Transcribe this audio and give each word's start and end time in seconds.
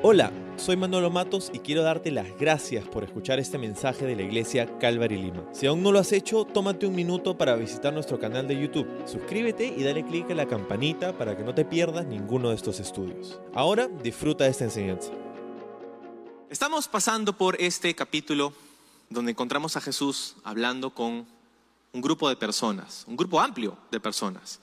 Hola, 0.00 0.30
soy 0.56 0.76
Manolo 0.76 1.10
Matos 1.10 1.50
y 1.52 1.58
quiero 1.58 1.82
darte 1.82 2.12
las 2.12 2.38
gracias 2.38 2.86
por 2.86 3.02
escuchar 3.02 3.40
este 3.40 3.58
mensaje 3.58 4.06
de 4.06 4.14
la 4.14 4.22
iglesia 4.22 4.78
Calvary 4.78 5.20
Lima. 5.20 5.42
Si 5.52 5.66
aún 5.66 5.82
no 5.82 5.90
lo 5.90 5.98
has 5.98 6.12
hecho, 6.12 6.44
tómate 6.44 6.86
un 6.86 6.94
minuto 6.94 7.36
para 7.36 7.56
visitar 7.56 7.92
nuestro 7.92 8.20
canal 8.20 8.46
de 8.46 8.60
YouTube. 8.60 8.86
Suscríbete 9.06 9.66
y 9.66 9.82
dale 9.82 10.06
clic 10.06 10.30
a 10.30 10.36
la 10.36 10.46
campanita 10.46 11.18
para 11.18 11.36
que 11.36 11.42
no 11.42 11.52
te 11.52 11.64
pierdas 11.64 12.06
ninguno 12.06 12.50
de 12.50 12.54
estos 12.54 12.78
estudios. 12.78 13.40
Ahora 13.52 13.88
disfruta 13.88 14.44
de 14.44 14.50
esta 14.50 14.62
enseñanza. 14.62 15.10
Estamos 16.48 16.86
pasando 16.86 17.32
por 17.32 17.60
este 17.60 17.92
capítulo 17.96 18.52
donde 19.10 19.32
encontramos 19.32 19.76
a 19.76 19.80
Jesús 19.80 20.36
hablando 20.44 20.90
con 20.90 21.26
un 21.92 22.00
grupo 22.00 22.28
de 22.28 22.36
personas, 22.36 23.04
un 23.08 23.16
grupo 23.16 23.40
amplio 23.40 23.76
de 23.90 23.98
personas. 23.98 24.60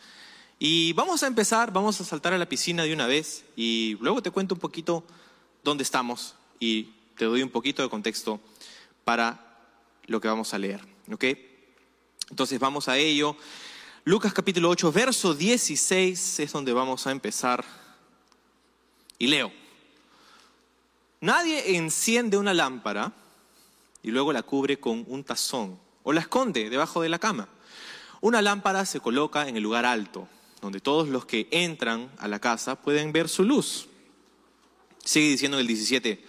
Y 0.68 0.94
vamos 0.94 1.22
a 1.22 1.28
empezar, 1.28 1.72
vamos 1.72 2.02
a 2.02 2.04
saltar 2.04 2.34
a 2.34 2.40
la 2.40 2.50
piscina 2.50 2.82
de 2.82 2.92
una 2.92 3.06
vez 3.06 3.46
y 3.56 3.98
luego 4.02 4.24
te 4.24 4.32
cuento 4.32 4.56
un 4.56 4.60
poquito 4.60 5.04
dónde 5.64 5.84
estamos 5.84 6.34
y 6.60 6.90
te 7.16 7.26
doy 7.26 7.44
un 7.44 7.52
poquito 7.52 7.84
de 7.84 7.90
contexto 7.90 8.40
para 9.04 9.60
lo 10.08 10.20
que 10.20 10.28
vamos 10.28 10.56
a 10.56 10.58
leer. 10.58 10.82
¿Ok? 11.14 11.24
Entonces 12.32 12.60
vamos 12.60 12.88
a 12.88 12.98
ello. 12.98 13.38
Lucas 14.06 14.34
capítulo 14.34 14.70
8, 14.70 14.92
verso 14.92 15.36
16 15.36 16.40
es 16.40 16.52
donde 16.52 16.74
vamos 16.74 17.06
a 17.06 17.12
empezar. 17.12 17.64
Y 19.20 19.28
leo. 19.28 19.52
Nadie 21.22 21.76
enciende 21.78 22.38
una 22.38 22.56
lámpara 22.56 23.14
y 24.02 24.10
luego 24.10 24.34
la 24.34 24.42
cubre 24.42 24.80
con 24.80 25.06
un 25.10 25.24
tazón 25.24 25.78
o 26.02 26.12
la 26.12 26.22
esconde 26.22 26.72
debajo 26.72 27.04
de 27.04 27.10
la 27.10 27.20
cama. 27.20 27.50
Una 28.20 28.42
lámpara 28.42 28.88
se 28.88 29.00
coloca 29.00 29.48
en 29.48 29.58
el 29.58 29.62
lugar 29.62 29.86
alto, 29.86 30.28
donde 30.66 30.80
todos 30.80 31.08
los 31.10 31.26
que 31.26 31.48
entran 31.52 32.12
a 32.18 32.28
la 32.28 32.40
casa 32.40 32.82
pueden 32.82 33.12
ver 33.12 33.30
su 33.30 33.44
luz. 33.44 33.88
Sigue 35.04 35.30
diciendo 35.30 35.58
en 35.58 35.62
el 35.62 35.68
17, 35.68 36.24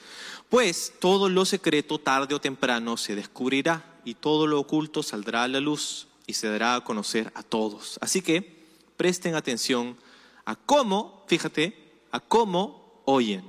pues 0.50 0.92
todo 1.00 1.30
lo 1.30 1.46
secreto 1.46 1.98
tarde 1.98 2.34
o 2.34 2.40
temprano 2.40 2.98
se 2.98 3.14
descubrirá 3.14 3.98
y 4.04 4.12
todo 4.12 4.46
lo 4.46 4.60
oculto 4.60 5.02
saldrá 5.02 5.44
a 5.44 5.48
la 5.48 5.60
luz 5.60 6.08
y 6.26 6.34
se 6.34 6.48
dará 6.48 6.74
a 6.74 6.84
conocer 6.84 7.32
a 7.34 7.42
todos. 7.42 7.98
Así 8.02 8.20
que 8.20 8.66
presten 8.98 9.36
atención 9.36 9.96
a 10.44 10.54
cómo, 10.54 11.24
fíjate, 11.28 11.74
a 12.10 12.20
cómo 12.20 13.00
oyen. 13.06 13.42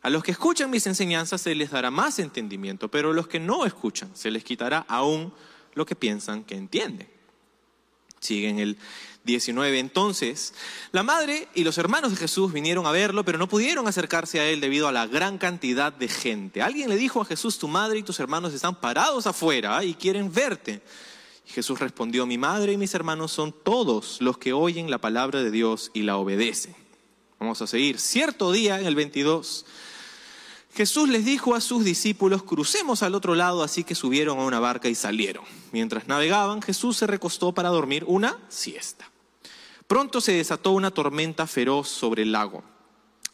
A 0.00 0.10
los 0.10 0.22
que 0.22 0.30
escuchan 0.30 0.70
mis 0.70 0.86
enseñanzas 0.86 1.40
se 1.40 1.56
les 1.56 1.72
dará 1.72 1.90
más 1.90 2.20
entendimiento, 2.20 2.88
pero 2.88 3.10
a 3.10 3.14
los 3.14 3.26
que 3.26 3.40
no 3.40 3.64
escuchan 3.64 4.10
se 4.14 4.30
les 4.30 4.44
quitará 4.44 4.86
aún 4.86 5.32
lo 5.74 5.84
que 5.86 5.96
piensan 5.96 6.44
que 6.44 6.54
entienden. 6.54 7.08
Sigue 8.22 8.48
en 8.48 8.60
el 8.60 8.78
19. 9.24 9.78
Entonces, 9.78 10.54
la 10.90 11.02
madre 11.02 11.48
y 11.54 11.64
los 11.64 11.78
hermanos 11.78 12.10
de 12.10 12.16
Jesús 12.16 12.52
vinieron 12.52 12.86
a 12.86 12.90
verlo, 12.90 13.24
pero 13.24 13.38
no 13.38 13.48
pudieron 13.48 13.86
acercarse 13.86 14.40
a 14.40 14.48
él 14.48 14.60
debido 14.60 14.88
a 14.88 14.92
la 14.92 15.06
gran 15.06 15.38
cantidad 15.38 15.92
de 15.92 16.08
gente. 16.08 16.62
Alguien 16.62 16.88
le 16.88 16.96
dijo 16.96 17.20
a 17.20 17.24
Jesús, 17.24 17.58
tu 17.58 17.68
madre 17.68 17.98
y 17.98 18.02
tus 18.02 18.18
hermanos 18.20 18.52
están 18.52 18.74
parados 18.74 19.26
afuera 19.26 19.84
y 19.84 19.94
quieren 19.94 20.32
verte. 20.32 20.82
Y 21.46 21.50
Jesús 21.52 21.78
respondió, 21.78 22.26
mi 22.26 22.38
madre 22.38 22.72
y 22.72 22.76
mis 22.76 22.94
hermanos 22.94 23.32
son 23.32 23.52
todos 23.52 24.20
los 24.20 24.38
que 24.38 24.52
oyen 24.52 24.90
la 24.90 24.98
palabra 24.98 25.42
de 25.42 25.50
Dios 25.50 25.90
y 25.94 26.02
la 26.02 26.16
obedecen. 26.16 26.74
Vamos 27.38 27.62
a 27.62 27.66
seguir. 27.66 27.98
Cierto 27.98 28.52
día, 28.52 28.80
en 28.80 28.86
el 28.86 28.94
22, 28.94 29.66
Jesús 30.74 31.08
les 31.08 31.24
dijo 31.24 31.54
a 31.54 31.60
sus 31.60 31.84
discípulos, 31.84 32.42
crucemos 32.44 33.02
al 33.02 33.14
otro 33.14 33.34
lado, 33.34 33.62
así 33.62 33.84
que 33.84 33.94
subieron 33.94 34.38
a 34.38 34.44
una 34.44 34.58
barca 34.58 34.88
y 34.88 34.94
salieron. 34.94 35.44
Mientras 35.70 36.08
navegaban, 36.08 36.62
Jesús 36.62 36.96
se 36.96 37.06
recostó 37.06 37.52
para 37.52 37.68
dormir 37.68 38.04
una 38.06 38.38
siesta. 38.48 39.11
Pronto 39.92 40.22
se 40.22 40.32
desató 40.32 40.70
una 40.70 40.90
tormenta 40.90 41.46
feroz 41.46 41.86
sobre 41.86 42.22
el 42.22 42.32
lago. 42.32 42.64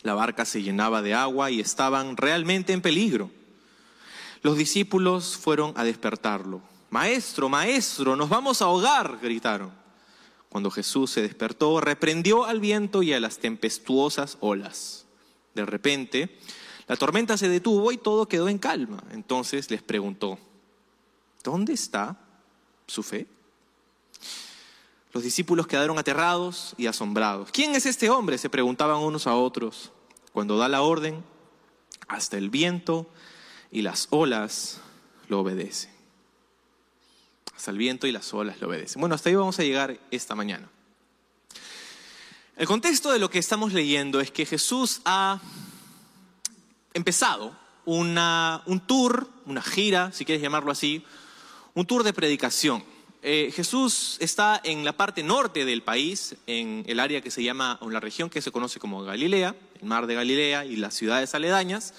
La 0.02 0.14
barca 0.14 0.44
se 0.44 0.60
llenaba 0.60 1.02
de 1.02 1.14
agua 1.14 1.52
y 1.52 1.60
estaban 1.60 2.16
realmente 2.16 2.72
en 2.72 2.82
peligro. 2.82 3.30
Los 4.42 4.58
discípulos 4.58 5.36
fueron 5.36 5.72
a 5.76 5.84
despertarlo. 5.84 6.60
Maestro, 6.90 7.48
maestro, 7.48 8.16
nos 8.16 8.28
vamos 8.28 8.60
a 8.60 8.64
ahogar, 8.64 9.20
gritaron. 9.22 9.70
Cuando 10.48 10.68
Jesús 10.72 11.12
se 11.12 11.22
despertó, 11.22 11.80
reprendió 11.80 12.44
al 12.44 12.58
viento 12.58 13.04
y 13.04 13.12
a 13.12 13.20
las 13.20 13.38
tempestuosas 13.38 14.36
olas. 14.40 15.06
De 15.54 15.64
repente, 15.64 16.40
la 16.88 16.96
tormenta 16.96 17.36
se 17.36 17.48
detuvo 17.48 17.92
y 17.92 17.98
todo 17.98 18.26
quedó 18.26 18.48
en 18.48 18.58
calma. 18.58 19.00
Entonces 19.12 19.70
les 19.70 19.84
preguntó, 19.84 20.40
¿dónde 21.44 21.74
está 21.74 22.18
su 22.88 23.04
fe? 23.04 23.28
Los 25.12 25.22
discípulos 25.22 25.66
quedaron 25.66 25.98
aterrados 25.98 26.74
y 26.76 26.86
asombrados. 26.86 27.50
¿Quién 27.50 27.74
es 27.74 27.86
este 27.86 28.10
hombre? 28.10 28.36
se 28.38 28.50
preguntaban 28.50 28.98
unos 28.98 29.26
a 29.26 29.34
otros. 29.34 29.90
Cuando 30.32 30.58
da 30.58 30.68
la 30.68 30.82
orden, 30.82 31.24
hasta 32.08 32.36
el 32.36 32.50
viento 32.50 33.06
y 33.70 33.82
las 33.82 34.08
olas 34.10 34.80
lo 35.28 35.40
obedecen. 35.40 35.90
Hasta 37.56 37.70
el 37.70 37.78
viento 37.78 38.06
y 38.06 38.12
las 38.12 38.32
olas 38.34 38.60
lo 38.60 38.68
obedecen. 38.68 39.00
Bueno, 39.00 39.14
hasta 39.14 39.30
ahí 39.30 39.34
vamos 39.34 39.58
a 39.58 39.62
llegar 39.62 39.98
esta 40.10 40.34
mañana. 40.34 40.68
El 42.56 42.66
contexto 42.66 43.10
de 43.10 43.18
lo 43.18 43.30
que 43.30 43.38
estamos 43.38 43.72
leyendo 43.72 44.20
es 44.20 44.30
que 44.30 44.44
Jesús 44.44 45.00
ha 45.04 45.40
empezado 46.92 47.56
una, 47.84 48.62
un 48.66 48.80
tour, 48.80 49.28
una 49.46 49.62
gira, 49.62 50.12
si 50.12 50.24
quieres 50.24 50.42
llamarlo 50.42 50.70
así, 50.70 51.04
un 51.74 51.86
tour 51.86 52.04
de 52.04 52.12
predicación 52.12 52.84
eh, 53.22 53.50
Jesús 53.54 54.16
está 54.20 54.60
en 54.62 54.84
la 54.84 54.96
parte 54.96 55.22
norte 55.22 55.64
del 55.64 55.82
país, 55.82 56.36
en 56.46 56.84
el 56.86 57.00
área 57.00 57.20
que 57.20 57.30
se 57.30 57.42
llama, 57.42 57.78
o 57.80 57.86
en 57.86 57.92
la 57.92 58.00
región 58.00 58.30
que 58.30 58.40
se 58.40 58.52
conoce 58.52 58.78
como 58.78 59.02
Galilea, 59.02 59.56
el 59.80 59.88
mar 59.88 60.06
de 60.06 60.14
Galilea 60.14 60.64
y 60.64 60.76
las 60.76 60.94
ciudades 60.94 61.34
aledañas, 61.34 61.94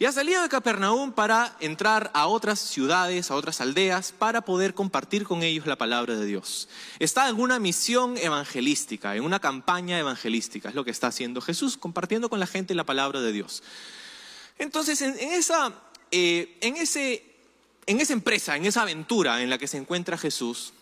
y 0.00 0.04
ha 0.04 0.12
salido 0.12 0.42
de 0.42 0.48
Capernaum 0.48 1.12
para 1.12 1.56
entrar 1.58 2.10
a 2.14 2.28
otras 2.28 2.60
ciudades, 2.60 3.30
a 3.30 3.34
otras 3.34 3.60
aldeas, 3.60 4.12
para 4.12 4.42
poder 4.42 4.74
compartir 4.74 5.24
con 5.24 5.42
ellos 5.42 5.66
la 5.66 5.76
palabra 5.76 6.14
de 6.14 6.24
Dios. 6.24 6.68
Está 7.00 7.28
en 7.28 7.40
una 7.40 7.58
misión 7.58 8.16
evangelística, 8.16 9.16
en 9.16 9.24
una 9.24 9.40
campaña 9.40 9.98
evangelística, 9.98 10.68
es 10.68 10.76
lo 10.76 10.84
que 10.84 10.92
está 10.92 11.08
haciendo 11.08 11.40
Jesús, 11.40 11.76
compartiendo 11.76 12.30
con 12.30 12.38
la 12.38 12.46
gente 12.46 12.74
la 12.74 12.84
palabra 12.84 13.20
de 13.20 13.32
Dios. 13.32 13.62
Entonces, 14.58 15.02
en, 15.02 15.16
esa, 15.18 15.72
eh, 16.12 16.58
en 16.60 16.76
ese 16.76 17.27
en 17.88 18.02
esa 18.02 18.12
empresa, 18.12 18.54
en 18.54 18.66
esa 18.66 18.82
aventura 18.82 19.42
en 19.42 19.48
la 19.48 19.56
que 19.56 19.66
se 19.66 19.78
encuentra 19.78 20.18
Jesús, 20.18 20.74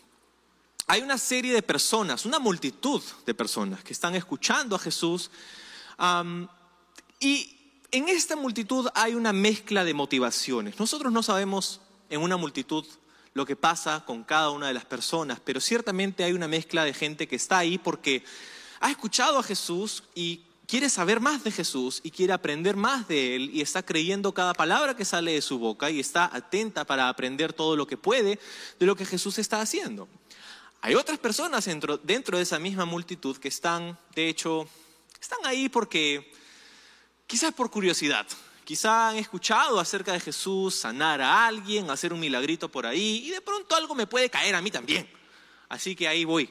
hay 0.89 1.03
una 1.03 1.19
serie 1.19 1.55
de 1.55 1.63
personas, 1.63 2.27
una 2.27 2.41
multitud 2.41 3.01
de 3.25 3.33
personas 3.33 3.85
que 3.85 3.93
están 3.93 4.17
escuchando 4.17 4.75
a 4.75 4.81
Jesús. 4.81 5.31
y 7.21 7.53
en 7.93 8.09
esta 8.09 8.35
multitud 8.35 8.89
hay 8.93 9.15
una 9.15 9.33
mezcla 9.33 9.85
de 9.85 9.95
motivaciones. 9.95 10.81
Nosotros 10.81 11.13
no 11.13 11.23
sabemos 11.23 11.81
en 12.11 12.21
una 12.21 12.37
multitud 12.37 12.85
lo 13.35 13.47
que 13.47 13.55
pasa 13.55 14.05
con 14.05 14.25
cada 14.25 14.51
una 14.51 14.67
de 14.67 14.75
las 14.75 14.85
personas, 14.85 15.39
pero 15.39 15.61
ciertamente 15.61 16.25
hay 16.25 16.33
una 16.33 16.49
mezcla 16.49 16.85
de 16.85 16.93
gente 16.93 17.29
que 17.29 17.37
está 17.37 17.59
ahí 17.59 17.79
porque 17.79 18.25
ha 18.81 18.91
escuchado 18.91 19.39
a 19.39 19.45
Jesús 19.45 20.03
y 20.17 20.41
quiere 20.67 20.91
saber 20.91 21.21
más 21.21 21.45
de 21.45 21.51
Jesús 21.51 22.01
y 22.03 22.11
quiere 22.11 22.33
aprender 22.33 22.77
más 22.77 23.09
de 23.09 23.37
Él 23.37 23.51
y 23.53 23.61
está 23.61 23.85
creyendo 23.85 24.35
cada 24.35 24.53
palabra 24.53 24.97
que 24.97 25.05
sale 25.05 25.33
de 25.33 25.43
su 25.43 25.59
boca 25.59 25.91
y 25.91 26.01
está 26.01 26.29
atenta 26.33 26.85
para 26.85 27.09
aprender 27.09 27.53
todo 27.53 27.77
lo 27.77 27.87
que 27.87 27.97
puede 27.97 28.39
de 28.79 28.87
lo 28.87 28.97
que 28.97 29.07
Jesús 29.07 29.39
está 29.39 29.61
haciendo. 29.61 30.09
Hay 30.81 30.95
otras 30.95 31.19
personas 31.19 31.65
dentro, 31.65 31.99
dentro 31.99 32.37
de 32.37 32.43
esa 32.43 32.59
misma 32.59 32.85
multitud 32.85 33.37
que 33.39 33.49
están, 33.49 33.99
de 34.15 34.29
hecho, 34.29 34.69
están 35.21 35.39
ahí 35.45 35.69
porque 35.69 36.33
quizás 37.27 37.53
por 37.55 37.71
curiosidad, 37.71 38.27
quizás 38.65 39.13
han 39.13 39.17
escuchado 39.17 39.81
acerca 39.81 40.13
de 40.13 40.21
Jesús 40.21 40.75
sanar 40.75 41.21
a 41.23 41.47
alguien, 41.47 41.91
hacer 41.91 42.13
un 42.13 42.21
milagrito 42.21 42.69
por 42.71 42.87
ahí 42.87 43.25
y 43.27 43.31
de 43.31 43.41
pronto 43.41 43.75
algo 43.75 43.95
me 43.95 44.07
puede 44.07 44.31
caer 44.31 44.55
a 44.55 44.63
mí 44.63 44.71
también. 44.71 45.09
Así 45.69 45.97
que 45.97 46.07
ahí 46.07 46.25
voy. 46.25 46.51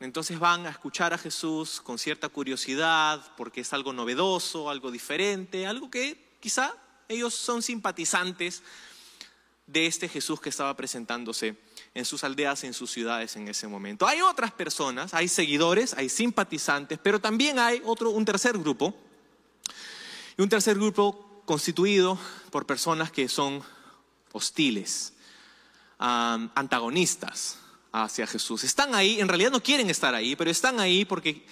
Entonces 0.00 0.38
van 0.38 0.66
a 0.66 0.70
escuchar 0.70 1.14
a 1.14 1.18
Jesús 1.18 1.80
con 1.80 1.98
cierta 1.98 2.28
curiosidad 2.28 3.32
porque 3.36 3.60
es 3.62 3.72
algo 3.72 3.92
novedoso, 3.92 4.68
algo 4.68 4.90
diferente, 4.90 5.66
algo 5.66 5.90
que 5.90 6.36
quizá 6.40 6.74
ellos 7.08 7.34
son 7.34 7.62
simpatizantes 7.62 8.62
de 9.66 9.86
este 9.86 10.08
Jesús 10.08 10.40
que 10.40 10.50
estaba 10.50 10.76
presentándose 10.76 11.56
en 11.94 12.04
sus 12.04 12.24
aldeas, 12.24 12.64
en 12.64 12.74
sus 12.74 12.90
ciudades 12.90 13.36
en 13.36 13.48
ese 13.48 13.66
momento. 13.66 14.06
Hay 14.06 14.20
otras 14.20 14.52
personas, 14.52 15.14
hay 15.14 15.28
seguidores, 15.28 15.94
hay 15.94 16.08
simpatizantes, 16.08 16.98
pero 17.02 17.20
también 17.20 17.58
hay 17.58 17.80
otro, 17.84 18.10
un 18.10 18.24
tercer 18.24 18.58
grupo, 18.58 18.94
y 20.36 20.42
un 20.42 20.48
tercer 20.48 20.76
grupo 20.76 21.42
constituido 21.44 22.18
por 22.50 22.66
personas 22.66 23.10
que 23.10 23.28
son 23.28 23.62
hostiles, 24.32 25.12
antagonistas, 25.98 27.58
hacia 27.94 28.26
Jesús. 28.26 28.64
Están 28.64 28.94
ahí, 28.94 29.20
en 29.20 29.28
realidad 29.28 29.52
no 29.52 29.62
quieren 29.62 29.88
estar 29.88 30.14
ahí, 30.14 30.34
pero 30.34 30.50
están 30.50 30.80
ahí 30.80 31.04
porque 31.04 31.46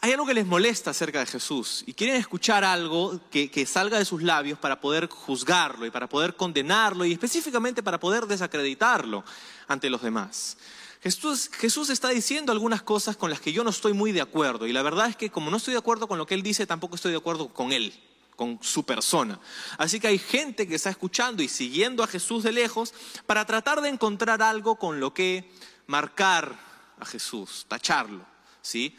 hay 0.00 0.12
algo 0.12 0.24
que 0.26 0.32
les 0.32 0.46
molesta 0.46 0.90
acerca 0.90 1.20
de 1.20 1.26
Jesús 1.26 1.84
y 1.86 1.92
quieren 1.92 2.16
escuchar 2.16 2.64
algo 2.64 3.20
que, 3.30 3.66
salga 3.66 3.98
de 3.98 4.06
sus 4.06 4.22
labios 4.22 4.58
para 4.58 4.80
poder 4.80 5.08
juzgarlo 5.08 5.84
y 5.84 5.90
para 5.90 6.08
poder 6.08 6.36
condenarlo 6.36 7.04
y 7.04 7.12
específicamente 7.12 7.82
para 7.82 8.00
poder 8.00 8.26
desacreditarlo 8.26 9.24
ante 9.68 9.90
los 9.90 10.00
demás. 10.00 10.56
Jesús, 11.02 11.50
Jesús 11.52 11.90
está 11.90 12.08
diciendo 12.08 12.50
algunas 12.50 12.80
cosas 12.80 13.18
con 13.18 13.28
las 13.28 13.40
que 13.40 13.52
yo 13.52 13.62
no 13.62 13.68
estoy 13.68 13.92
muy 13.92 14.12
de 14.12 14.22
acuerdo 14.22 14.66
y 14.66 14.72
la 14.72 14.82
verdad 14.82 15.08
es 15.08 15.16
que 15.16 15.28
como 15.28 15.50
no 15.50 15.58
estoy 15.58 15.74
de 15.74 15.80
acuerdo 15.80 16.08
con 16.08 16.16
lo 16.16 16.26
que 16.26 16.32
Él 16.32 16.42
dice, 16.42 16.66
tampoco 16.66 16.94
estoy 16.94 17.10
de 17.10 17.18
acuerdo 17.18 17.48
con 17.48 17.72
Él, 17.72 17.92
con 18.36 18.58
su 18.62 18.84
persona. 18.84 19.38
Así 19.76 20.00
que 20.00 20.06
hay 20.06 20.18
gente 20.18 20.66
que 20.66 20.76
está 20.76 20.88
escuchando 20.88 21.42
y 21.42 21.48
siguiendo 21.48 22.02
a 22.02 22.06
Jesús 22.06 22.42
de 22.42 22.52
lejos 22.52 22.94
para 23.26 23.44
tratar 23.44 23.82
de 23.82 23.90
encontrar 23.90 24.40
algo 24.40 24.76
con 24.76 24.98
lo 24.98 25.12
que 25.12 25.50
marcar 25.86 26.58
a 26.98 27.04
Jesús, 27.04 27.66
tacharlo, 27.68 28.24
¿sí? 28.62 28.96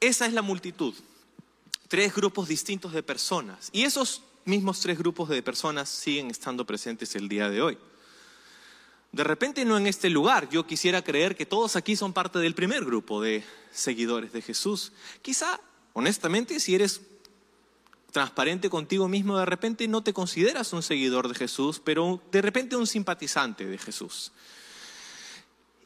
Esa 0.00 0.26
es 0.26 0.32
la 0.32 0.42
multitud. 0.42 0.94
Tres 1.88 2.14
grupos 2.14 2.48
distintos 2.48 2.92
de 2.92 3.02
personas. 3.02 3.68
Y 3.72 3.82
esos 3.82 4.22
mismos 4.44 4.80
tres 4.80 4.98
grupos 4.98 5.28
de 5.28 5.42
personas 5.42 5.88
siguen 5.88 6.30
estando 6.30 6.64
presentes 6.64 7.14
el 7.14 7.28
día 7.28 7.50
de 7.50 7.62
hoy. 7.62 7.78
De 9.12 9.24
repente 9.24 9.64
no 9.64 9.76
en 9.76 9.86
este 9.86 10.08
lugar, 10.08 10.48
yo 10.50 10.66
quisiera 10.66 11.02
creer 11.02 11.36
que 11.36 11.46
todos 11.46 11.74
aquí 11.74 11.96
son 11.96 12.12
parte 12.12 12.38
del 12.38 12.54
primer 12.54 12.84
grupo 12.84 13.20
de 13.20 13.44
seguidores 13.72 14.32
de 14.32 14.40
Jesús. 14.40 14.92
Quizá, 15.20 15.60
honestamente, 15.94 16.60
si 16.60 16.76
eres 16.76 17.00
transparente 18.12 18.70
contigo 18.70 19.08
mismo, 19.08 19.36
de 19.36 19.46
repente 19.46 19.88
no 19.88 20.02
te 20.02 20.12
consideras 20.12 20.72
un 20.72 20.82
seguidor 20.82 21.28
de 21.28 21.34
Jesús, 21.34 21.80
pero 21.84 22.22
de 22.30 22.42
repente 22.42 22.76
un 22.76 22.86
simpatizante 22.86 23.66
de 23.66 23.78
Jesús. 23.78 24.32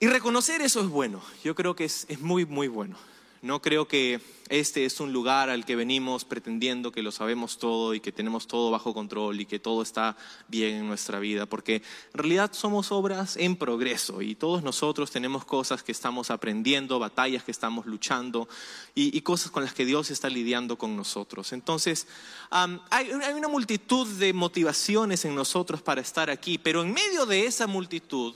Y 0.00 0.06
reconocer 0.06 0.60
eso 0.60 0.80
es 0.80 0.88
bueno, 0.88 1.22
yo 1.42 1.54
creo 1.54 1.76
que 1.76 1.84
es, 1.84 2.06
es 2.08 2.20
muy, 2.20 2.44
muy 2.44 2.68
bueno. 2.68 2.96
No 3.44 3.60
creo 3.60 3.86
que 3.86 4.22
este 4.48 4.86
es 4.86 5.00
un 5.00 5.12
lugar 5.12 5.50
al 5.50 5.66
que 5.66 5.76
venimos 5.76 6.24
pretendiendo 6.24 6.92
que 6.92 7.02
lo 7.02 7.12
sabemos 7.12 7.58
todo 7.58 7.92
y 7.92 8.00
que 8.00 8.10
tenemos 8.10 8.46
todo 8.46 8.70
bajo 8.70 8.94
control 8.94 9.38
y 9.38 9.44
que 9.44 9.58
todo 9.58 9.82
está 9.82 10.16
bien 10.48 10.76
en 10.76 10.86
nuestra 10.86 11.18
vida, 11.18 11.44
porque 11.44 11.76
en 11.76 11.82
realidad 12.14 12.52
somos 12.54 12.90
obras 12.90 13.36
en 13.36 13.56
progreso 13.56 14.22
y 14.22 14.34
todos 14.34 14.62
nosotros 14.62 15.10
tenemos 15.10 15.44
cosas 15.44 15.82
que 15.82 15.92
estamos 15.92 16.30
aprendiendo, 16.30 16.98
batallas 16.98 17.44
que 17.44 17.50
estamos 17.50 17.84
luchando 17.84 18.48
y, 18.94 19.20
cosas 19.20 19.50
con 19.50 19.62
las 19.62 19.74
que 19.74 19.84
Dios 19.84 20.10
está 20.10 20.30
lidiando 20.30 20.78
con 20.78 20.96
nosotros. 20.96 21.52
Entonces, 21.52 22.06
hay, 22.50 23.10
hay 23.10 23.34
una 23.34 23.48
multitud 23.48 24.06
de 24.06 24.32
motivaciones 24.32 25.26
en 25.26 25.34
nosotros 25.34 25.82
para 25.82 26.00
estar 26.00 26.30
aquí, 26.30 26.56
pero 26.56 26.80
en 26.82 26.94
medio 26.94 27.26
de 27.26 27.44
esa 27.44 27.66
multitud 27.66 28.34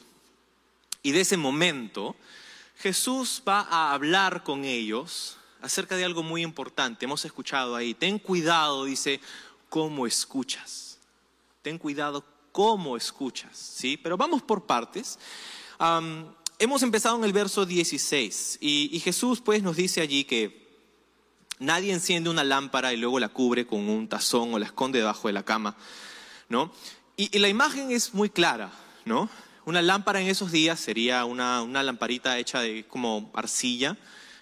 y 1.03 1.12
de 1.12 1.21
ese 1.21 1.37
momento, 1.37 2.17
Jesús 2.77 3.43
va 3.47 3.61
a 3.61 3.93
hablar 3.93 4.43
con 4.43 4.65
ellos 4.65 5.37
acerca 5.61 5.97
de 5.97 6.05
algo 6.05 6.23
muy 6.23 6.43
importante. 6.43 7.05
Hemos 7.05 7.25
escuchado 7.25 7.75
ahí, 7.75 7.95
ten 7.95 8.19
cuidado, 8.19 8.85
dice, 8.85 9.21
cómo 9.69 10.06
escuchas. 10.06 10.99
Ten 11.62 11.79
cuidado 11.79 12.25
cómo 12.53 12.97
escuchas, 12.97 13.56
¿sí? 13.56 13.97
Pero 13.97 14.17
vamos 14.17 14.43
por 14.43 14.67
partes. 14.67 15.19
hemos 16.59 16.83
empezado 16.83 17.17
en 17.17 17.25
el 17.25 17.33
verso 17.33 17.67
16 17.67 18.59
y, 18.61 19.00
Jesús 19.00 19.41
pues 19.41 19.62
nos 19.62 19.77
dice 19.77 20.00
allí 20.00 20.25
que 20.25 20.67
nadie 21.59 21.93
enciende 21.93 22.31
una 22.31 22.45
lámpara 22.45 22.93
y 22.93 22.97
luego 22.97 23.21
la 23.21 23.29
cubre 23.29 23.67
con 23.67 23.89
un 23.89 24.09
tazón 24.09 24.55
o 24.55 24.59
la 24.59 24.67
esconde 24.67 24.99
debajo 24.99 25.29
de 25.29 25.35
la 25.35 25.45
cama, 25.45 25.77
¿no? 26.49 26.73
Y 27.17 27.37
la 27.39 27.49
imagen 27.49 27.91
es 27.91 28.15
muy 28.15 28.31
clara, 28.31 28.71
¿no? 29.05 29.29
Una 29.69 29.82
lámpara 29.82 30.23
en 30.23 30.29
esos 30.29 30.50
días 30.50 30.81
sería 30.81 31.26
una, 31.26 31.62
lamparita 31.82 32.38
hecha 32.38 32.62
de 32.62 32.87
como 32.88 33.31
arcilla, 33.35 33.99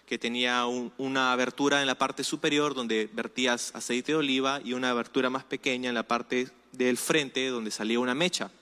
que 0.06 0.18
tenía 0.18 0.66
una 0.66 1.32
abertura 1.32 1.80
en 1.80 1.88
la 1.88 1.98
parte 1.98 2.22
superior 2.22 2.76
donde 2.76 3.10
vertías 3.12 3.72
aceite 3.74 4.12
de 4.12 4.18
oliva 4.18 4.60
y 4.64 4.72
una 4.72 4.90
abertura 4.90 5.28
más 5.28 5.42
pequeña 5.42 5.88
en 5.88 5.96
la 5.96 6.04
parte 6.04 6.48
del 6.70 6.96
frente 6.96 7.48
donde 7.48 7.72
salía 7.72 7.98
una 7.98 8.14
mecha. 8.14 8.52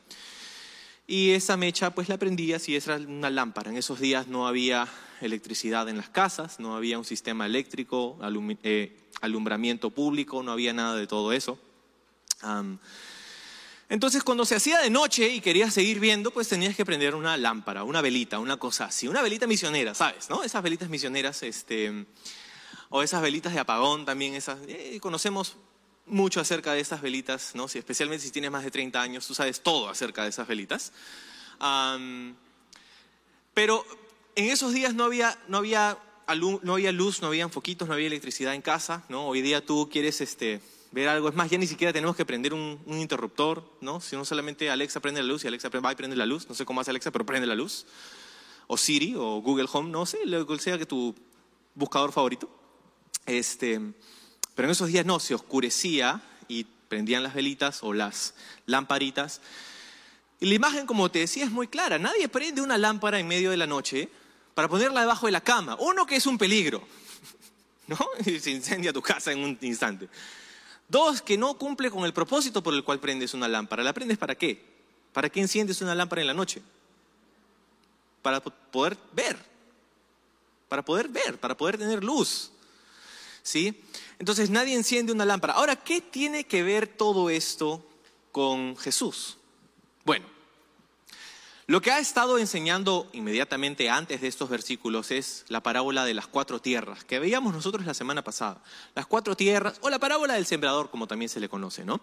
Y 1.06 1.32
esa 1.32 1.58
mecha 1.58 1.90
pues 1.90 2.08
la 2.08 2.16
prendías 2.16 2.66
y 2.70 2.76
esa 2.76 2.94
era 2.94 3.06
una 3.08 3.28
lámpara. 3.28 3.70
En 3.70 3.76
esos 3.76 4.00
días 4.00 4.26
no 4.28 4.48
había 4.48 4.88
electricidad 5.20 5.86
en 5.90 5.98
las 5.98 6.08
casas, 6.08 6.60
no 6.60 6.76
había 6.76 6.98
un 6.98 7.04
sistema 7.04 7.44
eléctrico, 7.44 8.18
eh, 8.62 8.96
alumbramiento 9.20 9.90
público, 9.90 10.42
no 10.42 10.52
había 10.52 10.72
nada 10.72 10.96
de 10.96 11.06
todo 11.06 11.34
eso. 11.34 11.58
Entonces, 13.88 14.24
cuando 14.24 14.46
se 14.46 14.56
hacía 14.56 14.80
de 14.80 14.88
noche 14.88 15.28
y 15.28 15.40
querías 15.40 15.74
seguir 15.74 16.00
viendo, 16.00 16.30
pues 16.30 16.48
tenías 16.48 16.74
que 16.74 16.84
prender 16.84 17.14
una 17.14 17.36
lámpara, 17.36 17.84
una 17.84 18.00
velita, 18.00 18.38
una 18.38 18.56
cosa 18.56 18.86
así, 18.86 19.08
una 19.08 19.20
velita 19.20 19.46
misionera, 19.46 19.94
¿sabes? 19.94 20.30
¿No? 20.30 20.42
Esas 20.42 20.62
velitas 20.62 20.88
misioneras, 20.88 21.42
este, 21.42 22.06
o 22.88 23.02
esas 23.02 23.20
velitas 23.20 23.52
de 23.52 23.60
apagón 23.60 24.06
también, 24.06 24.34
esas, 24.34 24.58
eh, 24.68 24.98
conocemos 25.00 25.56
mucho 26.06 26.40
acerca 26.40 26.72
de 26.72 26.80
esas 26.80 27.02
velitas, 27.02 27.54
¿no? 27.54 27.68
Si, 27.68 27.78
especialmente 27.78 28.24
si 28.24 28.30
tienes 28.30 28.50
más 28.50 28.64
de 28.64 28.70
30 28.70 29.00
años, 29.00 29.26
tú 29.26 29.34
sabes 29.34 29.62
todo 29.62 29.88
acerca 29.88 30.22
de 30.22 30.30
esas 30.30 30.48
velitas. 30.48 30.92
pero 33.52 33.84
en 34.36 34.50
esos 34.50 34.72
días 34.72 34.94
no 34.94 35.04
había, 35.04 35.38
no 35.46 35.58
había, 35.58 35.98
no 36.62 36.72
había 36.72 36.92
luz, 36.92 37.20
no 37.22 37.28
había 37.28 37.48
foquitos, 37.48 37.86
no 37.86 37.94
había 37.94 38.08
electricidad 38.08 38.54
en 38.54 38.62
casa, 38.62 39.04
¿no? 39.08 39.28
Hoy 39.28 39.42
día 39.42 39.64
tú 39.64 39.88
quieres, 39.90 40.20
este, 40.20 40.60
ver 40.94 41.08
algo. 41.08 41.28
Es 41.28 41.34
más, 41.34 41.50
ya 41.50 41.58
ni 41.58 41.66
siquiera 41.66 41.92
tenemos 41.92 42.16
que 42.16 42.24
prender 42.24 42.54
un, 42.54 42.80
interruptor, 42.86 43.68
¿no? 43.80 44.00
Si 44.00 44.16
no 44.16 44.24
solamente 44.24 44.70
Alexa 44.70 45.00
prende 45.00 45.20
la 45.20 45.28
luz 45.28 45.44
y 45.44 45.48
Alexa 45.48 45.68
va 45.68 45.92
y 45.92 45.96
prende 45.96 46.16
la 46.16 46.24
luz. 46.24 46.48
No 46.48 46.54
sé 46.54 46.64
cómo 46.64 46.80
hace 46.80 46.90
Alexa, 46.90 47.10
pero 47.10 47.26
prende 47.26 47.46
la 47.46 47.54
luz. 47.54 47.86
O 48.68 48.78
Siri 48.78 49.14
o 49.16 49.42
Google 49.42 49.68
Home, 49.72 49.90
no 49.90 50.06
sé, 50.06 50.24
lo 50.24 50.46
que 50.46 50.58
sea 50.58 50.78
que 50.78 50.86
tu 50.86 51.14
buscador 51.74 52.12
favorito. 52.12 52.48
Este, 53.26 53.80
pero 54.54 54.68
en 54.68 54.72
esos 54.72 54.88
días 54.88 55.04
no, 55.04 55.18
se 55.18 55.34
oscurecía 55.34 56.22
y 56.48 56.64
prendían 56.88 57.22
las 57.22 57.34
velitas 57.34 57.82
o 57.82 57.92
las 57.92 58.34
lamparitas. 58.66 59.40
Y 60.40 60.46
la 60.46 60.54
imagen, 60.54 60.86
como 60.86 61.10
te 61.10 61.18
decía, 61.18 61.44
es 61.44 61.50
muy 61.50 61.68
clara. 61.68 61.98
Nadie 61.98 62.28
prende 62.28 62.62
una 62.62 62.78
lámpara 62.78 63.18
en 63.18 63.26
medio 63.26 63.50
de 63.50 63.56
la 63.56 63.66
noche 63.66 64.08
para 64.54 64.68
ponerla 64.68 65.00
debajo 65.00 65.26
de 65.26 65.32
la 65.32 65.42
cama. 65.42 65.76
Uno, 65.80 66.06
que 66.06 66.16
es 66.16 66.26
un 66.26 66.38
peligro, 66.38 66.86
¿no? 67.88 67.98
Y 68.24 68.38
se 68.38 68.50
incendia 68.50 68.92
tu 68.92 69.02
casa 69.02 69.32
en 69.32 69.40
un 69.40 69.58
instante. 69.60 70.08
Dos, 70.88 71.22
que 71.22 71.38
no 71.38 71.54
cumple 71.58 71.90
con 71.90 72.04
el 72.04 72.12
propósito 72.12 72.62
por 72.62 72.74
el 72.74 72.84
cual 72.84 73.00
prendes 73.00 73.34
una 73.34 73.48
lámpara. 73.48 73.82
¿La 73.82 73.92
prendes 73.92 74.18
para 74.18 74.34
qué? 74.34 74.64
¿Para 75.12 75.30
qué 75.30 75.40
enciendes 75.40 75.80
una 75.80 75.94
lámpara 75.94 76.20
en 76.20 76.26
la 76.26 76.34
noche? 76.34 76.62
Para 78.22 78.40
poder 78.40 78.96
ver. 79.12 79.38
Para 80.68 80.84
poder 80.84 81.08
ver, 81.08 81.38
para 81.38 81.56
poder 81.56 81.78
tener 81.78 82.02
luz. 82.02 82.50
¿Sí? 83.42 83.80
Entonces 84.18 84.50
nadie 84.50 84.74
enciende 84.74 85.12
una 85.12 85.24
lámpara. 85.24 85.54
Ahora, 85.54 85.76
¿qué 85.76 86.00
tiene 86.00 86.44
que 86.44 86.62
ver 86.62 86.86
todo 86.86 87.30
esto 87.30 87.84
con 88.32 88.76
Jesús? 88.76 89.36
Bueno, 90.04 90.26
lo 91.66 91.80
que 91.80 91.90
ha 91.90 91.98
estado 91.98 92.38
enseñando 92.38 93.08
inmediatamente 93.12 93.88
antes 93.88 94.20
de 94.20 94.28
estos 94.28 94.50
versículos 94.50 95.10
es 95.10 95.46
la 95.48 95.62
parábola 95.62 96.04
de 96.04 96.12
las 96.12 96.26
cuatro 96.26 96.60
tierras, 96.60 97.04
que 97.04 97.18
veíamos 97.18 97.54
nosotros 97.54 97.86
la 97.86 97.94
semana 97.94 98.22
pasada. 98.22 98.62
Las 98.94 99.06
cuatro 99.06 99.34
tierras, 99.34 99.78
o 99.80 99.88
la 99.88 99.98
parábola 99.98 100.34
del 100.34 100.44
sembrador, 100.44 100.90
como 100.90 101.06
también 101.06 101.30
se 101.30 101.40
le 101.40 101.48
conoce, 101.48 101.84
¿no? 101.84 102.02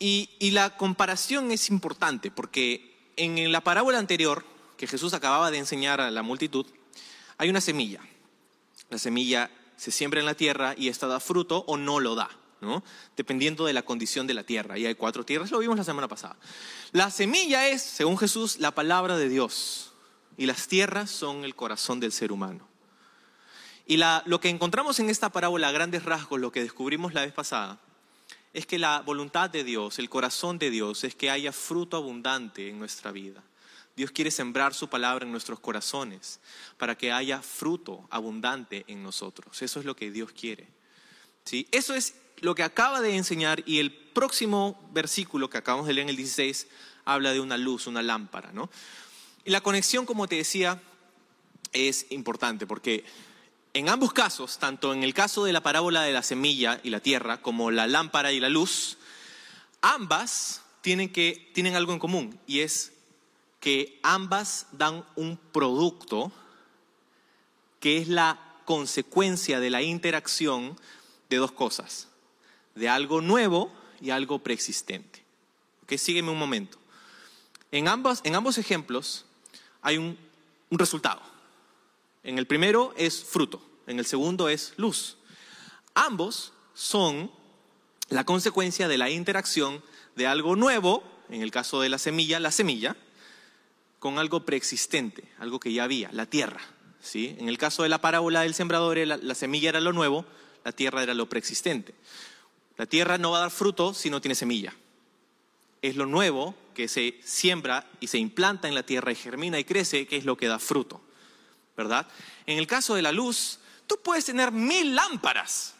Y, 0.00 0.50
la 0.50 0.76
comparación 0.76 1.50
es 1.52 1.70
importante, 1.70 2.30
porque 2.30 3.12
en 3.16 3.50
la 3.52 3.60
parábola 3.60 3.98
anterior, 3.98 4.44
que 4.76 4.86
Jesús 4.86 5.14
acababa 5.14 5.50
de 5.50 5.58
enseñar 5.58 6.00
a 6.00 6.10
la 6.10 6.22
multitud, 6.22 6.66
hay 7.36 7.50
una 7.50 7.60
semilla. 7.60 8.00
La 8.90 8.98
semilla 8.98 9.50
se 9.76 9.90
siembra 9.90 10.20
en 10.20 10.26
la 10.26 10.34
tierra 10.34 10.74
y 10.76 10.88
esta 10.88 11.06
da 11.06 11.20
fruto 11.20 11.64
o 11.66 11.76
no 11.76 12.00
lo 12.00 12.14
da. 12.14 12.30
Dependiendo 13.16 13.66
de 13.66 13.72
la 13.72 13.82
condición 13.82 14.26
de 14.26 14.34
la 14.34 14.44
tierra. 14.44 14.78
Y 14.78 14.86
hay 14.86 14.94
cuatro 14.94 15.24
tierras, 15.24 15.50
lo 15.50 15.58
vimos 15.58 15.76
la 15.76 15.84
semana 15.84 16.08
pasada. 16.08 16.36
La 16.92 17.10
semilla 17.10 17.68
es, 17.68 17.82
según 17.82 18.18
Jesús, 18.18 18.58
la 18.58 18.72
palabra 18.72 19.16
de 19.16 19.28
Dios. 19.28 19.92
Y 20.36 20.46
las 20.46 20.68
tierras 20.68 21.10
son 21.10 21.44
el 21.44 21.54
corazón 21.54 22.00
del 22.00 22.12
ser 22.12 22.32
humano. 22.32 22.68
Y 23.86 23.96
lo 23.96 24.40
que 24.40 24.50
encontramos 24.50 25.00
en 25.00 25.08
esta 25.08 25.30
parábola 25.30 25.68
a 25.68 25.72
grandes 25.72 26.04
rasgos, 26.04 26.40
lo 26.40 26.52
que 26.52 26.62
descubrimos 26.62 27.14
la 27.14 27.22
vez 27.22 27.32
pasada, 27.32 27.80
es 28.52 28.66
que 28.66 28.78
la 28.78 29.00
voluntad 29.00 29.50
de 29.50 29.64
Dios, 29.64 29.98
el 29.98 30.10
corazón 30.10 30.58
de 30.58 30.70
Dios, 30.70 31.04
es 31.04 31.14
que 31.14 31.30
haya 31.30 31.52
fruto 31.52 31.96
abundante 31.96 32.68
en 32.68 32.78
nuestra 32.78 33.12
vida. 33.12 33.42
Dios 33.96 34.10
quiere 34.12 34.30
sembrar 34.30 34.74
su 34.74 34.88
palabra 34.88 35.24
en 35.24 35.32
nuestros 35.32 35.58
corazones 35.58 36.38
para 36.76 36.96
que 36.96 37.10
haya 37.10 37.42
fruto 37.42 38.06
abundante 38.10 38.84
en 38.86 39.02
nosotros. 39.02 39.60
Eso 39.60 39.80
es 39.80 39.86
lo 39.86 39.96
que 39.96 40.10
Dios 40.10 40.32
quiere. 40.32 40.68
¿Sí? 41.44 41.66
Eso 41.72 41.94
es 41.94 42.14
lo 42.40 42.54
que 42.54 42.62
acaba 42.62 43.00
de 43.00 43.16
enseñar 43.16 43.62
y 43.66 43.78
el 43.78 43.92
próximo 43.92 44.78
versículo 44.92 45.50
que 45.50 45.58
acabamos 45.58 45.86
de 45.86 45.94
leer 45.94 46.04
en 46.04 46.10
el 46.10 46.16
16 46.16 46.68
habla 47.04 47.32
de 47.32 47.40
una 47.40 47.56
luz, 47.56 47.86
una 47.86 48.02
lámpara, 48.02 48.52
¿no? 48.52 48.70
Y 49.44 49.50
la 49.50 49.60
conexión, 49.60 50.04
como 50.06 50.28
te 50.28 50.36
decía, 50.36 50.80
es 51.72 52.06
importante 52.10 52.66
porque 52.66 53.04
en 53.74 53.88
ambos 53.88 54.12
casos, 54.12 54.58
tanto 54.58 54.92
en 54.92 55.02
el 55.02 55.14
caso 55.14 55.44
de 55.44 55.52
la 55.52 55.62
parábola 55.62 56.02
de 56.02 56.12
la 56.12 56.22
semilla 56.22 56.80
y 56.82 56.90
la 56.90 57.00
tierra 57.00 57.40
como 57.40 57.70
la 57.70 57.86
lámpara 57.86 58.32
y 58.32 58.40
la 58.40 58.48
luz, 58.48 58.98
ambas 59.80 60.62
tienen, 60.80 61.12
que, 61.12 61.50
tienen 61.54 61.76
algo 61.76 61.92
en 61.92 61.98
común 61.98 62.40
y 62.46 62.60
es 62.60 62.92
que 63.60 63.98
ambas 64.02 64.66
dan 64.72 65.04
un 65.16 65.36
producto 65.36 66.32
que 67.80 67.98
es 67.98 68.08
la 68.08 68.38
consecuencia 68.64 69.60
de 69.60 69.70
la 69.70 69.82
interacción 69.82 70.78
de 71.30 71.36
dos 71.36 71.52
cosas 71.52 72.08
de 72.78 72.88
algo 72.88 73.20
nuevo 73.20 73.72
y 74.00 74.10
algo 74.10 74.38
preexistente. 74.38 75.22
¿Ok? 75.82 75.94
Sígueme 75.96 76.30
un 76.30 76.38
momento. 76.38 76.78
En 77.70 77.88
ambos, 77.88 78.20
en 78.24 78.34
ambos 78.34 78.56
ejemplos 78.58 79.26
hay 79.82 79.98
un, 79.98 80.18
resultado. 80.70 81.20
En 82.22 82.38
el 82.38 82.46
primero 82.46 82.92
es 82.96 83.24
fruto, 83.24 83.62
en 83.86 83.98
el 83.98 84.06
segundo 84.06 84.48
es 84.48 84.74
luz. 84.76 85.16
Ambos 85.94 86.52
son 86.74 87.30
la 88.10 88.24
consecuencia 88.24 88.86
de 88.86 88.98
la 88.98 89.10
interacción 89.10 89.82
de 90.14 90.26
algo 90.26 90.56
nuevo, 90.56 91.02
en 91.30 91.42
el 91.42 91.50
caso 91.50 91.80
de 91.80 91.88
la 91.88 91.98
semilla, 91.98 92.38
la 92.38 92.50
semilla, 92.50 92.96
con 93.98 94.18
algo 94.18 94.44
preexistente, 94.44 95.24
algo 95.38 95.58
que 95.58 95.72
ya 95.72 95.84
había, 95.84 96.10
la 96.12 96.26
tierra. 96.26 96.60
¿sí? 97.00 97.34
En 97.38 97.48
el 97.48 97.58
caso 97.58 97.82
de 97.82 97.88
la 97.88 98.00
parábola 98.00 98.42
del 98.42 98.54
sembrador, 98.54 98.98
la 98.98 99.34
semilla 99.34 99.70
era 99.70 99.80
lo 99.80 99.92
nuevo, 99.92 100.26
la 100.64 100.72
tierra 100.72 101.02
era 101.02 101.14
lo 101.14 101.28
preexistente. 101.28 101.94
La 102.78 102.86
tierra 102.86 103.18
no 103.18 103.32
va 103.32 103.38
a 103.38 103.42
dar 103.42 103.50
fruto 103.50 103.92
si 103.92 104.08
no 104.08 104.20
tiene 104.20 104.34
semilla. 104.34 104.72
Es 105.82 105.96
lo 105.96 106.06
nuevo 106.06 106.54
que 106.74 106.88
se 106.88 107.20
siembra 107.24 107.86
y 108.00 108.06
se 108.06 108.18
implanta 108.18 108.68
en 108.68 108.74
la 108.74 108.84
tierra 108.84 109.12
y 109.12 109.16
germina 109.16 109.58
y 109.58 109.64
crece, 109.64 110.06
que 110.06 110.16
es 110.16 110.24
lo 110.24 110.36
que 110.36 110.46
da 110.46 110.58
fruto. 110.58 111.02
¿Verdad? 111.76 112.06
En 112.46 112.56
el 112.58 112.66
caso 112.66 112.94
de 112.94 113.02
la 113.02 113.12
luz, 113.12 113.58
tú 113.86 114.00
puedes 114.02 114.24
tener 114.24 114.52
mil 114.52 114.94
lámparas, 114.94 115.74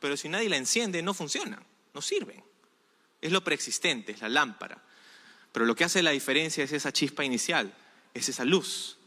pero 0.00 0.16
si 0.16 0.28
nadie 0.28 0.48
la 0.48 0.56
enciende, 0.56 1.02
no 1.02 1.14
funcionan, 1.14 1.62
no 1.94 2.02
sirven. 2.02 2.42
Es 3.20 3.32
lo 3.32 3.42
preexistente, 3.42 4.12
es 4.12 4.20
la 4.20 4.28
lámpara. 4.28 4.82
Pero 5.50 5.64
lo 5.64 5.74
que 5.74 5.84
hace 5.84 6.02
la 6.02 6.10
diferencia 6.10 6.64
es 6.64 6.72
esa 6.72 6.92
chispa 6.92 7.24
inicial, 7.24 7.74
es 8.12 8.28
esa 8.28 8.44
luz, 8.44 8.98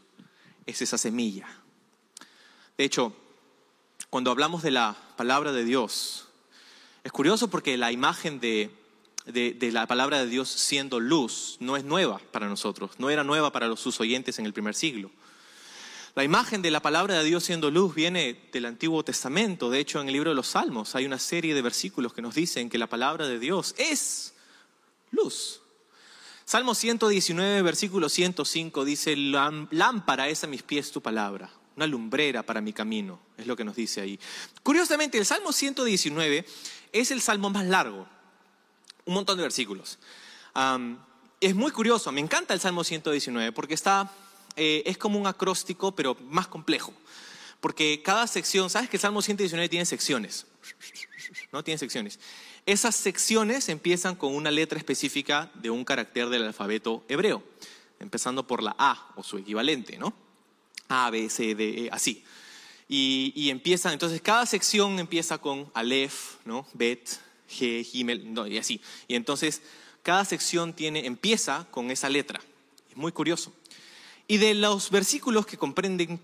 es 0.64 0.82
esa 0.82 0.98
semilla. 0.98 1.48
De 2.78 2.84
hecho, 2.84 3.16
cuando 4.10 4.30
hablamos 4.30 4.62
de 4.62 4.70
la 4.70 4.96
palabra 5.16 5.52
de 5.52 5.64
Dios, 5.64 6.25
es 7.06 7.12
curioso 7.12 7.46
porque 7.48 7.76
la 7.76 7.92
imagen 7.92 8.40
de, 8.40 8.68
de, 9.26 9.70
la 9.70 9.86
palabra 9.86 10.18
de 10.18 10.26
Dios 10.26 10.48
siendo 10.48 10.98
luz 10.98 11.56
no 11.60 11.76
es 11.76 11.84
nueva 11.84 12.20
para 12.32 12.48
nosotros, 12.48 12.90
no 12.98 13.10
era 13.10 13.22
nueva 13.22 13.52
para 13.52 13.68
los 13.68 13.78
sus 13.78 14.00
oyentes 14.00 14.40
en 14.40 14.44
el 14.44 14.52
primer 14.52 14.74
siglo. 14.74 15.12
La 16.16 16.24
imagen 16.24 16.62
de 16.62 16.72
la 16.72 16.82
palabra 16.82 17.16
de 17.16 17.22
Dios 17.22 17.44
siendo 17.44 17.70
luz 17.70 17.94
viene 17.94 18.48
del 18.52 18.64
Antiguo 18.64 19.04
Testamento. 19.04 19.70
De 19.70 19.78
hecho, 19.78 20.00
en 20.00 20.08
el 20.08 20.14
libro 20.14 20.30
de 20.30 20.34
los 20.34 20.48
Salmos 20.48 20.96
hay 20.96 21.06
una 21.06 21.20
serie 21.20 21.54
de 21.54 21.62
versículos 21.62 22.12
que 22.12 22.22
nos 22.22 22.34
dicen 22.34 22.68
que 22.68 22.76
la 22.76 22.88
palabra 22.88 23.28
de 23.28 23.38
Dios 23.38 23.76
es 23.78 24.34
luz. 25.12 25.60
Salmo 26.44 26.74
119, 26.74 27.62
versículo 27.62 28.08
105 28.08 28.84
dice, 28.84 29.14
lámpara 29.14 30.28
es 30.28 30.42
a 30.42 30.48
mis 30.48 30.64
pies 30.64 30.90
tu 30.90 31.00
palabra, 31.00 31.50
una 31.76 31.86
lumbrera 31.86 32.42
para 32.42 32.60
mi 32.60 32.72
camino, 32.72 33.20
es 33.36 33.46
lo 33.46 33.54
que 33.56 33.64
nos 33.64 33.76
dice 33.76 34.00
ahí. 34.00 34.18
Curiosamente, 34.64 35.18
el 35.18 35.26
Salmo 35.26 35.52
119 35.52 36.46
es 37.00 37.10
el 37.10 37.20
salmo 37.20 37.50
más 37.50 37.66
largo, 37.66 38.06
un 39.04 39.14
montón 39.14 39.36
de 39.36 39.42
versículos. 39.42 39.98
es 41.40 41.54
muy 41.54 41.70
curioso, 41.70 42.12
me 42.12 42.20
encanta 42.20 42.54
el 42.54 42.60
Salmo 42.60 42.84
119 42.84 43.52
porque 43.52 43.74
está 43.74 44.10
eh, 44.56 44.82
es 44.86 44.96
como 44.96 45.18
un 45.18 45.26
acróstico, 45.26 45.94
pero 45.94 46.16
más 46.28 46.48
complejo. 46.48 46.92
Porque 47.60 48.02
cada 48.02 48.26
sección, 48.26 48.70
¿sabes 48.70 48.88
que 48.88 48.96
el 48.96 49.00
Salmo 49.00 49.22
119 49.22 49.68
tiene 49.68 49.84
secciones? 49.84 50.46
¿No? 51.52 51.62
Tiene 51.62 51.78
secciones. 51.78 52.18
Esas 52.64 52.96
secciones 52.96 53.68
empiezan 53.68 54.16
con 54.16 54.34
una 54.34 54.50
letra 54.50 54.78
específica 54.78 55.50
de 55.54 55.70
un 55.70 55.84
carácter 55.84 56.28
del 56.28 56.44
alfabeto 56.44 57.04
hebreo, 57.08 57.42
empezando 58.00 58.46
por 58.46 58.62
la 58.62 58.74
A 58.78 59.12
o 59.16 59.22
su 59.22 59.38
equivalente, 59.38 59.98
¿no? 59.98 60.14
A, 60.88 61.10
B, 61.10 61.28
C, 61.28 61.54
D, 61.54 61.84
E, 61.84 61.88
así. 61.92 62.24
Y, 62.88 63.50
empiezan, 63.50 63.92
entonces 63.92 64.20
cada 64.20 64.46
sección 64.46 64.98
empieza 64.98 65.38
con 65.38 65.70
Aleph, 65.74 66.36
¿no? 66.44 66.66
Bet, 66.72 67.08
G, 67.50 67.84
Gimel, 67.84 68.32
no, 68.32 68.46
y 68.46 68.58
así. 68.58 68.80
Y 69.08 69.16
entonces 69.16 69.62
cada 70.02 70.24
sección 70.24 70.72
tiene, 70.72 71.04
empieza 71.06 71.66
con 71.70 71.90
esa 71.90 72.08
letra. 72.08 72.40
Es 72.88 72.96
muy 72.96 73.10
curioso. 73.10 73.52
Y 74.28 74.38
de 74.38 74.54
los 74.54 74.90
versículos 74.90 75.46
que 75.46 75.58
comprenden 75.58 76.20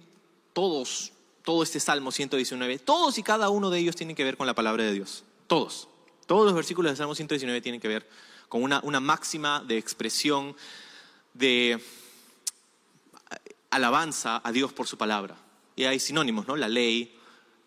todos, 0.53 1.13
todo 1.45 1.65
este 1.65 1.81
Salmo 1.81 2.13
119, 2.13 2.79
todos 2.79 3.19
y 3.19 3.23
cada 3.25 3.49
uno 3.49 3.71
de 3.71 3.81
ellos 3.81 3.97
tienen 3.97 4.15
que 4.15 4.25
ver 4.25 4.37
con 4.37 4.47
la 4.47 4.55
palabra 4.55 4.85
de 4.85 4.93
Dios. 4.93 5.25
Todos. 5.49 5.89
Todos 6.27 6.45
los 6.45 6.55
versículos 6.55 6.91
del 6.91 6.97
Salmo 6.97 7.17
119 7.17 7.61
tienen 7.61 7.81
que 7.81 7.89
ver 7.89 8.09
con 8.49 8.63
una 8.63 9.01
máxima 9.01 9.65
de 9.67 9.79
expresión 9.79 10.55
de 11.35 11.83
alabanza 13.71 14.41
a 14.45 14.53
Dios 14.53 14.73
por 14.73 14.87
su 14.87 14.97
palabra. 14.97 15.42
Y 15.77 15.85
hay 15.85 15.99
sinónimos, 15.99 16.47
¿no? 16.47 16.57
La 16.57 16.69
ley, 16.69 17.15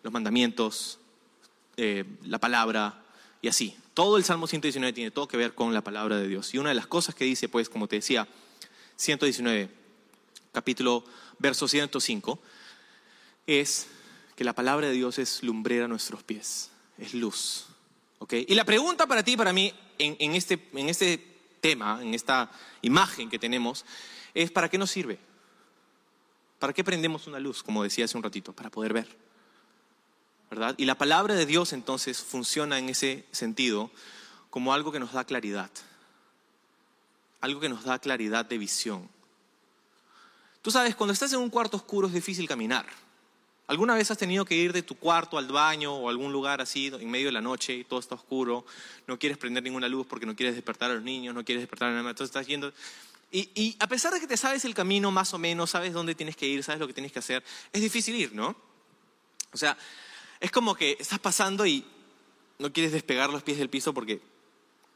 los 0.02 0.12
mandamientos, 0.12 0.98
eh, 1.76 2.04
la 2.24 2.38
palabra 2.38 3.02
y 3.42 3.48
así. 3.48 3.76
Todo 3.94 4.16
el 4.16 4.24
Salmo 4.24 4.46
119 4.46 4.92
tiene 4.92 5.10
todo 5.10 5.28
que 5.28 5.36
ver 5.36 5.54
con 5.54 5.72
la 5.74 5.82
palabra 5.82 6.16
de 6.18 6.28
Dios. 6.28 6.52
Y 6.54 6.58
una 6.58 6.68
de 6.70 6.74
las 6.74 6.86
cosas 6.86 7.14
que 7.14 7.24
dice, 7.24 7.48
pues, 7.48 7.68
como 7.68 7.88
te 7.88 7.96
decía, 7.96 8.28
119, 8.96 9.70
capítulo 10.52 11.04
verso 11.38 11.68
105, 11.68 12.38
es 13.46 13.88
que 14.34 14.44
la 14.44 14.54
palabra 14.54 14.88
de 14.88 14.92
Dios 14.92 15.18
es 15.18 15.42
lumbrera 15.42 15.86
a 15.86 15.88
nuestros 15.88 16.22
pies, 16.22 16.70
es 16.98 17.14
luz. 17.14 17.66
¿okay? 18.18 18.44
Y 18.48 18.54
la 18.54 18.64
pregunta 18.64 19.06
para 19.06 19.22
ti 19.22 19.32
y 19.32 19.36
para 19.36 19.52
mí 19.52 19.72
en, 19.98 20.34
este, 20.34 20.68
en 20.74 20.88
este 20.88 21.18
tema, 21.60 22.00
en 22.02 22.14
esta 22.14 22.50
imagen 22.82 23.30
que 23.30 23.38
tenemos, 23.38 23.84
es 24.34 24.50
¿para 24.50 24.68
qué 24.68 24.78
nos 24.78 24.90
sirve? 24.90 25.18
¿Para 26.58 26.72
qué 26.72 26.82
prendemos 26.84 27.26
una 27.26 27.38
luz, 27.38 27.62
como 27.62 27.82
decía 27.82 28.04
hace 28.04 28.16
un 28.16 28.22
ratito? 28.22 28.52
Para 28.52 28.70
poder 28.70 28.92
ver. 28.92 29.08
¿Verdad? 30.50 30.74
Y 30.78 30.84
la 30.84 30.96
palabra 30.96 31.34
de 31.34 31.44
Dios 31.44 31.72
entonces 31.72 32.18
funciona 32.18 32.78
en 32.78 32.88
ese 32.88 33.26
sentido 33.32 33.90
como 34.50 34.72
algo 34.72 34.92
que 34.92 35.00
nos 35.00 35.12
da 35.12 35.24
claridad, 35.24 35.70
algo 37.40 37.60
que 37.60 37.68
nos 37.68 37.84
da 37.84 37.98
claridad 37.98 38.46
de 38.46 38.58
visión. 38.58 39.08
Tú 40.62 40.70
sabes, 40.70 40.96
cuando 40.96 41.12
estás 41.12 41.32
en 41.32 41.40
un 41.40 41.50
cuarto 41.50 41.76
oscuro 41.76 42.06
es 42.06 42.14
difícil 42.14 42.48
caminar. 42.48 42.86
¿Alguna 43.68 43.94
vez 43.94 44.10
has 44.12 44.18
tenido 44.18 44.44
que 44.44 44.54
ir 44.54 44.72
de 44.72 44.82
tu 44.82 44.94
cuarto 44.94 45.38
al 45.38 45.48
baño 45.48 45.92
o 45.92 46.08
algún 46.08 46.32
lugar 46.32 46.60
así 46.60 46.86
en 46.86 47.10
medio 47.10 47.26
de 47.26 47.32
la 47.32 47.40
noche 47.40 47.74
y 47.74 47.84
todo 47.84 47.98
está 47.98 48.14
oscuro? 48.14 48.64
No 49.08 49.18
quieres 49.18 49.38
prender 49.38 49.64
ninguna 49.64 49.88
luz 49.88 50.06
porque 50.06 50.24
no 50.24 50.36
quieres 50.36 50.54
despertar 50.54 50.92
a 50.92 50.94
los 50.94 51.02
niños, 51.02 51.34
no 51.34 51.44
quieres 51.44 51.62
despertar 51.62 51.88
a 51.88 51.96
nada, 51.96 52.10
entonces 52.10 52.30
estás 52.34 52.46
yendo. 52.46 52.72
Y, 53.30 53.50
y, 53.54 53.76
a 53.80 53.88
pesar 53.88 54.12
de 54.12 54.20
que 54.20 54.26
te 54.26 54.36
sabes 54.36 54.64
el 54.64 54.74
camino 54.74 55.10
más 55.10 55.34
o 55.34 55.38
menos, 55.38 55.70
sabes 55.70 55.92
dónde 55.92 56.14
tienes 56.14 56.36
que 56.36 56.46
ir, 56.46 56.62
sabes 56.62 56.80
lo 56.80 56.86
que 56.86 56.94
tienes 56.94 57.12
que 57.12 57.18
hacer, 57.18 57.42
es 57.72 57.82
difícil 57.82 58.14
ir, 58.14 58.32
¿no? 58.32 58.56
O 59.52 59.56
sea, 59.56 59.76
es 60.40 60.50
como 60.50 60.74
que 60.74 60.96
estás 60.98 61.18
pasando 61.18 61.66
y 61.66 61.84
no 62.58 62.72
quieres 62.72 62.92
despegar 62.92 63.30
los 63.30 63.42
pies 63.42 63.58
del 63.58 63.70
piso 63.70 63.92
porque 63.92 64.20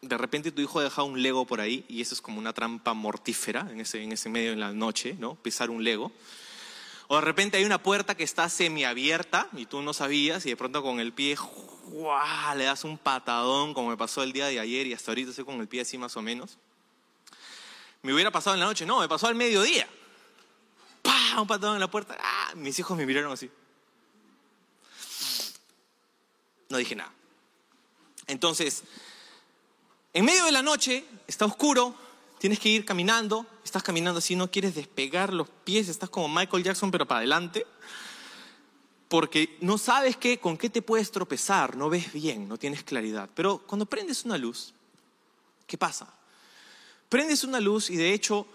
de 0.02 0.16
repente 0.16 0.52
tu 0.52 0.62
hijo 0.62 0.80
ha 0.80 0.84
dejado 0.84 1.06
un 1.06 1.22
lego 1.22 1.46
por 1.46 1.60
ahí 1.60 1.84
y 1.88 2.00
eso 2.00 2.14
es 2.14 2.20
como 2.20 2.38
una 2.38 2.52
trampa 2.52 2.94
mortífera 2.94 3.68
en 3.70 3.80
ese, 3.80 4.02
en 4.02 4.12
ese 4.12 4.28
medio 4.28 4.52
en 4.52 4.60
la 4.60 4.72
noche, 4.72 5.16
¿no? 5.18 5.34
Pisar 5.34 5.70
un 5.70 5.84
lego. 5.84 6.12
O 7.08 7.16
de 7.16 7.22
repente 7.22 7.56
hay 7.56 7.64
una 7.64 7.82
puerta 7.82 8.16
que 8.16 8.22
está 8.24 8.48
semiabierta 8.48 9.48
y 9.56 9.66
tú 9.66 9.82
no 9.82 9.92
sabías 9.92 10.46
y 10.46 10.50
de 10.50 10.56
pronto 10.56 10.82
con 10.82 11.00
el 11.00 11.12
pie 11.12 11.36
le 12.56 12.64
das 12.64 12.84
un 12.84 12.98
patadón 12.98 13.74
como 13.74 13.90
me 13.90 13.96
pasó 13.96 14.22
el 14.22 14.32
día 14.32 14.46
de 14.46 14.60
ayer 14.60 14.86
y 14.86 14.94
hasta 14.94 15.10
ahorita 15.10 15.30
estoy 15.30 15.44
con 15.44 15.60
el 15.60 15.68
pie 15.68 15.80
así 15.80 15.98
más 15.98 16.16
o 16.16 16.22
menos. 16.22 16.58
Me 18.02 18.14
hubiera 18.14 18.30
pasado 18.30 18.54
en 18.54 18.60
la 18.60 18.66
noche, 18.66 18.86
no, 18.86 19.00
me 19.00 19.08
pasó 19.08 19.26
al 19.26 19.34
mediodía. 19.34 19.88
¡Pah! 21.02 21.40
Un 21.40 21.46
patadón 21.46 21.74
en 21.74 21.80
la 21.80 21.90
puerta. 21.90 22.16
¡Ah! 22.20 22.52
Mis 22.54 22.78
hijos 22.78 22.96
me 22.96 23.06
miraron 23.06 23.32
así. 23.32 23.50
No 26.68 26.78
dije 26.78 26.94
nada. 26.94 27.12
Entonces, 28.26 28.84
en 30.12 30.24
medio 30.24 30.44
de 30.44 30.52
la 30.52 30.62
noche, 30.62 31.04
está 31.26 31.44
oscuro, 31.44 31.94
tienes 32.38 32.58
que 32.60 32.68
ir 32.68 32.84
caminando, 32.84 33.44
estás 33.64 33.82
caminando 33.82 34.18
así, 34.18 34.36
no 34.36 34.50
quieres 34.50 34.74
despegar 34.74 35.32
los 35.34 35.48
pies, 35.48 35.88
estás 35.88 36.08
como 36.08 36.28
Michael 36.28 36.62
Jackson 36.62 36.90
pero 36.90 37.06
para 37.06 37.18
adelante, 37.18 37.66
porque 39.08 39.58
no 39.60 39.78
sabes 39.78 40.16
qué, 40.16 40.38
con 40.38 40.56
qué 40.56 40.70
te 40.70 40.80
puedes 40.80 41.10
tropezar, 41.10 41.76
no 41.76 41.90
ves 41.90 42.12
bien, 42.12 42.48
no 42.48 42.56
tienes 42.56 42.84
claridad. 42.84 43.28
Pero 43.34 43.58
cuando 43.66 43.84
prendes 43.86 44.24
una 44.24 44.38
luz, 44.38 44.72
¿qué 45.66 45.76
pasa? 45.76 46.14
Prendes 47.10 47.42
una 47.42 47.60
luz 47.60 47.90
y 47.90 47.96
de 47.96 48.14
hecho 48.14 48.46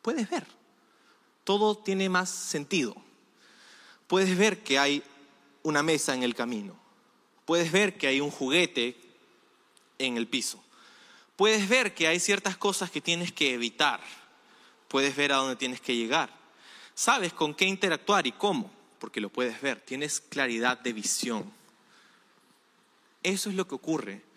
puedes 0.00 0.28
ver, 0.30 0.46
todo 1.44 1.76
tiene 1.76 2.08
más 2.08 2.30
sentido. 2.30 2.96
Puedes 4.06 4.36
ver 4.36 4.64
que 4.64 4.78
hay 4.78 5.02
una 5.62 5.82
mesa 5.82 6.14
en 6.14 6.22
el 6.22 6.34
camino, 6.34 6.74
puedes 7.44 7.70
ver 7.70 7.98
que 7.98 8.06
hay 8.06 8.22
un 8.22 8.30
juguete 8.30 8.96
en 9.98 10.16
el 10.16 10.26
piso. 10.26 10.64
Puedes 11.36 11.68
ver 11.68 11.94
que 11.94 12.08
hay 12.08 12.18
ciertas 12.18 12.56
cosas 12.56 12.90
que 12.90 13.00
tienes 13.00 13.30
que 13.30 13.52
evitar. 13.52 14.00
Puedes 14.88 15.14
ver 15.14 15.32
a 15.32 15.36
dónde 15.36 15.54
tienes 15.54 15.80
que 15.80 15.94
llegar. 15.94 16.30
Sabes 16.94 17.32
con 17.32 17.54
qué 17.54 17.66
interactuar 17.66 18.26
y 18.26 18.32
cómo, 18.32 18.72
porque 18.98 19.20
lo 19.20 19.28
puedes 19.28 19.60
ver. 19.60 19.80
Tienes 19.80 20.20
claridad 20.20 20.80
de 20.80 20.92
visión. 20.92 21.52
Eso 23.22 23.50
es 23.50 23.54
lo 23.54 23.68
que 23.68 23.76
ocurre 23.76 24.27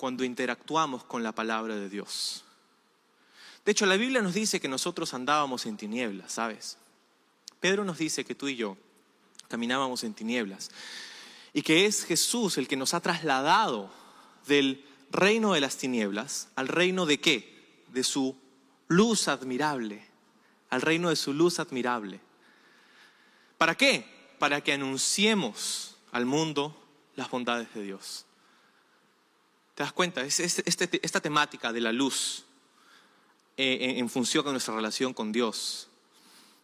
cuando 0.00 0.24
interactuamos 0.24 1.04
con 1.04 1.22
la 1.22 1.32
palabra 1.32 1.76
de 1.76 1.90
Dios. 1.90 2.42
De 3.66 3.72
hecho, 3.72 3.84
la 3.84 3.98
Biblia 3.98 4.22
nos 4.22 4.32
dice 4.32 4.58
que 4.58 4.66
nosotros 4.66 5.12
andábamos 5.12 5.66
en 5.66 5.76
tinieblas, 5.76 6.32
¿sabes? 6.32 6.78
Pedro 7.60 7.84
nos 7.84 7.98
dice 7.98 8.24
que 8.24 8.34
tú 8.34 8.48
y 8.48 8.56
yo 8.56 8.78
caminábamos 9.48 10.02
en 10.02 10.14
tinieblas 10.14 10.70
y 11.52 11.60
que 11.60 11.84
es 11.84 12.06
Jesús 12.06 12.56
el 12.56 12.66
que 12.66 12.78
nos 12.78 12.94
ha 12.94 13.00
trasladado 13.00 13.92
del 14.46 14.82
reino 15.10 15.52
de 15.52 15.60
las 15.60 15.76
tinieblas 15.76 16.48
al 16.56 16.68
reino 16.68 17.04
de 17.04 17.20
qué? 17.20 17.84
De 17.88 18.02
su 18.02 18.34
luz 18.88 19.28
admirable, 19.28 20.02
al 20.70 20.80
reino 20.80 21.10
de 21.10 21.16
su 21.16 21.34
luz 21.34 21.60
admirable. 21.60 22.20
¿Para 23.58 23.74
qué? 23.74 24.06
Para 24.38 24.62
que 24.62 24.72
anunciemos 24.72 25.98
al 26.10 26.24
mundo 26.24 26.74
las 27.16 27.30
bondades 27.30 27.74
de 27.74 27.82
Dios. 27.82 28.24
¿Te 29.80 29.84
das 29.84 29.94
cuenta? 29.94 30.20
Es, 30.20 30.38
este, 30.40 31.00
esta 31.02 31.22
temática 31.22 31.72
de 31.72 31.80
la 31.80 31.90
luz 31.90 32.44
eh, 33.56 33.94
en, 33.96 34.10
función 34.10 34.44
de 34.44 34.50
nuestra 34.50 34.74
relación 34.74 35.14
con 35.14 35.32
Dios 35.32 35.88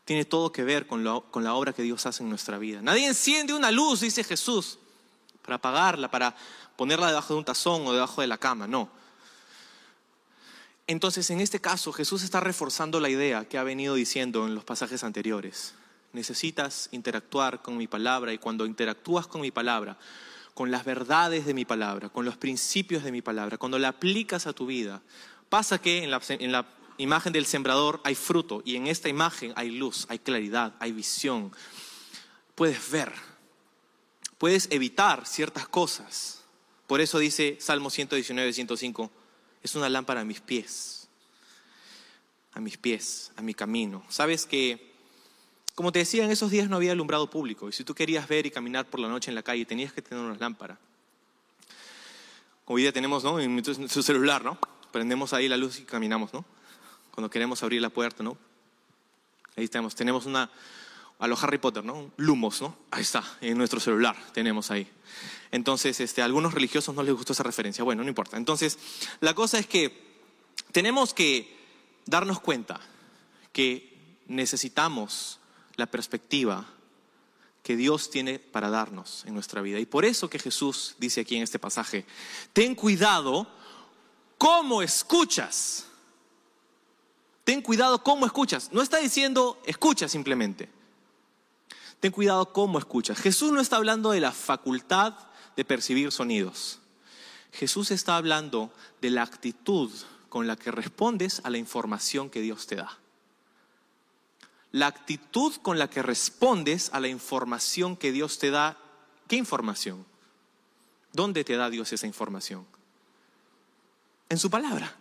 tiene 0.05 0.27
todo 0.27 0.53
que 0.53 0.65
ver 0.65 0.87
con 0.87 1.03
la 1.03 1.55
obra 1.55 1.73
que 1.73 1.81
Dios 1.81 2.05
hace 2.05 2.23
en 2.23 2.29
nuestra 2.29 2.59
vida. 2.59 2.83
Nadie 2.83 3.07
enciende 3.07 3.55
una 3.55 3.71
luz, 3.71 4.01
dice 4.01 4.23
Jesús, 4.23 4.79
para 5.41 5.55
apagarla, 5.55 6.11
para 6.11 6.37
ponerla 6.77 7.07
debajo 7.07 7.33
de 7.33 7.39
un 7.39 7.47
tazón 7.47 7.87
o 7.87 7.95
debajo 7.95 8.21
de 8.21 8.27
la 8.27 8.37
cama, 8.37 8.67
no. 8.67 8.91
Entonces, 10.87 11.31
en 11.31 11.41
este 11.41 11.59
caso, 11.59 11.95
Jesús 11.95 12.23
está 12.23 12.41
reforzando 12.41 13.01
la 13.01 13.09
idea 13.09 13.49
que 13.49 13.57
ha 13.57 13.63
venido 13.63 13.95
diciendo 13.95 14.47
en 14.47 14.55
los 14.55 14.65
pasajes 14.65 15.05
anteriores. 15.05 15.73
Necesitas 16.13 16.91
interactuar 16.93 17.63
con 17.63 17.79
mi 17.79 17.87
palabra 17.87 18.35
y 18.35 18.39
cuando 18.39 18.67
interactúas 18.67 19.27
con 19.27 19.41
mi 19.41 19.53
palabra, 19.53 19.97
con 20.57 20.71
las 20.71 20.87
verdades 20.87 21.45
de 21.45 21.53
mi 21.53 21.67
palabra, 21.67 22.09
con 22.09 22.25
los 22.25 22.39
principios 22.39 23.05
de 23.05 23.13
mi 23.13 23.21
palabra, 23.21 23.59
cuando 23.59 23.79
la 23.79 23.89
aplicas 23.89 24.47
a 24.47 24.55
tu 24.55 24.65
vida, 24.65 25.03
pasa 25.51 25.83
que 25.83 26.03
en 26.03 26.11
la, 26.11 26.23
en 26.31 26.51
la 26.51 26.67
imagen 26.97 27.35
del 27.35 27.45
sembrador 27.45 28.01
hay 28.05 28.15
fruto 28.15 28.63
y 28.65 28.77
en 28.77 28.87
esta 28.87 29.11
imagen 29.11 29.53
hay 29.55 29.71
luz, 29.71 30.07
hay 30.09 30.19
claridad, 30.19 30.75
hay 30.81 30.93
visión. 30.93 31.53
Puedes 32.55 32.91
ver, 32.91 33.13
puedes 34.39 34.67
evitar 34.71 35.27
ciertas 35.27 35.69
cosas. 35.69 36.43
Por 36.87 37.03
eso 37.03 37.19
dice 37.19 37.59
Salmo 37.61 37.91
119, 37.91 38.51
105, 38.55 39.11
es 39.63 39.75
una 39.75 39.91
lámpara 39.91 40.23
a 40.23 40.25
mis 40.25 40.41
pies, 40.41 41.07
a 42.55 42.61
mis 42.61 42.79
pies, 42.79 43.31
a 43.37 43.43
mi 43.43 43.53
camino. 43.53 44.07
Sabes 44.09 44.47
que, 44.47 44.96
como 45.77 45.93
te 45.93 45.99
decía, 45.99 46.25
en 46.25 46.31
esos 46.31 46.51
días 46.51 46.71
no 46.71 46.77
había 46.77 46.93
alumbrado 46.93 47.29
público 47.29 47.69
y 47.69 47.73
si 47.73 47.85
tú 47.85 47.95
querías 47.95 48.27
ver 48.27 48.47
y 48.47 48.51
caminar 48.51 48.87
por 48.87 48.99
la 48.99 49.09
noche 49.09 49.31
en 49.31 49.35
la 49.35 49.43
calle 49.43 49.67
tenías 49.67 49.93
que 49.93 50.01
tener 50.01 50.25
una 50.25 50.35
lámpara. 50.35 50.79
Hoy 52.65 52.81
día 52.81 52.93
tenemos, 52.93 53.23
¿no? 53.23 53.39
En 53.39 53.63
su 53.63 54.03
celular, 54.03 54.43
¿no? 54.43 54.59
Prendemos 54.91 55.35
ahí 55.35 55.49
la 55.49 55.59
luz 55.59 55.79
y 55.79 55.83
caminamos, 55.83 56.33
¿no? 56.33 56.47
Cuando 57.11 57.29
queremos 57.29 57.63
abrir 57.63 57.83
la 57.83 57.91
puerta, 57.91 58.23
¿no? 58.23 58.39
Ahí 59.55 59.65
estamos. 59.65 59.95
Tenemos 59.95 60.25
una, 60.25 60.51
a 61.19 61.29
los 61.29 61.45
Harry 61.45 61.59
Potter, 61.59 61.85
¿no? 61.85 62.11
Lumos, 62.17 62.63
¿no? 62.63 62.75
Ahí 62.91 63.03
está, 63.03 63.23
en 63.43 63.59
nuestro 63.59 63.79
celular 63.79 64.17
tenemos 64.33 64.71
ahí. 64.71 64.89
Entonces, 65.51 66.01
este, 66.01 66.23
a 66.23 66.25
algunos 66.25 66.55
religiosos 66.55 66.95
no 66.95 67.03
les 67.03 67.15
gustó 67.15 67.35
esa 67.35 67.43
referencia. 67.43 67.85
Bueno, 67.85 68.03
no 68.03 68.09
importa. 68.09 68.39
Entonces, 68.39 68.79
la 69.21 69.35
cosa 69.35 69.59
es 69.59 69.67
que 69.67 70.25
tenemos 70.73 71.13
que 71.13 71.55
darnos 72.07 72.41
cuenta 72.41 72.81
que 73.53 73.95
necesitamos 74.27 75.39
la 75.77 75.87
perspectiva 75.87 76.67
que 77.63 77.77
Dios 77.77 78.11
tiene 78.11 78.39
para 78.39 78.71
darnos 78.71 79.25
en 79.27 79.35
nuestra 79.35 79.61
vida. 79.61 79.81
Y 79.81 79.87
por 79.87 80.05
eso 80.05 80.31
que 80.31 80.39
Jesús 80.39 80.95
dice 80.99 81.23
aquí 81.23 81.37
en 81.37 81.43
este 81.43 81.59
pasaje, 81.59 82.07
ten 82.53 82.75
cuidado 82.75 83.47
cómo 84.39 84.83
escuchas. 84.83 85.87
Ten 87.45 87.63
cuidado 87.63 88.03
cómo 88.03 88.27
escuchas. 88.27 88.71
No 88.73 88.83
está 88.83 88.99
diciendo 88.99 89.61
escucha 89.67 90.09
simplemente. 90.09 90.69
Ten 92.01 92.13
cuidado 92.13 92.53
cómo 92.53 92.79
escuchas. 92.79 93.19
Jesús 93.19 93.53
no 93.53 93.61
está 93.61 93.77
hablando 93.77 94.11
de 94.11 94.21
la 94.21 94.33
facultad 94.33 95.15
de 95.57 95.65
percibir 95.65 96.13
sonidos. 96.13 96.79
Jesús 97.53 97.91
está 97.91 98.17
hablando 98.17 98.71
de 99.01 99.11
la 99.11 99.23
actitud 99.23 99.91
con 100.29 100.47
la 100.47 100.57
que 100.57 100.71
respondes 100.71 101.41
a 101.45 101.51
la 101.51 101.59
información 101.59 102.31
que 102.31 102.43
Dios 102.43 102.67
te 102.67 102.77
da. 102.77 102.99
La 104.73 104.87
actitud 104.87 105.55
con 105.63 105.79
la 105.79 105.89
que 105.89 106.03
respondes 106.03 106.91
a 106.93 107.01
la 107.01 107.09
información 107.09 107.97
que 107.97 108.13
Dios 108.13 108.39
te 108.39 108.51
da. 108.51 108.77
¿Qué 109.29 109.37
información? 109.37 110.05
¿Dónde 111.13 111.45
te 111.45 111.57
da 111.57 111.71
Dios 111.71 111.93
esa 111.93 112.07
información? 112.07 112.67
En 114.29 114.39
su 114.39 114.51
palabra. 114.51 114.95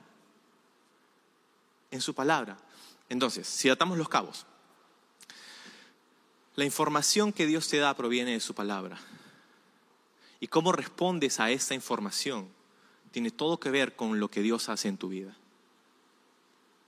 En 1.91 2.01
su 2.01 2.13
palabra. 2.13 2.57
Entonces, 3.09 3.47
si 3.47 3.69
atamos 3.69 3.97
los 3.97 4.09
cabos, 4.09 4.45
la 6.55 6.63
información 6.63 7.33
que 7.33 7.45
Dios 7.45 7.67
te 7.67 7.77
da 7.77 7.93
proviene 7.95 8.31
de 8.31 8.39
su 8.39 8.53
palabra. 8.53 8.97
Y 10.39 10.47
cómo 10.47 10.71
respondes 10.71 11.39
a 11.39 11.51
esta 11.51 11.73
información 11.73 12.49
tiene 13.11 13.31
todo 13.31 13.59
que 13.59 13.69
ver 13.69 13.95
con 13.95 14.19
lo 14.19 14.29
que 14.29 14.41
Dios 14.41 14.67
hace 14.69 14.89
en 14.89 14.97
tu 14.97 15.09
vida. 15.09 15.35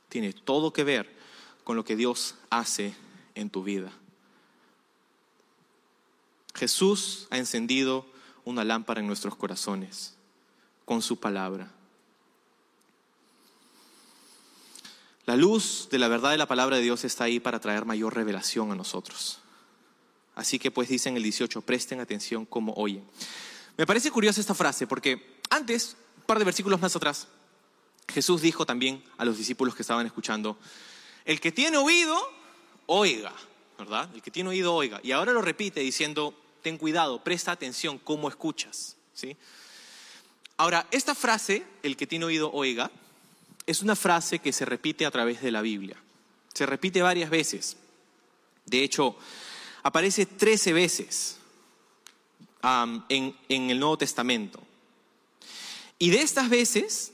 Tiene 0.10 0.34
todo 0.34 0.74
que 0.74 0.84
ver 0.84 1.17
con 1.68 1.76
lo 1.76 1.84
que 1.84 1.98
Dios 1.98 2.36
hace 2.50 2.96
en 3.36 3.50
tu 3.50 3.62
vida. 3.62 3.92
Jesús 6.56 7.28
ha 7.30 7.38
encendido 7.38 8.06
una 8.46 8.64
lámpara 8.64 9.02
en 9.02 9.08
nuestros 9.08 9.36
corazones 9.36 10.16
con 10.86 11.02
su 11.02 11.20
palabra. 11.20 11.70
La 15.26 15.36
luz 15.36 15.90
de 15.92 16.00
la 16.00 16.08
verdad 16.08 16.32
de 16.32 16.38
la 16.38 16.48
palabra 16.48 16.78
de 16.78 16.84
Dios 16.84 17.04
está 17.04 17.26
ahí 17.26 17.42
para 17.42 17.60
traer 17.60 17.84
mayor 17.84 18.16
revelación 18.16 18.72
a 18.72 18.76
nosotros. 18.76 19.40
Así 20.36 20.60
que 20.60 20.72
pues 20.72 20.88
dicen 20.88 21.18
el 21.18 21.24
18, 21.24 21.64
presten 21.64 22.00
atención 22.00 22.46
como 22.46 22.76
oyen. 22.76 23.04
Me 23.76 23.86
parece 23.86 24.10
curiosa 24.10 24.40
esta 24.40 24.56
frase 24.56 24.88
porque 24.88 25.42
antes, 25.50 25.98
un 26.16 26.24
par 26.24 26.40
de 26.40 26.46
versículos 26.46 26.80
más 26.80 26.96
atrás, 26.96 27.28
Jesús 28.08 28.42
dijo 28.42 28.66
también 28.66 29.04
a 29.18 29.26
los 29.26 29.38
discípulos 29.38 29.76
que 29.76 29.82
estaban 29.82 30.06
escuchando, 30.06 30.58
el 31.28 31.42
que 31.42 31.52
tiene 31.52 31.78
oído, 31.78 32.18
oiga, 32.86 33.34
¿verdad? 33.78 34.10
El 34.16 34.22
que 34.22 34.32
tiene 34.32 34.50
oído, 34.50 34.74
oiga. 34.74 35.02
Y 35.04 35.12
ahora 35.12 35.34
lo 35.34 35.42
repite 35.42 35.82
diciendo, 35.82 36.34
ten 36.64 36.78
cuidado, 36.78 37.22
presta 37.22 37.52
atención 37.52 38.00
cómo 38.00 38.30
escuchas, 38.30 38.96
¿sí? 39.14 39.36
Ahora, 40.56 40.88
esta 40.90 41.14
frase, 41.14 41.66
el 41.84 41.98
que 41.98 42.08
tiene 42.08 42.26
oído, 42.26 42.50
oiga, 42.54 42.90
es 43.66 43.82
una 43.82 43.98
frase 43.98 44.40
que 44.40 44.54
se 44.54 44.64
repite 44.64 45.06
a 45.06 45.12
través 45.12 45.42
de 45.42 45.52
la 45.52 45.62
Biblia. 45.62 45.98
Se 46.54 46.66
repite 46.66 47.02
varias 47.02 47.30
veces. 47.30 47.76
De 48.66 48.82
hecho, 48.82 49.18
aparece 49.84 50.26
13 50.26 50.72
veces 50.72 51.38
en, 53.10 53.36
en 53.50 53.70
el 53.70 53.80
Nuevo 53.80 53.98
Testamento. 53.98 54.64
Y 56.00 56.10
de 56.10 56.22
estas 56.22 56.50
veces, 56.50 57.12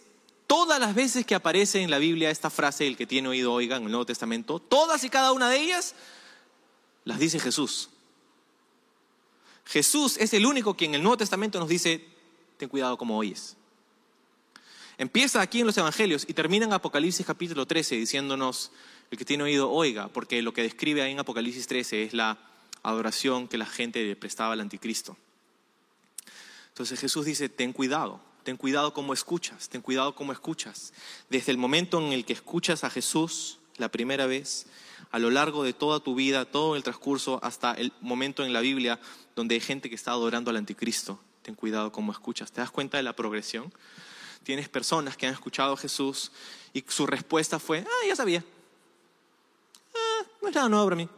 todas 0.47 0.79
las 0.79 0.95
veces 0.95 1.25
que 1.25 1.35
aparece 1.35 1.81
en 1.81 1.89
la 1.89 1.97
Biblia 1.97 2.29
esta 2.29 2.49
frase, 2.49 2.87
el 2.87 2.97
que 2.97 3.07
tiene 3.07 3.29
oído 3.29 3.53
oiga 3.53 3.77
en 3.77 3.83
el 3.83 3.91
Nuevo 3.91 4.05
Testamento, 4.05 4.59
todas 4.59 5.03
y 5.03 5.09
cada 5.09 5.31
una 5.31 5.49
de 5.49 5.59
ellas 5.59 5.95
las 7.05 7.19
dice 7.19 7.39
Jesús. 7.39 7.89
Jesús 9.65 10.17
es 10.17 10.33
el 10.33 10.45
único 10.45 10.75
que 10.75 10.85
en 10.85 10.95
el 10.95 11.03
Nuevo 11.03 11.17
Testamento 11.17 11.59
nos 11.59 11.69
dice, 11.69 12.05
ten 12.57 12.69
cuidado 12.69 12.97
como 12.97 13.17
oyes. 13.17 13.55
Empieza 14.97 15.41
aquí 15.41 15.61
en 15.61 15.67
los 15.67 15.77
Evangelios 15.77 16.25
y 16.27 16.33
termina 16.33 16.65
en 16.65 16.73
Apocalipsis 16.73 17.25
capítulo 17.25 17.65
13 17.65 17.95
diciéndonos, 17.95 18.71
el 19.09 19.17
que 19.17 19.25
tiene 19.25 19.43
oído 19.43 19.71
oiga, 19.71 20.07
porque 20.07 20.41
lo 20.41 20.53
que 20.53 20.61
describe 20.61 21.01
ahí 21.01 21.11
en 21.11 21.19
Apocalipsis 21.19 21.67
13 21.67 22.03
es 22.03 22.13
la 22.13 22.37
adoración 22.83 23.47
que 23.47 23.57
la 23.57 23.65
gente 23.65 24.15
prestaba 24.15 24.53
al 24.53 24.61
anticristo. 24.61 25.17
Entonces 26.69 26.99
Jesús 26.99 27.25
dice, 27.25 27.49
ten 27.49 27.73
cuidado, 27.73 28.21
ten 28.43 28.57
cuidado 28.57 28.93
cómo 28.93 29.13
escuchas, 29.13 29.69
ten 29.69 29.81
cuidado 29.81 30.15
cómo 30.15 30.31
escuchas. 30.31 30.93
Desde 31.29 31.51
el 31.51 31.57
momento 31.57 31.99
en 31.99 32.13
el 32.13 32.25
que 32.25 32.33
escuchas 32.33 32.83
a 32.83 32.89
Jesús 32.89 33.59
la 33.77 33.89
primera 33.89 34.27
vez, 34.27 34.67
a 35.11 35.19
lo 35.19 35.29
largo 35.29 35.63
de 35.63 35.73
toda 35.73 35.99
tu 35.99 36.15
vida, 36.15 36.45
todo 36.45 36.75
el 36.75 36.83
transcurso, 36.83 37.39
hasta 37.43 37.73
el 37.73 37.93
momento 38.01 38.43
en 38.43 38.53
la 38.53 38.61
Biblia 38.61 38.99
donde 39.35 39.55
hay 39.55 39.61
gente 39.61 39.89
que 39.89 39.95
está 39.95 40.11
adorando 40.11 40.51
al 40.51 40.57
anticristo, 40.57 41.19
ten 41.41 41.55
cuidado 41.55 41.91
cómo 41.91 42.11
escuchas. 42.11 42.51
¿Te 42.51 42.61
das 42.61 42.71
cuenta 42.71 42.97
de 42.97 43.03
la 43.03 43.15
progresión? 43.15 43.73
Tienes 44.43 44.69
personas 44.69 45.15
que 45.15 45.25
han 45.25 45.33
escuchado 45.33 45.73
a 45.73 45.77
Jesús 45.77 46.31
y 46.73 46.83
su 46.87 47.05
respuesta 47.05 47.59
fue, 47.59 47.85
ah, 47.87 48.07
ya 48.07 48.15
sabía. 48.15 48.43
Ah, 49.95 50.25
no 50.41 50.49
es 50.49 50.55
nada 50.55 50.69
nuevo 50.69 50.85
para 50.85 50.95
mí 50.97 51.09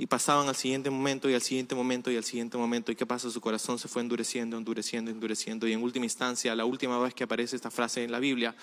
y 0.00 0.06
pasaban 0.06 0.48
al 0.48 0.56
siguiente 0.56 0.88
momento 0.88 1.28
y 1.28 1.34
al 1.34 1.42
siguiente 1.42 1.74
momento 1.74 2.10
y 2.10 2.16
al 2.16 2.24
siguiente 2.24 2.56
momento. 2.56 2.90
¿Y 2.90 2.96
qué 2.96 3.04
pasa? 3.04 3.30
Su 3.30 3.38
corazón 3.38 3.78
se 3.78 3.86
fue 3.86 4.00
endureciendo, 4.00 4.56
endureciendo, 4.56 5.10
endureciendo. 5.10 5.68
Y 5.68 5.74
en 5.74 5.82
última 5.82 6.06
instancia, 6.06 6.54
la 6.54 6.64
última 6.64 6.98
vez 6.98 7.12
que 7.12 7.24
aparece 7.24 7.54
esta 7.54 7.70
frase 7.70 8.02
en 8.02 8.10
la 8.10 8.18
Biblia, 8.18 8.56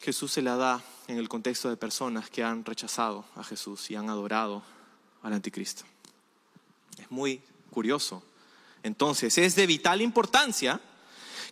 Jesús 0.00 0.32
se 0.32 0.40
la 0.40 0.56
da 0.56 0.82
en 1.06 1.18
el 1.18 1.28
contexto 1.28 1.68
de 1.68 1.76
personas 1.76 2.30
que 2.30 2.42
han 2.42 2.64
rechazado 2.64 3.26
a 3.34 3.44
Jesús 3.44 3.90
y 3.90 3.94
han 3.94 4.08
adorado 4.08 4.62
al 5.22 5.34
anticristo. 5.34 5.84
Es 6.98 7.10
muy 7.10 7.42
curioso. 7.70 8.22
Entonces, 8.82 9.36
es 9.36 9.54
de 9.54 9.66
vital 9.66 10.00
importancia 10.00 10.80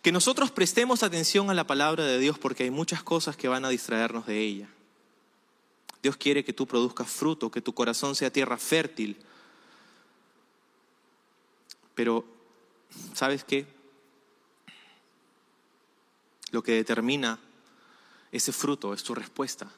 que 0.01 0.11
nosotros 0.11 0.51
prestemos 0.51 1.03
atención 1.03 1.51
a 1.51 1.55
la 1.55 1.67
palabra 1.67 2.05
de 2.05 2.19
Dios 2.19 2.39
porque 2.39 2.63
hay 2.63 2.71
muchas 2.71 3.03
cosas 3.03 3.37
que 3.37 3.47
van 3.47 3.67
a 3.67 3.69
distraernos 3.69 4.25
de 4.25 4.41
ella. 4.41 4.69
Dios 6.05 6.19
quiere 6.19 6.45
que 6.45 6.53
tú 6.53 6.67
produzcas 6.67 7.09
fruto, 7.09 7.51
que 7.51 7.63
tu 7.63 7.73
corazón 7.73 8.15
sea 8.15 8.31
tierra 8.31 8.59
fértil. 8.59 9.17
Pero, 11.95 12.27
¿sabes 13.15 13.43
qué? 13.43 13.67
Lo 16.51 16.63
que 16.63 16.73
determina 16.73 17.39
ese 18.33 18.53
fruto 18.53 18.93
es 18.93 19.03
tu 19.03 19.15
respuesta 19.15 19.73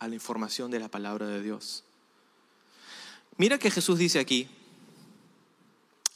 a 0.00 0.06
la 0.06 0.14
información 0.14 0.70
de 0.70 0.80
la 0.80 0.90
palabra 0.90 1.28
de 1.28 1.40
Dios. 1.40 1.82
Mira 3.38 3.56
que 3.56 3.70
Jesús 3.70 3.98
dice 3.98 4.18
aquí, 4.18 4.50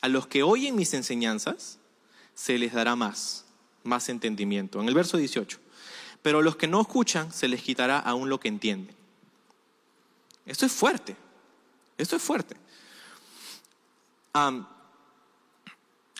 a 0.02 0.08
los 0.08 0.26
que 0.26 0.42
oyen 0.42 0.76
mis 0.76 0.92
enseñanzas, 0.92 1.78
se 2.34 2.58
les 2.58 2.74
dará 2.74 2.96
más, 2.96 3.46
más 3.82 4.10
entendimiento. 4.10 4.78
En 4.82 4.88
el 4.88 4.94
verso 4.94 5.16
18. 5.16 5.58
Pero 6.20 6.40
a 6.40 6.42
los 6.42 6.56
que 6.56 6.66
no 6.66 6.82
escuchan, 6.82 7.32
se 7.32 7.48
les 7.48 7.62
quitará 7.62 7.98
aún 7.98 8.28
lo 8.28 8.40
que 8.40 8.48
entienden. 8.48 8.97
Esto 10.48 10.64
es 10.64 10.72
fuerte. 10.72 11.14
Esto 11.98 12.16
es 12.16 12.22
fuerte. 12.22 12.56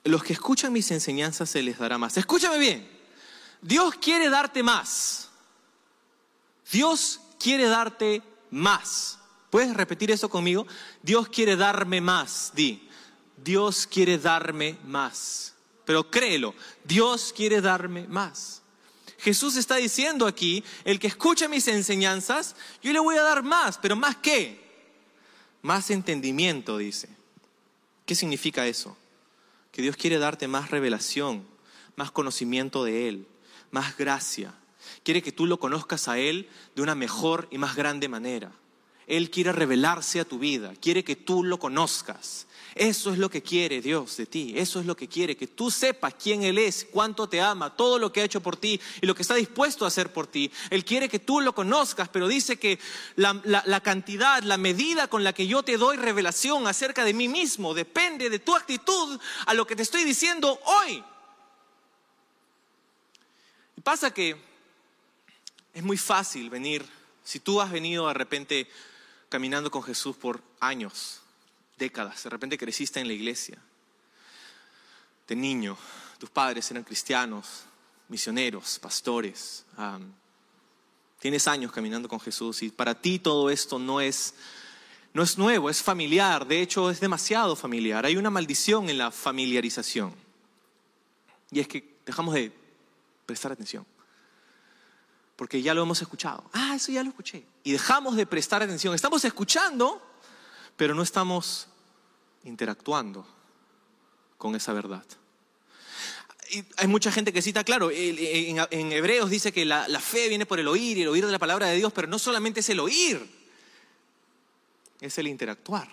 los 0.05 0.23
que 0.23 0.33
escuchan 0.33 0.73
mis 0.73 0.91
enseñanzas 0.91 1.49
se 1.49 1.62
les 1.62 1.79
dará 1.79 1.99
más. 1.99 2.17
Escúchame 2.17 2.59
bien. 2.59 2.88
Dios 3.62 3.95
quiere 3.95 4.29
darte 4.29 4.62
más. 4.62 5.31
Dios 6.71 7.21
quiere 7.38 7.69
darte 7.69 8.23
más. 8.51 9.19
¿Puedes 9.51 9.75
repetir 9.75 10.11
eso 10.11 10.29
conmigo? 10.29 10.67
Dios 11.03 11.29
quiere 11.29 11.57
darme 11.57 12.03
más. 12.03 12.53
Di, 12.55 12.87
Dios 13.37 13.87
quiere 13.87 14.19
darme 14.19 14.79
más. 14.85 15.55
Pero 15.87 16.11
créelo, 16.11 16.55
Dios 16.85 17.33
quiere 17.35 17.62
darme 17.62 18.07
más. 18.09 18.62
Jesús 19.18 19.57
está 19.57 19.76
diciendo 19.76 20.26
aquí, 20.26 20.64
el 20.85 21.00
que 21.00 21.09
escucha 21.09 21.48
mis 21.48 21.66
enseñanzas, 21.68 22.54
yo 22.83 22.92
le 22.92 23.00
voy 23.00 23.16
a 23.16 23.22
dar 23.22 23.42
más, 23.42 23.76
pero 23.78 23.96
más 23.96 24.16
qué? 24.16 24.61
Más 25.61 25.90
entendimiento, 25.90 26.78
dice. 26.78 27.09
¿Qué 28.07 28.14
significa 28.14 28.66
eso? 28.66 28.96
Que 29.72 29.83
Dios 29.83 29.96
quiere 29.96 30.18
darte 30.18 30.46
más 30.46 30.70
revelación, 30.70 31.46
más 31.96 32.12
conocimiento 32.12 32.85
de 32.85 33.09
Él, 33.09 33.26
más 33.72 33.96
gracia. 33.96 34.54
Quiere 35.02 35.20
que 35.20 35.33
tú 35.33 35.46
lo 35.46 35.59
conozcas 35.59 36.07
a 36.09 36.18
Él 36.18 36.48
de 36.76 36.83
una 36.83 36.94
mejor 36.94 37.48
y 37.50 37.59
más 37.59 37.74
grande 37.74 38.09
manera. 38.09 38.52
Él 39.09 39.31
quiere 39.31 39.53
revelarse 39.53 40.21
a 40.21 40.25
tu 40.25 40.38
vida, 40.38 40.73
quiere 40.81 41.03
que 41.03 41.16
tú 41.16 41.42
lo 41.42 41.59
conozcas. 41.59 42.47
Eso 42.75 43.12
es 43.12 43.18
lo 43.18 43.29
que 43.29 43.42
quiere 43.42 43.81
Dios 43.81 44.16
de 44.18 44.27
ti, 44.27 44.53
eso 44.57 44.79
es 44.79 44.87
lo 44.87 44.97
que 44.97 45.09
quiere, 45.09 45.37
que 45.37 45.49
tú 45.49 45.71
sepas 45.71 46.14
quién 46.14 46.44
Él 46.44 46.59
es, 46.59 46.87
cuánto 46.88 47.29
te 47.29 47.40
ama, 47.40 47.75
todo 47.75 47.99
lo 47.99 48.12
que 48.12 48.21
ha 48.21 48.25
hecho 48.25 48.40
por 48.40 48.57
ti 48.57 48.81
y 49.01 49.07
lo 49.07 49.16
que 49.16 49.23
está 49.23 49.35
dispuesto 49.35 49.85
a 49.85 49.88
hacer 49.88 50.12
por 50.12 50.29
ti. 50.29 50.53
Él 50.71 50.85
quiere 50.85 51.09
que 51.09 51.18
tú 51.18 51.40
lo 51.40 51.55
conozcas, 51.55 52.09
pero 52.09 52.29
dice 52.29 52.59
que 52.59 52.79
la, 53.16 53.40
la 53.44 53.81
cantidad, 53.81 54.42
la 54.44 54.59
medida 54.59 55.09
con 55.09 55.25
la 55.25 55.33
que 55.33 55.49
yo 55.49 55.64
te 55.64 55.77
doy 55.77 55.97
revelación 55.97 56.68
acerca 56.68 57.05
de 57.05 57.14
mí 57.14 57.27
mismo 57.27 57.75
depende 57.75 58.31
de 58.31 58.38
tu 58.38 58.55
actitud 58.55 59.18
a 59.47 59.55
lo 59.55 59.66
que 59.66 59.75
te 59.75 59.83
estoy 59.83 60.05
diciendo 60.05 60.61
hoy. 60.64 61.03
Y 63.77 63.81
pasa 63.81 64.12
que 64.12 64.37
es 65.75 65.83
muy 65.83 65.97
fácil 65.97 66.51
venir, 66.51 66.85
si 67.25 67.40
tú 67.40 67.61
has 67.61 67.71
venido 67.71 68.09
de 68.09 68.14
repente 68.14 68.68
caminando 69.29 69.71
con 69.71 69.83
Jesús 69.83 70.17
por 70.17 70.43
años, 70.61 71.21
décadas. 71.77 72.23
De 72.23 72.31
repente 72.31 72.59
creciste 72.59 73.01
en 73.01 73.07
la 73.07 73.14
iglesia. 73.14 73.59
De 75.27 75.37
niño, 75.37 75.77
tus 76.19 76.31
padres 76.31 76.71
eran 76.71 76.85
cristianos, 76.85 77.64
misioneros, 78.09 78.79
pastores. 78.79 79.64
tienes 81.19 81.47
años 81.47 81.73
caminando 81.73 82.09
con 82.09 82.21
Jesús 82.21 82.62
y 82.62 82.71
para 82.71 82.95
ti 83.01 83.19
todo 83.19 83.51
esto 83.51 83.79
no 83.79 84.01
es, 84.01 84.35
no 85.12 85.23
es 85.23 85.37
nuevo, 85.37 85.69
es 85.69 85.83
familiar. 85.83 86.47
De 86.47 86.62
hecho, 86.62 86.91
es 86.91 87.01
demasiado 87.01 87.57
familiar. 87.57 88.07
Hay 88.07 88.17
una 88.17 88.31
maldición 88.31 88.88
en 88.88 88.99
la 88.99 89.11
familiarización. 89.11 90.14
Y 91.51 91.61
es 91.61 91.69
que 91.69 91.97
dejamos 92.07 92.35
de 92.35 92.53
prestar 93.27 93.53
atención 93.53 93.85
porque 95.38 95.62
ya 95.62 95.72
lo 95.72 95.85
hemos 95.85 96.03
escuchado. 96.03 96.42
Ah, 96.53 96.72
eso 96.74 96.90
ya 96.90 97.01
lo 97.05 97.11
escuché. 97.11 97.44
Y 97.62 97.70
dejamos 97.70 98.16
de 98.16 98.27
prestar 98.27 98.61
atención. 98.61 98.92
Estamos 98.92 99.24
escuchando, 99.24 100.03
pero 100.77 100.96
no 100.96 101.03
estamos 101.03 101.68
interactuando 102.42 103.24
con 104.37 104.57
esa 104.57 104.72
verdad. 104.72 105.05
Hay 106.79 106.88
mucha 106.88 107.12
gente 107.12 107.33
que 107.33 107.40
cita, 107.40 107.62
claro, 107.62 107.92
en, 107.92 108.92
Hebreos 108.92 109.31
dice 109.31 109.53
que 109.53 109.64
la, 109.64 109.87
la 109.87 110.01
fe 110.01 110.29
viene 110.29 110.44
por 110.44 110.59
el 110.59 110.66
oír 110.66 110.98
y 110.98 111.03
el 111.03 111.09
oír 111.09 111.24
de 111.24 111.31
la 111.31 111.38
palabra 111.38 111.68
de 111.68 111.77
Dios, 111.77 111.92
pero 111.92 112.09
no 112.09 112.18
solamente 112.18 112.59
es 112.59 112.68
el 112.70 112.81
oír, 112.81 113.24
es 115.01 115.18
el 115.18 115.29
interactuar, 115.29 115.88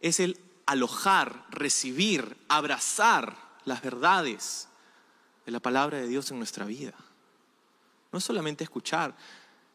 es 0.00 0.18
el 0.18 0.36
alojar, 0.66 1.46
recibir, 1.50 2.36
abrazar 2.48 3.36
las 3.64 3.82
verdades 3.82 4.66
de 5.44 5.52
la 5.52 5.60
palabra 5.60 5.98
de 5.98 6.08
Dios 6.08 6.32
en 6.32 6.38
nuestra 6.38 6.64
vida. 6.64 6.94
No 8.16 8.20
solamente 8.20 8.64
escuchar. 8.64 9.14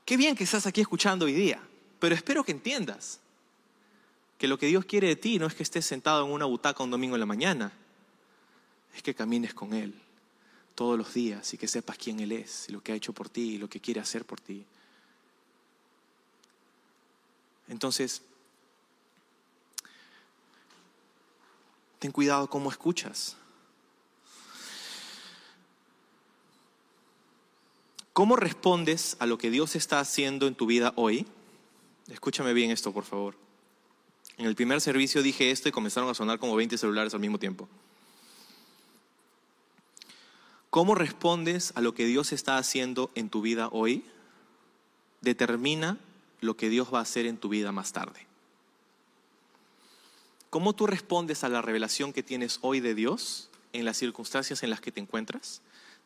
Qué 0.03 0.17
bien 0.17 0.35
que 0.35 0.45
estás 0.45 0.65
aquí 0.65 0.81
escuchando 0.81 1.25
hoy 1.25 1.33
día, 1.33 1.61
pero 1.99 2.15
espero 2.15 2.43
que 2.43 2.51
entiendas 2.51 3.19
que 4.39 4.47
lo 4.47 4.57
que 4.57 4.65
Dios 4.65 4.83
quiere 4.83 5.09
de 5.09 5.15
ti 5.15 5.37
no 5.37 5.45
es 5.45 5.53
que 5.53 5.61
estés 5.61 5.85
sentado 5.85 6.25
en 6.25 6.31
una 6.31 6.45
butaca 6.45 6.81
un 6.81 6.89
domingo 6.89 7.15
en 7.15 7.19
la 7.19 7.27
mañana, 7.27 7.71
es 8.95 9.03
que 9.03 9.13
camines 9.13 9.53
con 9.53 9.75
Él 9.75 9.93
todos 10.73 10.97
los 10.97 11.13
días 11.13 11.53
y 11.53 11.59
que 11.59 11.67
sepas 11.67 11.99
quién 11.99 12.19
Él 12.19 12.31
es 12.31 12.67
y 12.67 12.71
lo 12.71 12.81
que 12.81 12.93
ha 12.93 12.95
hecho 12.95 13.13
por 13.13 13.29
ti 13.29 13.41
y 13.41 13.57
lo 13.59 13.69
que 13.69 13.79
quiere 13.79 14.01
hacer 14.01 14.25
por 14.25 14.41
ti. 14.41 14.65
Entonces, 17.67 18.23
ten 21.99 22.11
cuidado 22.11 22.49
cómo 22.49 22.71
escuchas. 22.71 23.37
¿Cómo 28.13 28.35
respondes 28.35 29.15
a 29.19 29.25
lo 29.25 29.37
que 29.37 29.49
Dios 29.49 29.75
está 29.75 29.99
haciendo 29.99 30.47
en 30.47 30.55
tu 30.55 30.65
vida 30.65 30.91
hoy? 30.97 31.25
Escúchame 32.09 32.53
bien 32.53 32.69
esto, 32.69 32.91
por 32.91 33.05
favor. 33.05 33.35
En 34.37 34.45
el 34.45 34.55
primer 34.55 34.81
servicio 34.81 35.21
dije 35.21 35.51
esto 35.51 35.69
y 35.69 35.71
comenzaron 35.71 36.09
a 36.09 36.13
sonar 36.13 36.37
como 36.37 36.55
20 36.55 36.77
celulares 36.77 37.13
al 37.13 37.21
mismo 37.21 37.39
tiempo. 37.39 37.69
¿Cómo 40.69 40.95
respondes 40.95 41.71
a 41.75 41.81
lo 41.81 41.93
que 41.93 42.05
Dios 42.05 42.33
está 42.33 42.57
haciendo 42.57 43.11
en 43.15 43.29
tu 43.29 43.41
vida 43.41 43.69
hoy? 43.71 44.03
Determina 45.21 45.97
lo 46.41 46.57
que 46.57 46.69
Dios 46.69 46.93
va 46.93 46.99
a 46.99 47.03
hacer 47.03 47.25
en 47.25 47.37
tu 47.37 47.49
vida 47.49 47.71
más 47.71 47.93
tarde. 47.93 48.25
¿Cómo 50.49 50.73
tú 50.73 50.85
respondes 50.85 51.45
a 51.45 51.49
la 51.49 51.61
revelación 51.61 52.11
que 52.11 52.23
tienes 52.23 52.59
hoy 52.61 52.81
de 52.81 52.93
Dios 52.93 53.49
en 53.71 53.85
las 53.85 53.97
circunstancias 53.97 54.63
en 54.63 54.69
las 54.69 54.81
que 54.81 54.91
te 54.91 54.99
encuentras? 54.99 55.61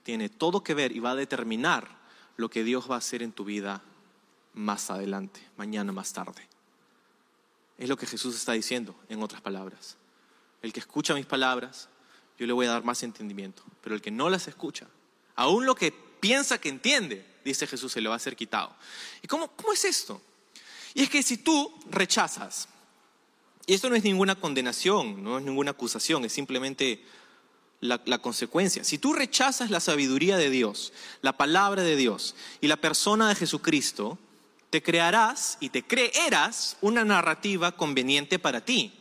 Tiene 0.05 0.29
todo 0.29 0.63
que 0.63 0.75
ver 0.75 0.95
y 0.95 0.99
va 0.99 1.11
a 1.11 1.15
determinar 1.15 1.89
lo 2.37 2.47
que 2.47 2.63
Dios 2.63 2.89
va 2.89 2.93
a 2.95 2.99
hacer 2.99 3.23
en 3.23 3.31
tu 3.31 3.43
vida 3.43 3.81
más 4.53 4.91
adelante, 4.91 5.41
mañana 5.57 5.91
más 5.91 6.13
tarde. 6.13 6.47
Es 7.79 7.89
lo 7.89 7.97
que 7.97 8.05
Jesús 8.05 8.35
está 8.35 8.53
diciendo, 8.53 8.95
en 9.09 9.23
otras 9.23 9.41
palabras. 9.41 9.97
El 10.61 10.71
que 10.71 10.79
escucha 10.79 11.15
mis 11.15 11.25
palabras, 11.25 11.89
yo 12.37 12.45
le 12.45 12.53
voy 12.53 12.67
a 12.67 12.71
dar 12.71 12.83
más 12.83 13.01
entendimiento. 13.01 13.63
Pero 13.81 13.95
el 13.95 14.01
que 14.01 14.11
no 14.11 14.29
las 14.29 14.47
escucha, 14.47 14.85
aún 15.35 15.65
lo 15.65 15.73
que 15.73 15.91
piensa 15.91 16.59
que 16.59 16.69
entiende, 16.69 17.25
dice 17.43 17.65
Jesús, 17.65 17.91
se 17.91 17.99
le 17.99 18.07
va 18.07 18.15
a 18.15 18.19
ser 18.19 18.35
quitado. 18.35 18.75
¿Y 19.23 19.27
cómo, 19.27 19.47
cómo 19.55 19.73
es 19.73 19.85
esto? 19.85 20.21
Y 20.93 21.01
es 21.01 21.09
que 21.09 21.23
si 21.23 21.37
tú 21.37 21.73
rechazas, 21.89 22.69
y 23.65 23.73
esto 23.73 23.89
no 23.89 23.95
es 23.95 24.03
ninguna 24.03 24.35
condenación, 24.35 25.23
no 25.23 25.39
es 25.39 25.43
ninguna 25.43 25.71
acusación, 25.71 26.25
es 26.25 26.31
simplemente 26.31 27.03
la, 27.79 28.17
consecuencia. 28.19 28.83
Si 28.83 28.97
tú 28.97 29.13
rechazas 29.13 29.69
la 29.69 29.79
sabiduría 29.79 30.37
de 30.37 30.49
Dios, 30.49 30.93
la 31.21 31.37
palabra 31.37 31.83
de 31.83 31.95
Dios 31.95 32.35
y 32.61 32.67
la 32.67 32.77
persona 32.77 33.29
de 33.29 33.35
Jesucristo, 33.35 34.17
te 34.69 34.81
crearás 34.81 35.57
y 35.59 35.69
te 35.69 35.83
creerás 35.83 36.77
una 36.81 37.05
narrativa 37.05 37.73
conveniente 37.73 38.39
para 38.39 38.61
ti. 38.65 38.93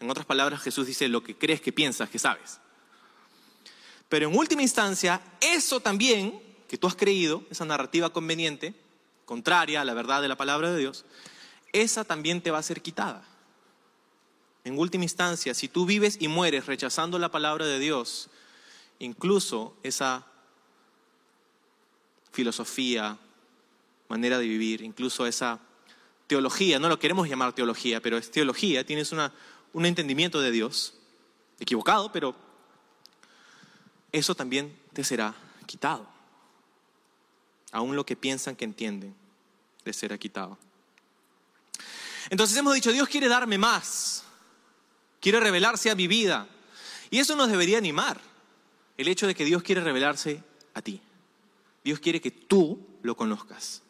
En 0.00 0.10
otras 0.10 0.26
palabras, 0.26 0.62
Jesús 0.62 0.86
dice 0.86 1.08
lo 1.08 1.22
que 1.22 1.36
crees 1.36 1.60
que 1.60 1.72
piensas 1.72 2.08
que 2.08 2.18
sabes. 2.18 2.58
Pero 4.08 4.28
en 4.28 4.36
última 4.36 4.62
instancia, 4.62 5.20
eso 5.40 5.80
también 5.80 6.40
que 6.68 6.78
tú 6.78 6.86
has 6.86 6.96
creído, 6.96 7.44
esa 7.50 7.64
narrativa 7.64 8.10
conveniente, 8.10 8.74
contraria 9.24 9.80
a 9.80 9.84
la 9.84 9.94
verdad 9.94 10.22
de 10.22 10.28
la 10.28 10.36
palabra 10.36 10.72
de 10.72 10.78
Dios, 10.78 11.04
esa 11.72 12.04
también 12.04 12.40
te 12.40 12.50
va 12.50 12.58
a 12.58 12.62
ser 12.62 12.82
quitada. 12.82 13.22
En 14.64 14.78
última 14.78 15.04
instancia, 15.04 15.54
si 15.54 15.68
tú 15.68 15.86
vives 15.86 16.18
y 16.20 16.28
mueres 16.28 16.66
rechazando 16.66 17.18
la 17.18 17.30
palabra 17.30 17.66
de 17.66 17.78
Dios, 17.78 18.28
incluso 18.98 19.76
esa 19.82 20.26
filosofía, 22.32 23.18
manera 24.08 24.38
de 24.38 24.46
vivir, 24.46 24.82
incluso 24.82 25.26
esa 25.26 25.60
teología, 26.26 26.78
no 26.78 26.88
lo 26.88 26.98
queremos 26.98 27.28
llamar 27.28 27.54
teología, 27.54 28.00
pero 28.00 28.18
es 28.18 28.30
teología, 28.30 28.84
tienes 28.84 29.12
un 29.72 29.86
entendimiento 29.86 30.40
de 30.40 30.50
Dios, 30.50 30.94
equivocado, 31.58 32.12
pero 32.12 32.34
eso 34.12 34.34
también 34.34 34.76
te 34.92 35.04
será 35.04 35.34
quitado. 35.66 36.06
Aún 37.72 37.96
lo 37.96 38.04
que 38.04 38.16
piensan 38.16 38.56
que 38.56 38.64
entienden, 38.64 39.14
te 39.84 39.92
será 39.92 40.18
quitado. 40.18 40.58
Entonces 42.28 42.56
hemos 42.56 42.74
dicho, 42.74 42.92
Dios 42.92 43.08
quiere 43.08 43.28
darme 43.28 43.56
más 43.56 44.24
quiere 45.20 45.40
revelarse 45.40 45.90
a 45.90 45.94
mi 45.94 46.06
vida. 46.06 46.48
Y 47.10 47.18
eso 47.18 47.36
nos 47.36 47.50
debería 47.50 47.78
animar, 47.78 48.20
el 48.96 49.08
hecho 49.08 49.26
de 49.26 49.34
que 49.34 49.44
Dios 49.44 49.62
quiere 49.62 49.80
revelarse 49.80 50.42
a 50.74 50.82
ti. 50.82 51.00
Dios 51.84 52.00
quiere 52.00 52.20
que 52.20 52.30
tú 52.30 52.78
lo 53.02 53.16
conozcas. 53.16 53.82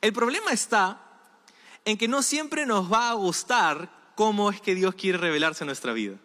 El 0.00 0.12
problema 0.12 0.52
está 0.52 1.02
en 1.84 1.96
que 1.96 2.08
no 2.08 2.22
siempre 2.22 2.66
nos 2.66 2.92
va 2.92 3.10
a 3.10 3.14
gustar 3.14 4.12
cómo 4.14 4.50
es 4.50 4.60
que 4.60 4.74
Dios 4.74 4.94
quiere 4.94 5.18
revelarse 5.18 5.64
a 5.64 5.66
nuestra 5.66 5.92
vida. 5.92 6.16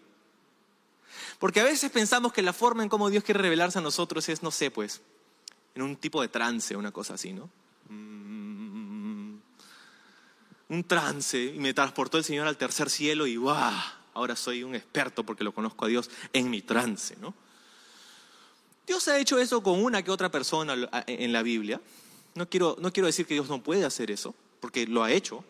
Porque 1.40 1.60
a 1.60 1.64
veces 1.64 1.92
pensamos 1.92 2.34
que 2.34 2.42
la 2.42 2.54
forma 2.54 2.84
en 2.84 2.90
cómo 2.90 3.10
Dios 3.10 3.24
quiere 3.24 3.42
revelarse 3.42 3.80
a 3.80 3.82
nosotros 3.82 4.28
es, 4.30 4.44
no 4.44 4.52
sé, 4.52 4.72
pues, 4.72 5.02
en 5.76 5.82
un 5.82 5.96
tipo 5.96 6.22
de 6.22 6.28
trance, 6.28 6.76
una 6.76 6.92
cosa 6.92 7.16
así, 7.16 7.34
¿no? 7.34 7.50
Mm, 7.90 9.36
un 10.70 10.84
trance 10.86 11.44
y 11.44 11.60
me 11.60 11.74
transportó 11.74 12.18
el 12.18 12.24
Señor 12.24 12.48
al 12.48 12.58
tercer 12.58 12.90
cielo 12.90 13.28
y 13.28 13.36
¡guau! 13.36 13.74
Ahora 14.14 14.36
soy 14.36 14.64
un 14.64 14.76
experto 14.76 15.24
porque 15.24 15.44
lo 15.44 15.54
conozco 15.54 15.86
a 15.86 15.88
Dios 15.88 16.10
en 16.34 16.50
mi 16.50 16.62
trance, 16.62 17.16
¿no? 17.18 17.34
Dios 18.86 19.08
ha 19.08 19.18
hecho 19.18 19.40
eso 19.40 19.64
con 19.64 19.84
una 19.84 20.04
que 20.04 20.12
otra 20.12 20.30
persona 20.30 20.76
en 21.08 21.34
la 21.34 21.42
Biblia. 21.42 21.80
No 22.36 22.50
quiero, 22.50 22.76
no 22.80 22.92
quiero 22.92 23.08
decir 23.08 23.26
que 23.26 23.34
Dios 23.34 23.48
no 23.48 23.64
puede 23.64 23.86
hacer 23.86 24.12
eso, 24.12 24.36
porque 24.60 24.88
lo 24.88 25.04
ha 25.04 25.12
hecho, 25.12 25.44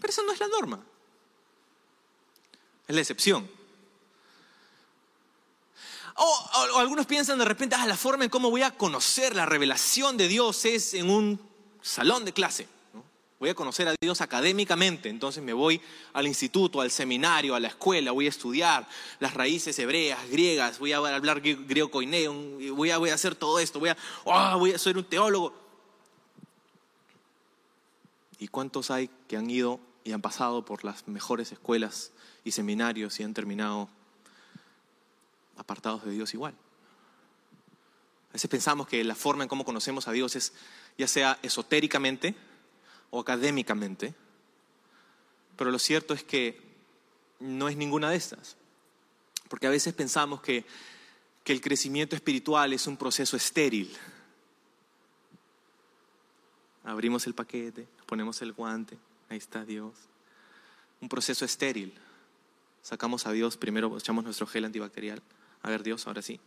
pero 0.00 0.10
eso 0.10 0.22
no 0.22 0.32
es 0.32 0.40
la 0.40 0.48
norma. 0.48 0.80
Es 2.88 2.94
la 2.94 3.00
excepción. 3.00 3.48
O, 6.14 6.78
algunos 6.78 7.06
piensan 7.06 7.38
de 7.38 7.44
repente, 7.44 7.76
ah, 7.78 7.86
la 7.86 7.96
forma 7.96 8.24
en 8.24 8.30
cómo 8.30 8.50
voy 8.50 8.62
a 8.62 8.70
conocer 8.70 9.36
la 9.36 9.44
revelación 9.44 10.16
de 10.16 10.28
Dios 10.28 10.64
es 10.64 10.94
en 10.94 11.10
un 11.10 11.40
salón 11.82 12.24
de 12.24 12.32
clase. 12.32 12.68
Voy 13.38 13.50
a 13.50 13.54
conocer 13.54 13.86
a 13.86 13.94
Dios 14.00 14.22
académicamente, 14.22 15.10
entonces 15.10 15.42
me 15.42 15.52
voy 15.52 15.80
al 16.14 16.26
instituto, 16.26 16.80
al 16.80 16.90
seminario, 16.90 17.54
a 17.54 17.60
la 17.60 17.68
escuela, 17.68 18.12
voy 18.12 18.26
a 18.26 18.30
estudiar 18.30 18.88
las 19.20 19.34
raíces 19.34 19.78
hebreas, 19.78 20.30
griegas, 20.30 20.78
voy 20.78 20.92
a 20.92 20.96
hablar 20.96 21.42
griego 21.42 21.90
coineo, 21.90 22.32
voy 22.74 22.90
a, 22.90 23.14
hacer 23.14 23.34
todo 23.34 23.58
esto, 23.58 23.78
voy 23.78 23.90
a, 23.90 23.96
oh, 24.24 24.58
voy 24.58 24.72
a 24.72 24.78
ser 24.78 24.96
un 24.96 25.04
teólogo. 25.04 25.54
¿Y 28.38 28.48
cuántos 28.48 28.90
hay 28.90 29.10
que 29.28 29.36
han 29.36 29.50
ido 29.50 29.80
y 30.02 30.12
han 30.12 30.22
pasado 30.22 30.64
por 30.64 30.82
las 30.82 31.06
mejores 31.06 31.52
escuelas 31.52 32.12
y 32.42 32.52
seminarios 32.52 33.20
y 33.20 33.22
han 33.22 33.34
terminado 33.34 33.90
apartados 35.58 36.06
de 36.06 36.12
Dios 36.12 36.32
igual? 36.32 36.54
A 38.30 38.32
veces 38.32 38.50
pensamos 38.50 38.88
que 38.88 39.04
la 39.04 39.14
forma 39.14 39.44
en 39.44 39.48
cómo 39.48 39.64
conocemos 39.64 40.08
a 40.08 40.12
Dios 40.12 40.36
es 40.36 40.54
ya 40.96 41.08
sea 41.08 41.38
esotéricamente, 41.42 42.34
o 43.10 43.20
académicamente, 43.20 44.14
pero 45.56 45.70
lo 45.70 45.78
cierto 45.78 46.14
es 46.14 46.22
que 46.22 46.60
no 47.40 47.68
es 47.68 47.76
ninguna 47.76 48.10
de 48.10 48.16
estas. 48.16 48.56
Porque 49.48 49.66
a 49.66 49.70
veces 49.70 49.94
pensamos 49.94 50.40
que, 50.40 50.64
que 51.44 51.52
el 51.52 51.60
crecimiento 51.60 52.16
espiritual 52.16 52.72
es 52.72 52.86
un 52.86 52.96
proceso 52.96 53.36
estéril. 53.36 53.94
Abrimos 56.84 57.26
el 57.26 57.34
paquete, 57.34 57.86
ponemos 58.06 58.42
el 58.42 58.52
guante, 58.52 58.98
ahí 59.28 59.38
está 59.38 59.64
Dios. 59.64 59.92
Un 61.00 61.08
proceso 61.08 61.44
estéril. 61.44 61.94
Sacamos 62.82 63.26
a 63.26 63.32
Dios, 63.32 63.56
primero 63.56 63.96
echamos 63.98 64.24
nuestro 64.24 64.46
gel 64.46 64.64
antibacterial. 64.64 65.20
A 65.62 65.70
ver 65.70 65.82
Dios, 65.82 66.06
ahora 66.06 66.22
sí. 66.22 66.40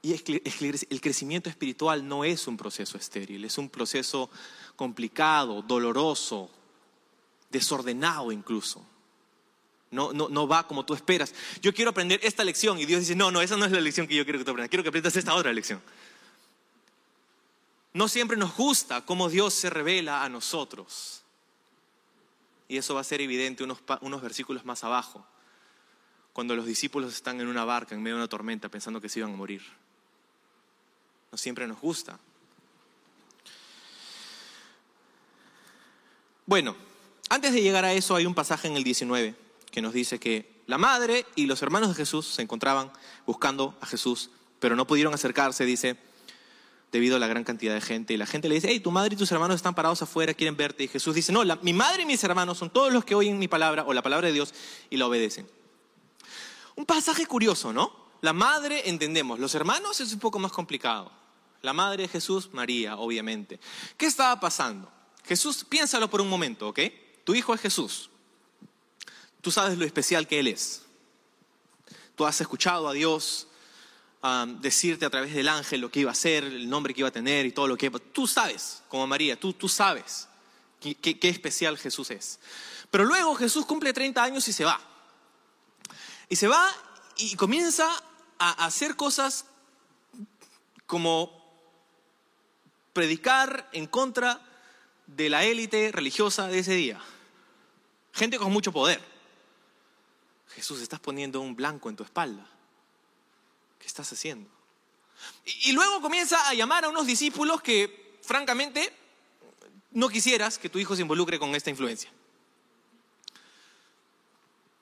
Y 0.00 0.12
el 0.12 1.00
crecimiento 1.00 1.50
espiritual 1.50 2.06
no 2.06 2.24
es 2.24 2.46
un 2.46 2.56
proceso 2.56 2.96
estéril, 2.96 3.44
es 3.44 3.58
un 3.58 3.68
proceso 3.68 4.30
complicado, 4.76 5.62
doloroso, 5.62 6.50
desordenado 7.50 8.30
incluso. 8.30 8.86
No, 9.90 10.12
no, 10.12 10.28
no 10.28 10.46
va 10.46 10.68
como 10.68 10.84
tú 10.84 10.94
esperas. 10.94 11.34
Yo 11.62 11.74
quiero 11.74 11.90
aprender 11.90 12.20
esta 12.22 12.44
lección 12.44 12.78
y 12.78 12.86
Dios 12.86 13.00
dice, 13.00 13.16
no, 13.16 13.32
no, 13.32 13.40
esa 13.40 13.56
no 13.56 13.64
es 13.64 13.72
la 13.72 13.80
lección 13.80 14.06
que 14.06 14.14
yo 14.14 14.24
quiero 14.24 14.38
que 14.38 14.44
tú 14.44 14.52
aprendas, 14.52 14.70
quiero 14.70 14.82
que 14.84 14.90
aprendas 14.90 15.16
esta 15.16 15.34
otra 15.34 15.52
lección. 15.52 15.82
No 17.92 18.06
siempre 18.06 18.36
nos 18.36 18.54
gusta 18.54 19.04
cómo 19.04 19.28
Dios 19.28 19.54
se 19.54 19.70
revela 19.70 20.22
a 20.22 20.28
nosotros. 20.28 21.22
Y 22.68 22.76
eso 22.76 22.94
va 22.94 23.00
a 23.00 23.04
ser 23.04 23.20
evidente 23.20 23.64
unos, 23.64 23.78
unos 24.02 24.22
versículos 24.22 24.64
más 24.64 24.84
abajo, 24.84 25.26
cuando 26.34 26.54
los 26.54 26.66
discípulos 26.66 27.14
están 27.14 27.40
en 27.40 27.48
una 27.48 27.64
barca 27.64 27.96
en 27.96 28.02
medio 28.02 28.16
de 28.16 28.22
una 28.22 28.28
tormenta 28.28 28.68
pensando 28.68 29.00
que 29.00 29.08
se 29.08 29.18
iban 29.18 29.32
a 29.32 29.36
morir 29.36 29.62
no 31.30 31.38
siempre 31.38 31.66
nos 31.66 31.80
gusta. 31.80 32.18
Bueno, 36.46 36.76
antes 37.28 37.52
de 37.52 37.60
llegar 37.60 37.84
a 37.84 37.92
eso 37.92 38.16
hay 38.16 38.24
un 38.24 38.34
pasaje 38.34 38.68
en 38.68 38.76
el 38.76 38.84
19 38.84 39.34
que 39.70 39.82
nos 39.82 39.92
dice 39.92 40.18
que 40.18 40.62
la 40.66 40.78
madre 40.78 41.26
y 41.34 41.46
los 41.46 41.62
hermanos 41.62 41.90
de 41.90 41.94
Jesús 41.94 42.26
se 42.26 42.42
encontraban 42.42 42.90
buscando 43.26 43.76
a 43.80 43.86
Jesús, 43.86 44.30
pero 44.58 44.76
no 44.76 44.86
pudieron 44.86 45.12
acercarse, 45.14 45.64
dice, 45.64 45.96
debido 46.92 47.16
a 47.16 47.18
la 47.18 47.26
gran 47.26 47.44
cantidad 47.44 47.74
de 47.74 47.80
gente. 47.80 48.14
Y 48.14 48.16
la 48.16 48.26
gente 48.26 48.48
le 48.48 48.54
dice, 48.54 48.68
hey, 48.70 48.80
tu 48.80 48.90
madre 48.90 49.14
y 49.14 49.18
tus 49.18 49.30
hermanos 49.32 49.56
están 49.56 49.74
parados 49.74 50.02
afuera, 50.02 50.34
quieren 50.34 50.56
verte. 50.56 50.84
Y 50.84 50.88
Jesús 50.88 51.14
dice, 51.14 51.32
no, 51.32 51.42
mi 51.62 51.72
madre 51.72 52.02
y 52.02 52.06
mis 52.06 52.22
hermanos 52.24 52.58
son 52.58 52.70
todos 52.70 52.92
los 52.92 53.04
que 53.04 53.14
oyen 53.14 53.38
mi 53.38 53.48
palabra 53.48 53.84
o 53.84 53.92
la 53.92 54.02
palabra 54.02 54.28
de 54.28 54.32
Dios 54.32 54.54
y 54.90 54.96
la 54.96 55.06
obedecen. 55.06 55.48
Un 56.76 56.86
pasaje 56.86 57.26
curioso, 57.26 57.72
¿no? 57.72 57.92
La 58.20 58.32
madre 58.32 58.88
entendemos, 58.88 59.38
los 59.38 59.54
hermanos 59.54 60.00
es 60.00 60.12
un 60.12 60.18
poco 60.18 60.38
más 60.38 60.52
complicado. 60.52 61.10
La 61.62 61.72
madre 61.72 62.04
de 62.04 62.08
Jesús, 62.08 62.50
María, 62.52 62.96
obviamente. 62.96 63.58
¿Qué 63.96 64.06
estaba 64.06 64.38
pasando? 64.38 64.90
Jesús, 65.24 65.64
piénsalo 65.64 66.08
por 66.08 66.20
un 66.20 66.28
momento, 66.28 66.68
¿ok? 66.68 66.80
Tu 67.24 67.34
hijo 67.34 67.54
es 67.54 67.60
Jesús. 67.60 68.10
Tú 69.40 69.50
sabes 69.50 69.76
lo 69.78 69.84
especial 69.84 70.26
que 70.26 70.38
Él 70.38 70.48
es. 70.48 70.82
Tú 72.14 72.26
has 72.26 72.40
escuchado 72.40 72.88
a 72.88 72.92
Dios 72.92 73.48
decirte 74.60 75.04
a 75.04 75.10
través 75.10 75.32
del 75.32 75.48
ángel 75.48 75.80
lo 75.80 75.90
que 75.90 76.00
iba 76.00 76.10
a 76.10 76.14
ser, 76.14 76.44
el 76.44 76.68
nombre 76.68 76.92
que 76.92 77.00
iba 77.00 77.08
a 77.08 77.12
tener 77.12 77.46
y 77.46 77.52
todo 77.52 77.68
lo 77.68 77.76
que 77.76 77.90
Tú 77.90 78.26
sabes, 78.26 78.82
como 78.88 79.06
María, 79.06 79.38
tú, 79.38 79.52
tú 79.52 79.68
sabes 79.68 80.28
qué, 80.80 80.94
qué 80.94 81.28
especial 81.28 81.78
Jesús 81.78 82.10
es. 82.10 82.40
Pero 82.90 83.04
luego 83.04 83.34
Jesús 83.36 83.64
cumple 83.66 83.92
30 83.92 84.22
años 84.22 84.48
y 84.48 84.52
se 84.52 84.64
va. 84.64 84.80
Y 86.28 86.36
se 86.36 86.48
va 86.48 86.68
y 87.16 87.36
comienza 87.36 87.88
a 88.38 88.64
hacer 88.64 88.96
cosas 88.96 89.44
como 90.86 91.37
predicar 92.98 93.68
en 93.70 93.86
contra 93.86 94.40
de 95.06 95.30
la 95.30 95.44
élite 95.44 95.92
religiosa 95.92 96.48
de 96.48 96.58
ese 96.58 96.72
día. 96.72 97.00
Gente 98.12 98.40
con 98.40 98.50
mucho 98.50 98.72
poder. 98.72 99.00
Jesús, 100.48 100.82
estás 100.82 100.98
poniendo 100.98 101.40
un 101.40 101.54
blanco 101.54 101.88
en 101.88 101.94
tu 101.94 102.02
espalda. 102.02 102.44
¿Qué 103.78 103.86
estás 103.86 104.12
haciendo? 104.12 104.50
Y, 105.44 105.70
luego 105.70 106.00
comienza 106.00 106.48
a 106.48 106.54
llamar 106.54 106.86
a 106.86 106.88
unos 106.88 107.06
discípulos 107.06 107.62
que, 107.62 108.18
francamente, 108.24 108.92
no 109.92 110.08
quisieras 110.08 110.58
que 110.58 110.68
tu 110.68 110.80
hijo 110.80 110.96
se 110.96 111.02
involucre 111.02 111.38
con 111.38 111.54
esta 111.54 111.70
influencia. 111.70 112.10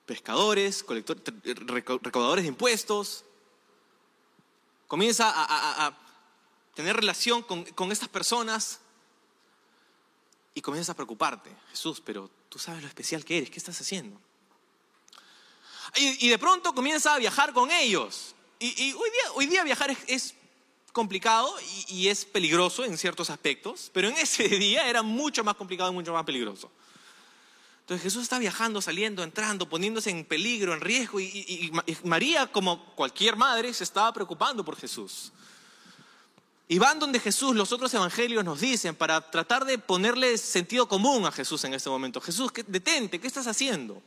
Pescadores, 0.07 0.83
recaudadores 0.87 2.45
de 2.45 2.49
impuestos, 2.49 3.25
comienza 4.87 5.31
a, 5.31 5.95
tener 6.77 6.95
relación 6.95 7.41
con, 7.41 7.91
estas 7.91 8.07
personas 8.07 8.79
y 10.53 10.61
comienzas 10.61 10.91
a 10.91 10.93
preocuparte. 10.93 11.49
Jesús, 11.71 11.99
pero 12.05 12.29
tú 12.49 12.59
sabes 12.59 12.83
lo 12.83 12.87
especial 12.87 13.25
que 13.25 13.39
eres, 13.39 13.49
¿qué 13.49 13.57
estás 13.57 13.81
haciendo? 13.81 14.21
Y, 15.95 16.29
de 16.29 16.37
pronto 16.37 16.75
comienza 16.75 17.15
a 17.15 17.17
viajar 17.17 17.51
con 17.51 17.71
ellos. 17.71 18.35
Y, 18.59 18.93
hoy, 18.93 19.09
día, 19.09 19.31
hoy, 19.33 19.45
día, 19.47 19.63
viajar 19.63 19.97
es, 20.05 20.35
complicado 20.93 21.51
y, 21.87 21.95
y, 21.95 22.07
es 22.09 22.25
peligroso 22.25 22.85
en 22.85 22.95
ciertos 22.95 23.31
aspectos, 23.31 23.89
pero 23.91 24.09
en 24.09 24.17
ese 24.17 24.47
día 24.47 24.87
era 24.87 25.01
mucho 25.01 25.43
más 25.43 25.55
complicado 25.55 25.89
y 25.89 25.95
mucho 25.95 26.13
más 26.13 26.25
peligroso. 26.25 26.69
Entonces 27.79 28.03
Jesús 28.03 28.21
está 28.21 28.37
viajando, 28.37 28.83
saliendo, 28.83 29.23
entrando, 29.23 29.67
poniéndose 29.67 30.11
en 30.11 30.25
peligro, 30.25 30.75
en 30.75 30.81
riesgo, 30.81 31.19
y, 31.19 31.71
María, 32.03 32.45
como 32.45 32.85
cualquier 32.93 33.35
madre, 33.35 33.73
se 33.73 33.83
estaba 33.83 34.13
preocupando 34.13 34.63
por 34.63 34.75
Jesús. 34.75 35.31
Y 36.69 36.79
van 36.79 36.99
donde 36.99 37.19
Jesús, 37.19 37.55
los 37.55 37.71
otros 37.71 37.93
evangelios 37.93 38.43
nos 38.43 38.59
dicen, 38.59 38.95
para 38.95 39.21
tratar 39.31 39.63
de 39.63 39.77
ponerle 39.77 40.37
sentido 40.37 40.87
común 40.87 41.25
a 41.25 41.31
Jesús 41.31 41.63
en 41.63 41.73
este 41.73 41.89
momento. 41.89 42.19
Jesús, 42.19 42.51
detente, 42.67 43.21
¿qué 43.21 43.27
estás 43.27 43.47
haciendo? 43.47 44.01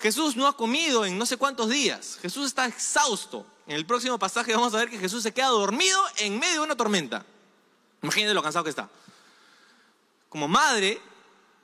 Jesús 0.00 0.36
no 0.36 0.46
ha 0.46 0.56
comido 0.56 1.04
en 1.04 1.16
no 1.18 1.26
sé 1.26 1.36
cuántos 1.36 1.68
días. 1.68 2.18
Jesús 2.20 2.46
está 2.46 2.66
exhausto. 2.66 3.46
En 3.66 3.76
el 3.76 3.86
próximo 3.86 4.18
pasaje 4.18 4.54
vamos 4.54 4.74
a 4.74 4.78
ver 4.78 4.90
que 4.90 4.98
Jesús 4.98 5.22
se 5.22 5.32
queda 5.32 5.48
dormido 5.48 6.00
en 6.16 6.38
medio 6.38 6.54
de 6.54 6.66
una 6.66 6.76
tormenta. 6.76 7.24
Imagínate 8.02 8.34
lo 8.34 8.42
cansado 8.42 8.64
que 8.64 8.70
está. 8.70 8.88
Como 10.28 10.48
madre, 10.48 11.00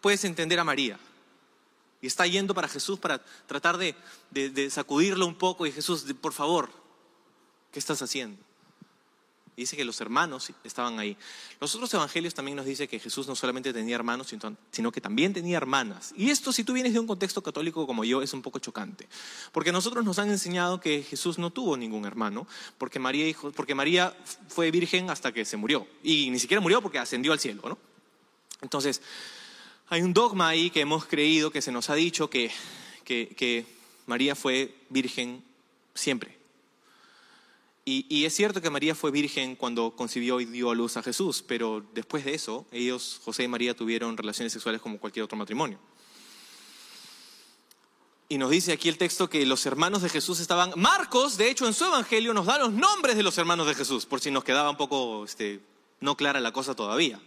puedes 0.00 0.24
entender 0.24 0.60
a 0.60 0.64
María. 0.64 0.98
Y 2.00 2.06
está 2.06 2.26
yendo 2.26 2.54
para 2.54 2.68
Jesús 2.68 2.98
para 2.98 3.18
tratar 3.46 3.78
de, 3.78 4.70
sacudirlo 4.70 5.26
un 5.26 5.34
poco 5.34 5.66
y 5.66 5.72
Jesús, 5.72 6.04
por 6.20 6.32
favor, 6.32 6.70
¿qué 7.72 7.78
estás 7.78 8.02
haciendo? 8.02 8.40
Dice 9.56 9.76
que 9.76 9.84
los 9.84 10.00
hermanos 10.00 10.52
estaban 10.64 10.98
ahí. 10.98 11.16
Los 11.60 11.74
otros 11.74 11.92
evangelios 11.94 12.34
también 12.34 12.56
nos 12.56 12.66
dice 12.66 12.88
que 12.88 12.98
Jesús 12.98 13.28
no 13.28 13.34
solamente 13.34 13.72
tenía 13.72 13.94
hermanos, 13.94 14.34
sino 14.70 14.92
que 14.92 15.00
también 15.00 15.32
tenía 15.32 15.56
hermanas. 15.56 16.12
Y 16.16 16.30
esto, 16.30 16.52
si 16.52 16.64
tú 16.64 16.72
vienes 16.72 16.92
de 16.92 17.00
un 17.00 17.06
contexto 17.06 17.42
católico 17.42 17.86
como 17.86 18.04
yo, 18.04 18.22
es 18.22 18.32
un 18.32 18.42
poco 18.42 18.58
chocante. 18.58 19.08
Porque 19.52 19.72
nosotros 19.72 20.04
nos 20.04 20.18
han 20.18 20.30
enseñado 20.30 20.80
que 20.80 21.02
Jesús 21.02 21.38
no 21.38 21.50
tuvo 21.50 21.76
ningún 21.76 22.04
hermano, 22.04 22.46
porque 22.78 22.98
María, 22.98 24.16
fue 24.48 24.70
virgen 24.70 25.10
hasta 25.10 25.32
que 25.32 25.44
se 25.44 25.56
murió. 25.56 25.86
Y 26.02 26.30
ni 26.30 26.38
siquiera 26.38 26.60
murió 26.60 26.82
porque 26.82 26.98
ascendió 26.98 27.32
al 27.32 27.40
cielo, 27.40 27.62
¿no? 27.68 27.78
Entonces, 28.62 29.02
hay 29.88 30.02
un 30.02 30.14
dogma 30.14 30.48
ahí 30.48 30.70
que 30.70 30.80
hemos 30.80 31.04
creído, 31.04 31.50
que 31.50 31.62
se 31.62 31.72
nos 31.72 31.90
ha 31.90 31.94
dicho 31.94 32.30
que, 32.30 32.50
María 34.06 34.34
fue 34.34 34.74
virgen 34.90 35.42
siempre. 35.94 36.33
Y, 37.86 38.24
es 38.24 38.34
cierto 38.34 38.62
que 38.62 38.70
María 38.70 38.94
fue 38.94 39.10
virgen 39.10 39.56
cuando 39.56 39.94
concibió 39.94 40.40
y 40.40 40.46
dio 40.46 40.70
a 40.70 40.74
luz 40.74 40.96
a 40.96 41.02
Jesús, 41.02 41.44
pero 41.46 41.84
después 41.92 42.24
de 42.24 42.32
eso, 42.32 42.66
ellos, 42.72 43.20
José 43.22 43.42
y 43.42 43.48
María, 43.48 43.76
tuvieron 43.76 44.16
relaciones 44.16 44.54
sexuales 44.54 44.80
como 44.80 44.98
cualquier 44.98 45.24
otro 45.24 45.36
matrimonio. 45.36 45.78
Y 48.26 48.38
nos 48.38 48.50
dice 48.50 48.72
aquí 48.72 48.88
el 48.88 48.96
texto 48.96 49.28
que 49.28 49.44
los 49.44 49.66
hermanos 49.66 50.00
de 50.00 50.08
Jesús 50.08 50.40
estaban. 50.40 50.72
Marcos, 50.76 51.36
de 51.36 51.50
hecho, 51.50 51.66
en 51.66 51.74
su 51.74 51.84
evangelio 51.84 52.32
nos 52.32 52.46
da 52.46 52.58
los 52.58 52.72
nombres 52.72 53.16
de 53.16 53.22
los 53.22 53.36
hermanos 53.36 53.66
de 53.66 53.74
Jesús, 53.74 54.06
por 54.06 54.18
si 54.18 54.30
nos 54.30 54.44
quedaba 54.44 54.70
un 54.70 54.78
poco 54.78 55.26
este, 55.26 55.60
no 56.00 56.16
clara 56.16 56.40
la 56.40 56.52
cosa 56.52 56.74
todavía. 56.74 57.20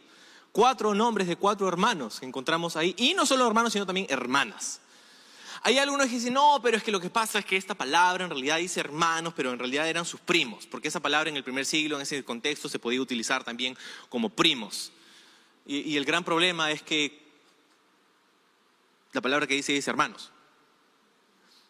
Cuatro 0.51 0.95
nombres 0.95 1.27
de 1.27 1.35
cuatro 1.35 1.67
hermanos 1.67 2.19
que 2.19 2.25
encontramos 2.25 2.75
ahí, 2.75 2.95
y 2.97 3.13
no 3.13 3.27
solo 3.27 3.45
hermanos, 3.45 3.73
sino 3.73 3.85
también 3.85 4.07
hermanas. 4.09 4.81
Hay 5.63 5.77
algunos 5.77 6.07
que 6.07 6.15
dicen, 6.15 6.33
no, 6.33 6.59
pero 6.61 6.77
es 6.77 6.83
que 6.83 6.91
lo 6.91 6.99
que 6.99 7.09
pasa 7.09 7.39
es 7.39 7.45
que 7.45 7.57
esta 7.57 7.75
palabra 7.75 8.23
en 8.23 8.29
realidad 8.29 8.57
dice 8.57 8.79
hermanos, 8.79 9.33
pero 9.35 9.51
en 9.51 9.59
realidad 9.59 9.87
eran 9.87 10.05
sus 10.05 10.19
primos, 10.19 10.65
porque 10.67 10.87
esa 10.87 10.99
palabra 10.99 11.29
en 11.29 11.37
el 11.37 11.43
primer 11.43 11.65
siglo, 11.65 11.95
en 11.95 12.03
ese 12.03 12.23
contexto, 12.23 12.69
se 12.69 12.79
podía 12.79 13.01
utilizar 13.01 13.43
también 13.43 13.77
como 14.09 14.29
primos. 14.29 14.91
Y, 15.65 15.97
el 15.97 16.05
gran 16.05 16.23
problema 16.23 16.71
es 16.71 16.81
que 16.81 17.21
la 19.11 19.19
palabra 19.19 19.47
que 19.47 19.55
dice 19.55 19.73
dice 19.73 19.89
hermanos. 19.89 20.31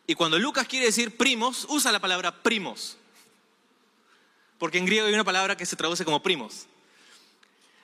Y 0.06 0.13
cuando 0.13 0.38
Lucas 0.38 0.67
quiere 0.67 0.86
decir 0.86 1.17
primos, 1.17 1.65
usa 1.69 1.91
la 1.91 2.00
palabra 2.00 2.43
primos. 2.43 2.97
Porque 4.60 4.78
en 4.78 4.86
griego 4.86 5.08
hay 5.08 5.13
una 5.13 5.23
palabra 5.23 5.58
que 5.58 5.65
se 5.65 5.76
traduce 5.76 6.06
como 6.06 6.21
primos. 6.21 6.67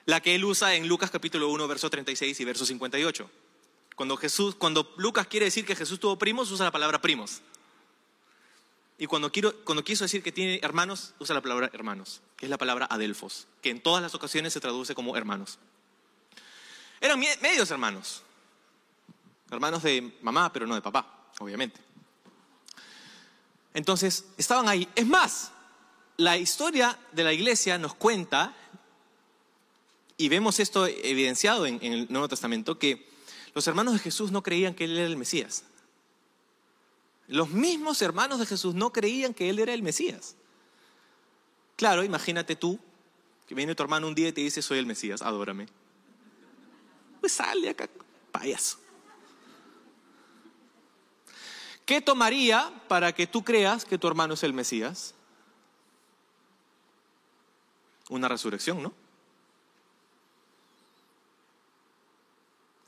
La 0.06 0.22
que 0.22 0.36
él 0.36 0.46
usa 0.46 0.76
en 0.76 0.88
Lucas 0.88 1.10
capítulo 1.10 1.50
1, 1.50 1.68
verso 1.68 1.90
36 1.90 2.40
y 2.40 2.46
verso 2.46 2.66
58. 2.66 3.30
Cuando, 3.96 4.18
Jesús, 4.18 4.56
cuando 4.56 4.94
Lucas 4.98 5.28
quiere 5.28 5.46
decir 5.46 5.66
que 5.66 5.76
Jesús 5.76 6.00
tuvo 6.00 6.18
primos, 6.18 6.52
usa 6.52 6.66
la 6.66 6.72
palabra 6.72 7.02
primos. 7.02 7.42
Y 8.98 9.08
cuando, 9.08 9.32
quiero, 9.32 9.54
cuando 9.64 9.84
quiso 9.84 10.04
decir 10.04 10.24
que 10.24 10.32
tiene 10.32 10.60
hermanos, 10.64 11.14
usa 11.20 11.36
la 11.36 11.42
palabra 11.42 11.70
hermanos, 11.74 12.22
que 12.38 12.46
es 12.46 12.50
la 12.50 12.58
palabra 12.58 12.88
adelfos, 12.90 13.48
que 13.62 13.70
en 13.70 13.82
todas 13.82 14.02
las 14.02 14.16
ocasiones 14.16 14.54
se 14.54 14.60
traduce 14.60 14.96
como 14.96 15.18
hermanos. 15.18 15.60
Eran 17.02 17.20
medios 17.20 17.70
hermanos, 17.70 18.24
hermanos 19.52 19.84
de 19.84 20.18
mamá, 20.22 20.54
pero 20.54 20.66
no 20.66 20.76
de 20.76 20.82
papá, 20.82 21.28
obviamente. 21.40 21.82
Entonces, 23.74 24.26
estaban 24.38 24.70
ahí. 24.70 24.88
Es 24.96 25.06
más, 25.06 25.52
la 26.18 26.38
historia 26.38 26.98
de 27.12 27.24
la 27.24 27.34
iglesia 27.34 27.78
nos 27.78 27.96
cuenta, 27.96 28.56
y 30.16 30.30
vemos 30.30 30.60
esto 30.60 30.86
evidenciado 30.86 31.66
en, 31.66 31.84
el 31.84 32.08
Nuevo 32.10 32.30
Testamento, 32.30 32.78
que 32.78 33.12
los 33.54 33.68
hermanos 33.68 33.94
de 33.94 34.00
Jesús 34.00 34.32
no 34.32 34.42
creían 34.42 34.74
que 34.74 34.86
Él 34.86 34.98
era 34.98 35.08
el 35.08 35.18
Mesías. 35.18 35.64
Los 37.28 37.50
mismos 37.50 38.02
hermanos 38.02 38.40
de 38.40 38.46
Jesús 38.46 38.76
no 38.76 38.92
creían 38.92 39.34
que 39.34 39.50
Él 39.50 39.60
era 39.60 39.74
el 39.74 39.84
Mesías. 39.84 40.36
Claro, 41.76 42.04
imagínate 42.04 42.56
tú, 42.56 42.80
que 43.48 43.56
viene 43.56 43.76
tu 43.76 43.84
hermano 43.84 44.08
un 44.08 44.16
día 44.16 44.30
y 44.30 44.34
te 44.34 44.42
dice, 44.42 44.62
soy 44.62 44.80
el 44.80 44.86
Mesías, 44.86 45.22
adórame. 45.22 45.68
Pues 47.20 47.34
sale 47.34 47.70
acá, 47.70 47.90
payaso. 48.32 48.80
¿Qué 51.86 52.02
tomaría 52.02 52.74
para 52.88 53.14
que 53.14 53.28
tú 53.28 53.44
creas 53.44 53.86
que 53.86 53.98
tu 53.98 54.08
hermano 54.08 54.36
es 54.36 54.44
el 54.44 54.54
Mesías? 54.54 55.14
Una 58.10 58.28
resurrección, 58.28 58.82
¿no? 58.82 58.94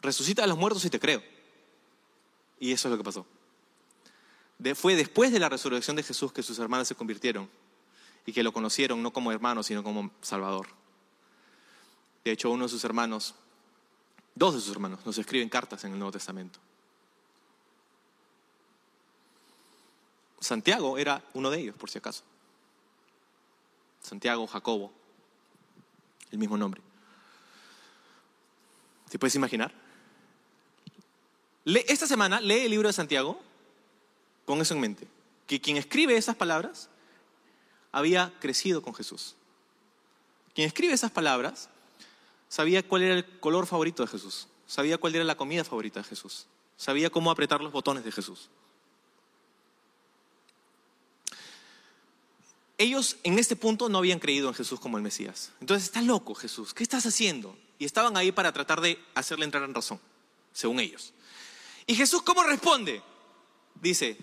Resucita 0.06 0.44
a 0.44 0.48
los 0.48 0.56
muertos 0.56 0.86
y 0.86 0.92
te 0.92 1.00
creo. 1.00 1.24
Y 2.60 2.72
eso 2.72 2.88
es 2.88 2.92
lo 2.92 2.98
que 2.98 3.04
pasó. 3.04 3.26
fue 4.76 4.96
después 4.96 5.32
de 5.32 5.40
la 5.40 5.50
resurrección 5.50 5.96
de 5.96 6.04
Jesús 6.04 6.32
que 6.32 6.44
sus 6.44 6.60
hermanos 6.60 6.88
se 6.88 6.94
convirtieron 6.94 7.50
y 8.24 8.32
que 8.32 8.44
lo 8.44 8.54
conocieron 8.54 9.02
no 9.02 9.12
como 9.12 9.32
hermano, 9.32 9.64
sino 9.64 9.84
como 9.84 10.12
Salvador. 10.22 10.68
De 12.24 12.32
hecho, 12.32 12.52
uno 12.52 12.66
de 12.66 12.70
sus 12.70 12.84
hermanos, 12.84 13.34
dos 14.36 14.54
de 14.54 14.62
sus 14.62 14.72
hermanos, 14.72 15.04
nos 15.08 15.18
escriben 15.18 15.50
cartas 15.50 15.84
en 15.84 15.94
el 15.94 15.98
Nuevo 15.98 16.12
Testamento. 16.12 16.60
Santiago 20.40 21.00
era 21.00 21.24
uno 21.34 21.50
de 21.50 21.62
ellos, 21.62 21.76
por 21.76 21.90
si 21.90 21.98
acaso. 21.98 22.24
Santiago, 24.02 24.46
Jacobo, 24.46 24.94
el 26.30 26.38
mismo 26.38 26.58
nombre. 26.58 26.80
¿Te 29.10 29.18
puedes 29.18 29.34
imaginar? 29.34 29.85
Esta 31.66 32.08
semana 32.08 32.40
lee 32.40 32.62
el 32.62 32.72
libro 32.72 32.88
de 32.88 32.94
Santiago 32.94 33.40
con 34.46 34.62
eso 34.62 34.74
en 34.74 34.80
mente, 34.80 35.08
que 35.48 35.60
quien 35.60 35.78
escribe 35.78 36.16
esas 36.16 36.36
palabras 36.36 36.90
había 37.92 38.34
crecido 38.40 38.82
con 38.82 38.94
Jesús. 38.94 39.36
Quien 40.54 40.68
escribe 40.68 40.94
esas 40.94 41.12
palabras 41.12 41.70
sabía 42.48 42.88
cuál 42.88 43.04
era 43.04 43.16
el 43.16 43.40
color 43.40 43.66
favorito 43.68 44.04
de 44.04 44.10
Jesús, 44.10 44.48
sabía 44.68 44.98
cuál 44.98 45.16
era 45.16 45.24
la 45.24 45.36
comida 45.36 45.64
favorita 45.64 46.02
de 46.02 46.06
Jesús, 46.06 46.48
sabía 46.78 47.10
cómo 47.10 47.32
apretar 47.32 47.62
los 47.62 47.72
botones 47.72 48.04
de 48.04 48.12
Jesús. 48.12 48.50
ellos 52.78 53.18
en 53.24 53.40
este 53.40 53.56
punto 53.56 53.90
no 53.90 53.98
habían 53.98 54.20
creído 54.20 54.48
en 54.48 54.54
Jesús 54.54 54.80
como 54.80 54.98
el 54.98 55.04
Mesías. 55.04 55.52
Entonces, 55.62 55.86
estás 55.86 56.04
loco 56.04 56.36
Jesús, 56.36 56.74
¿qué 56.74 56.84
estás 56.84 57.06
haciendo? 57.06 57.58
Y 57.80 57.86
estaban 57.86 58.18
ahí 58.18 58.32
para 58.32 58.52
tratar 58.52 58.82
de 58.82 59.00
hacerle 59.16 59.46
entrar 59.46 59.64
en 59.64 59.74
razón, 59.74 60.00
según 60.54 60.80
ellos. 60.80 61.14
¿Y 61.88 61.96
Jesús 61.96 62.22
cómo 62.22 62.44
responde? 62.44 63.02
Dice, 63.76 64.18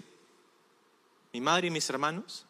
mi 1.32 1.40
madre 1.40 1.68
y 1.68 1.70
mis 1.70 1.88
hermanos 1.88 2.44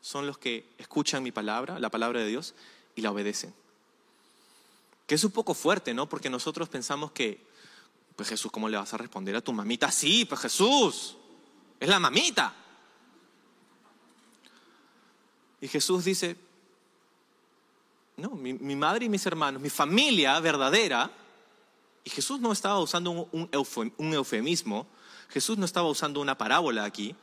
son 0.00 0.26
los 0.26 0.38
que 0.38 0.68
escuchan 0.78 1.22
mi 1.22 1.32
palabra, 1.32 1.78
la 1.78 1.90
palabra 1.90 2.20
de 2.20 2.26
Dios, 2.26 2.54
y 2.94 3.02
la 3.02 3.10
obedecen. 3.10 3.54
Que 5.06 5.14
es 5.14 5.24
un 5.24 5.30
poco 5.30 5.54
fuerte, 5.54 5.94
¿no? 5.94 6.08
Porque 6.08 6.30
nosotros 6.30 6.68
pensamos 6.68 7.12
que, 7.12 7.44
pues 8.16 8.28
Jesús, 8.28 8.50
¿cómo 8.50 8.68
le 8.68 8.76
vas 8.76 8.92
a 8.92 8.96
responder 8.96 9.36
a 9.36 9.40
tu 9.40 9.52
mamita? 9.52 9.90
Sí, 9.90 10.24
pues 10.24 10.40
Jesús, 10.40 11.16
es 11.78 11.88
la 11.88 12.00
mamita. 12.00 12.54
Y 15.60 15.68
Jesús 15.68 16.04
dice, 16.04 16.36
no, 18.16 18.30
mi, 18.30 18.54
madre 18.76 19.06
y 19.06 19.08
mis 19.08 19.24
hermanos, 19.26 19.60
mi 19.60 19.70
familia 19.70 20.38
verdadera, 20.40 21.10
y 22.06 22.10
Jesús 22.10 22.38
no 22.38 22.52
estaba 22.52 22.78
usando 22.78 23.28
un, 23.32 23.48
eufemismo, 24.14 24.86
Jesús 25.28 25.58
no 25.58 25.64
estaba 25.64 25.88
usando 25.88 26.20
una 26.20 26.38
parábola 26.38 26.84
aquí, 26.84 27.16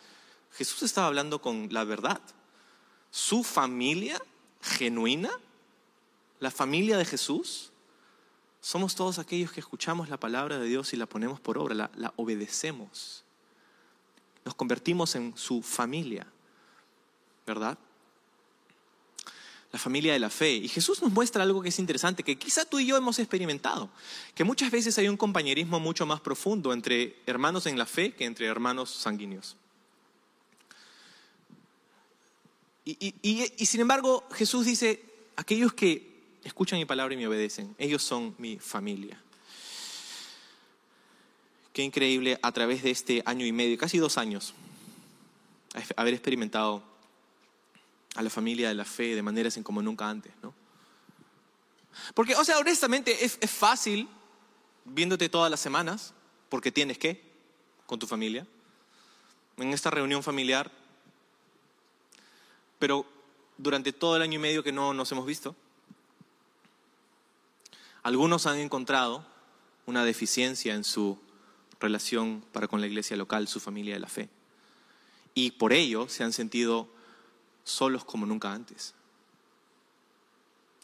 Jesús 0.51 0.83
estaba 0.83 1.07
hablando 1.07 1.41
con 1.41 1.69
la 1.71 1.85
verdad. 1.85 2.19
Su 3.09 3.45
familia 3.45 4.21
genuina, 4.61 5.31
la 6.41 6.51
familia 6.51 6.97
de 6.97 7.05
Jesús, 7.05 7.71
somos 8.59 8.93
todos 8.93 9.19
aquellos 9.19 9.53
que 9.53 9.61
escuchamos 9.61 10.09
la 10.09 10.19
palabra 10.19 10.59
de 10.59 10.67
Dios 10.67 10.91
y 10.91 10.97
la 10.97 11.05
ponemos 11.05 11.39
por 11.39 11.57
obra, 11.57 11.73
la, 11.73 11.91
la 11.95 12.13
obedecemos. 12.17 13.23
Nos 14.43 14.53
convertimos 14.53 15.15
en 15.15 15.37
su 15.37 15.61
familia, 15.61 16.27
¿verdad? 17.47 17.77
La 19.73 19.79
familia 19.79 20.13
de 20.13 20.19
la 20.19 20.29
fe. 20.29 20.53
Y 20.53 20.67
Jesús 20.67 21.01
nos 21.01 21.11
muestra 21.11 21.41
algo 21.41 21.61
que 21.63 21.69
es 21.69 21.79
interesante, 21.79 22.21
que 22.23 22.37
quizá 22.37 22.63
tú 22.63 22.79
y 22.79 22.85
yo 22.85 22.95
hemos 22.95 23.17
experimentado, 23.17 23.89
que 24.35 24.43
muchas 24.43 24.69
veces 24.69 24.95
hay 24.99 25.07
un 25.07 25.17
compañerismo 25.17 25.79
mucho 25.79 26.05
más 26.05 26.21
profundo 26.21 26.71
entre 26.71 27.17
hermanos 27.25 27.65
en 27.65 27.79
la 27.79 27.87
fe 27.87 28.13
que 28.13 28.25
entre 28.25 28.45
hermanos 28.45 28.91
sanguíneos. 28.91 29.57
Y, 32.85 33.65
sin 33.65 33.81
embargo, 33.81 34.27
Jesús 34.33 34.67
dice, 34.67 35.03
aquellos 35.37 35.73
que 35.73 36.37
escuchan 36.43 36.77
mi 36.77 36.85
palabra 36.85 37.15
y 37.15 37.17
me 37.17 37.27
obedecen, 37.27 37.73
ellos 37.79 38.03
son 38.03 38.35
mi 38.37 38.59
familia. 38.59 39.19
Qué 41.71 41.81
increíble 41.81 42.37
a 42.43 42.51
través 42.51 42.83
de 42.83 42.91
este 42.91 43.23
año 43.25 43.43
y 43.43 43.51
medio, 43.51 43.75
casi 43.79 43.97
dos 43.97 44.19
años, 44.19 44.53
haber 45.95 46.13
experimentado 46.13 46.92
a 48.15 48.21
la 48.21 48.29
familia 48.29 48.67
de 48.69 48.75
la 48.75 48.85
fe 48.85 49.15
de 49.15 49.21
maneras 49.21 49.57
en 49.57 49.63
como 49.63 49.81
nunca 49.81 50.09
antes, 50.09 50.33
¿no? 50.41 50.53
Porque, 52.13 52.35
o 52.35 52.43
sea, 52.43 52.57
honestamente 52.57 53.23
es, 53.23 53.37
es 53.39 53.51
fácil 53.51 54.07
viéndote 54.85 55.29
todas 55.29 55.49
las 55.49 55.59
semanas, 55.59 56.13
porque 56.49 56.71
tienes 56.71 56.97
que, 56.97 57.21
con 57.85 57.99
tu 57.99 58.07
familia, 58.07 58.47
en 59.57 59.73
esta 59.73 59.89
reunión 59.89 60.23
familiar, 60.23 60.71
pero 62.79 63.05
durante 63.57 63.93
todo 63.93 64.15
el 64.15 64.21
año 64.21 64.35
y 64.35 64.41
medio 64.41 64.63
que 64.63 64.71
no 64.71 64.93
nos 64.93 65.11
hemos 65.11 65.25
visto, 65.25 65.55
algunos 68.01 68.45
han 68.45 68.57
encontrado 68.57 69.25
una 69.85 70.03
deficiencia 70.03 70.73
en 70.73 70.83
su 70.83 71.17
relación 71.79 72.43
para 72.51 72.67
con 72.67 72.81
la 72.81 72.87
iglesia 72.87 73.15
local, 73.15 73.47
su 73.47 73.59
familia 73.59 73.93
de 73.93 73.99
la 73.99 74.07
fe. 74.07 74.29
Y 75.33 75.51
por 75.51 75.73
ello 75.73 76.09
se 76.09 76.23
han 76.23 76.33
sentido 76.33 76.92
solos 77.63 78.03
como 78.05 78.25
nunca 78.25 78.51
antes. 78.51 78.93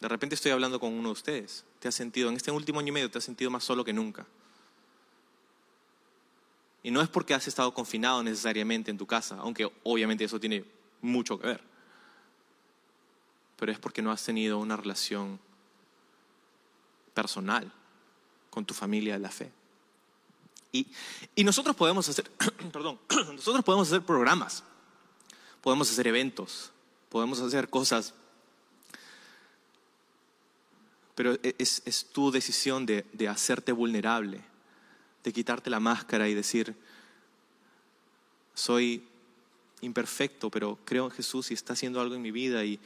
De 0.00 0.08
repente 0.08 0.34
estoy 0.34 0.52
hablando 0.52 0.80
con 0.80 0.92
uno 0.92 1.08
de 1.08 1.12
ustedes. 1.12 1.64
Te 1.78 1.88
has 1.88 1.94
sentido, 1.94 2.30
en 2.30 2.36
este 2.36 2.50
último 2.50 2.80
año 2.80 2.88
y 2.88 2.92
medio, 2.92 3.10
te 3.10 3.18
has 3.18 3.24
sentido 3.24 3.50
más 3.50 3.64
solo 3.64 3.84
que 3.84 3.92
nunca. 3.92 4.26
Y 6.82 6.90
no 6.90 7.02
es 7.02 7.08
porque 7.08 7.34
has 7.34 7.46
estado 7.46 7.74
confinado 7.74 8.22
necesariamente 8.22 8.90
en 8.90 8.96
tu 8.96 9.06
casa, 9.06 9.36
aunque 9.40 9.70
obviamente 9.82 10.24
eso 10.24 10.40
tiene 10.40 10.64
mucho 11.02 11.38
que 11.38 11.48
ver. 11.48 11.60
Pero 13.56 13.72
es 13.72 13.78
porque 13.78 14.00
no 14.00 14.10
has 14.10 14.24
tenido 14.24 14.58
una 14.58 14.76
relación 14.76 15.38
personal 17.12 17.70
con 18.48 18.64
tu 18.64 18.72
familia 18.72 19.14
de 19.14 19.18
la 19.20 19.30
fe. 19.30 19.52
Y, 20.72 20.86
y 21.34 21.44
nosotros 21.44 21.76
podemos 21.76 22.08
hacer, 22.08 22.30
perdón, 22.72 22.98
nosotros 23.34 23.62
podemos 23.62 23.88
hacer 23.88 24.02
programas, 24.02 24.64
podemos 25.60 25.90
hacer 25.90 26.06
eventos, 26.06 26.72
podemos 27.08 27.40
hacer 27.40 27.68
cosas, 27.68 28.14
pero 31.14 31.34
e, 31.42 31.54
es, 31.58 31.82
es 31.84 32.06
tu 32.06 32.30
decisión 32.30 32.86
de, 32.86 33.04
de 33.12 33.28
hacerte 33.28 33.72
vulnerable, 33.72 34.40
de 35.22 35.32
quitarte 35.32 35.70
la 35.70 35.80
máscara 35.80 36.28
y 36.28 36.34
decir, 36.34 36.74
soy 38.54 39.04
imperfecto, 39.80 40.50
pero 40.50 40.78
creo 40.84 41.06
en 41.06 41.10
Jesús 41.10 41.50
y 41.50 41.54
está 41.54 41.72
haciendo 41.72 42.00
algo 42.00 42.14
en 42.14 42.22
mi 42.22 42.30
vida 42.30 42.64
y, 42.64 42.78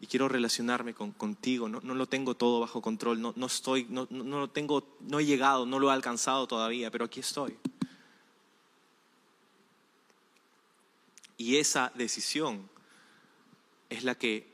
y 0.00 0.06
quiero 0.06 0.28
relacionarme 0.28 0.94
con, 0.94 1.12
contigo. 1.12 1.68
No, 1.68 1.80
no, 1.82 1.94
lo 1.94 2.06
tengo 2.06 2.34
todo 2.34 2.60
bajo 2.60 2.82
control, 2.82 3.20
no, 3.20 3.32
no 3.36 3.46
estoy, 3.46 3.86
no, 3.88 4.06
no, 4.10 4.40
lo 4.40 4.50
tengo, 4.50 4.84
no 5.00 5.20
he 5.20 5.24
llegado, 5.24 5.64
no 5.66 5.78
lo 5.78 5.90
he 5.90 5.92
alcanzado 5.92 6.46
todavía, 6.46 6.90
pero 6.90 7.04
aquí 7.04 7.20
estoy. 7.20 7.56
Y 11.42 11.56
esa 11.56 11.90
decisión 11.96 12.70
es 13.90 14.04
la 14.04 14.14
que 14.14 14.46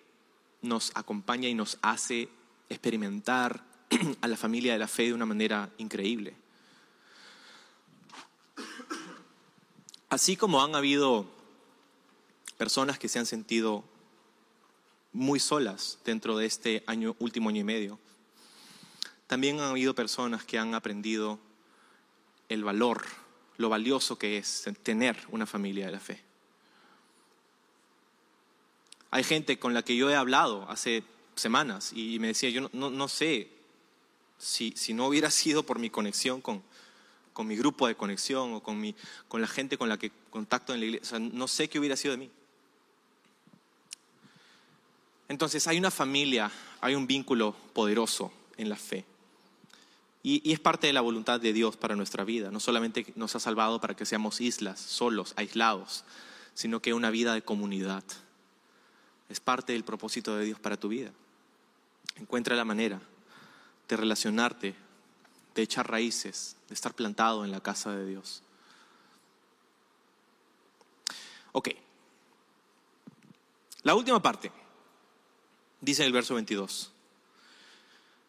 nos 0.63 0.91
acompaña 0.95 1.47
y 1.47 1.53
nos 1.53 1.77
hace 1.83 2.31
experimentar 2.71 3.63
a 4.23 4.27
la 4.27 4.39
familia 4.39 4.73
de 4.73 4.79
la 4.79 4.89
fe 4.89 5.03
de 5.03 5.13
una 5.13 5.27
manera 5.27 5.71
increíble. 5.77 6.35
Así 10.09 10.35
como 10.39 10.63
han 10.63 10.75
habido 10.75 11.27
personas 12.57 12.99
que 12.99 13.11
se 13.11 13.19
han 13.19 13.27
sentido 13.27 13.85
muy 15.13 15.41
solas 15.41 15.99
dentro 16.07 16.39
de 16.39 16.47
este 16.47 16.85
año, 16.87 17.17
último 17.19 17.51
año 17.51 17.61
y 17.61 17.65
medio. 17.65 17.99
También 19.27 19.61
han 19.61 19.73
habido 19.73 19.95
personas 19.95 20.43
que 20.43 20.59
han 20.59 20.75
aprendido 20.75 21.39
el 22.49 22.65
valor, 22.65 23.05
lo 23.59 23.69
valioso 23.69 24.19
que 24.19 24.39
es 24.39 24.65
tener 24.83 25.19
una 25.31 25.45
familia 25.45 25.85
de 25.85 25.93
la 25.93 26.01
fe. 26.01 26.28
Hay 29.11 29.25
gente 29.25 29.59
con 29.59 29.75
la 29.75 29.83
que 29.83 29.97
yo 29.97 30.11
he 30.11 30.17
hablado 30.17 30.69
hace 30.71 31.03
semanas 31.35 31.93
y 31.95 32.19
me 32.19 32.29
decía, 32.29 32.51
yo 32.51 32.69
no, 32.73 33.09
sé 33.09 33.51
si, 34.39 34.73
si, 34.77 34.95
no 34.95 35.07
hubiera 35.07 35.31
sido 35.33 35.63
por 35.63 35.79
mi 35.79 35.91
conexión 35.91 36.41
con, 36.41 36.63
con 37.33 37.47
mi 37.47 37.57
grupo 37.57 37.87
de 37.87 37.95
conexión 37.95 38.55
o 38.55 38.63
con, 38.63 38.81
mi, 38.81 38.95
con 39.29 39.41
la 39.41 39.47
gente 39.47 39.79
con 39.79 39.89
la 39.89 39.99
que 39.99 40.11
contacto 40.31 40.75
en 40.75 40.81
la 40.81 40.87
iglesia, 40.87 41.19
no 41.19 41.49
sé 41.49 41.69
qué 41.69 41.79
hubiera 41.79 41.97
sido 41.97 42.13
de 42.13 42.19
mí. 42.19 42.31
Entonces 45.29 45.67
hay 45.67 45.79
una 45.79 45.91
familia, 45.91 46.51
hay 46.81 46.95
un 46.95 47.07
vínculo 47.07 47.55
poderoso 47.75 48.33
en 48.57 48.69
la 48.69 48.77
fe. 48.77 49.05
Y, 50.23 50.53
es 50.53 50.59
parte 50.59 50.87
de 50.87 50.93
la 50.93 51.01
voluntad 51.01 51.41
de 51.41 51.53
Dios 51.53 51.77
para 51.77 51.97
nuestra 51.97 52.25
vida. 52.25 52.51
No 52.51 52.61
solamente 52.61 53.07
nos 53.15 53.37
ha 53.37 53.41
salvado 53.41 53.81
para 53.81 53.95
que 53.95 54.07
seamos 54.07 54.41
islas, 54.41 54.81
solos, 54.81 55.35
aislados, 55.37 56.05
sino 56.55 56.81
que 56.81 56.95
una 56.95 57.11
vida 57.11 57.35
de 57.35 57.43
comunidad. 57.43 58.05
Es 59.29 59.41
parte 59.41 59.73
del 59.73 59.85
propósito 59.85 60.37
de 60.37 60.45
Dios 60.45 60.59
para 60.59 60.77
tu 60.77 60.89
vida. 60.89 61.11
Encuentra 62.17 62.57
la 62.57 62.65
manera 62.65 63.01
de 63.89 63.97
relacionarte, 63.97 64.75
de 65.55 65.63
echar 65.63 65.91
raíces, 65.91 66.57
de 66.69 66.75
estar 66.75 66.95
plantado 66.95 67.45
en 67.45 67.51
la 67.51 67.61
casa 67.61 67.93
de 67.93 68.07
Dios. 68.07 68.43
Ok. 71.53 71.71
La 73.83 73.95
última 73.95 74.21
parte. 74.21 74.53
Dice 75.81 76.05
el 76.05 76.13
verso 76.13 76.35
22. 76.35 76.93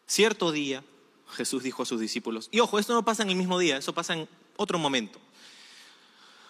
Cierto 0.05 0.51
día, 0.51 0.83
Jesús 1.31 1.63
dijo 1.63 1.83
a 1.83 1.85
sus 1.85 1.99
discípulos, 1.99 2.49
y 2.51 2.59
ojo, 2.59 2.79
esto 2.79 2.93
no 2.93 3.05
pasa 3.05 3.23
en 3.23 3.29
el 3.29 3.35
mismo 3.35 3.59
día, 3.59 3.77
eso 3.77 3.93
pasa 3.93 4.13
en 4.13 4.27
otro 4.57 4.79
momento. 4.79 5.19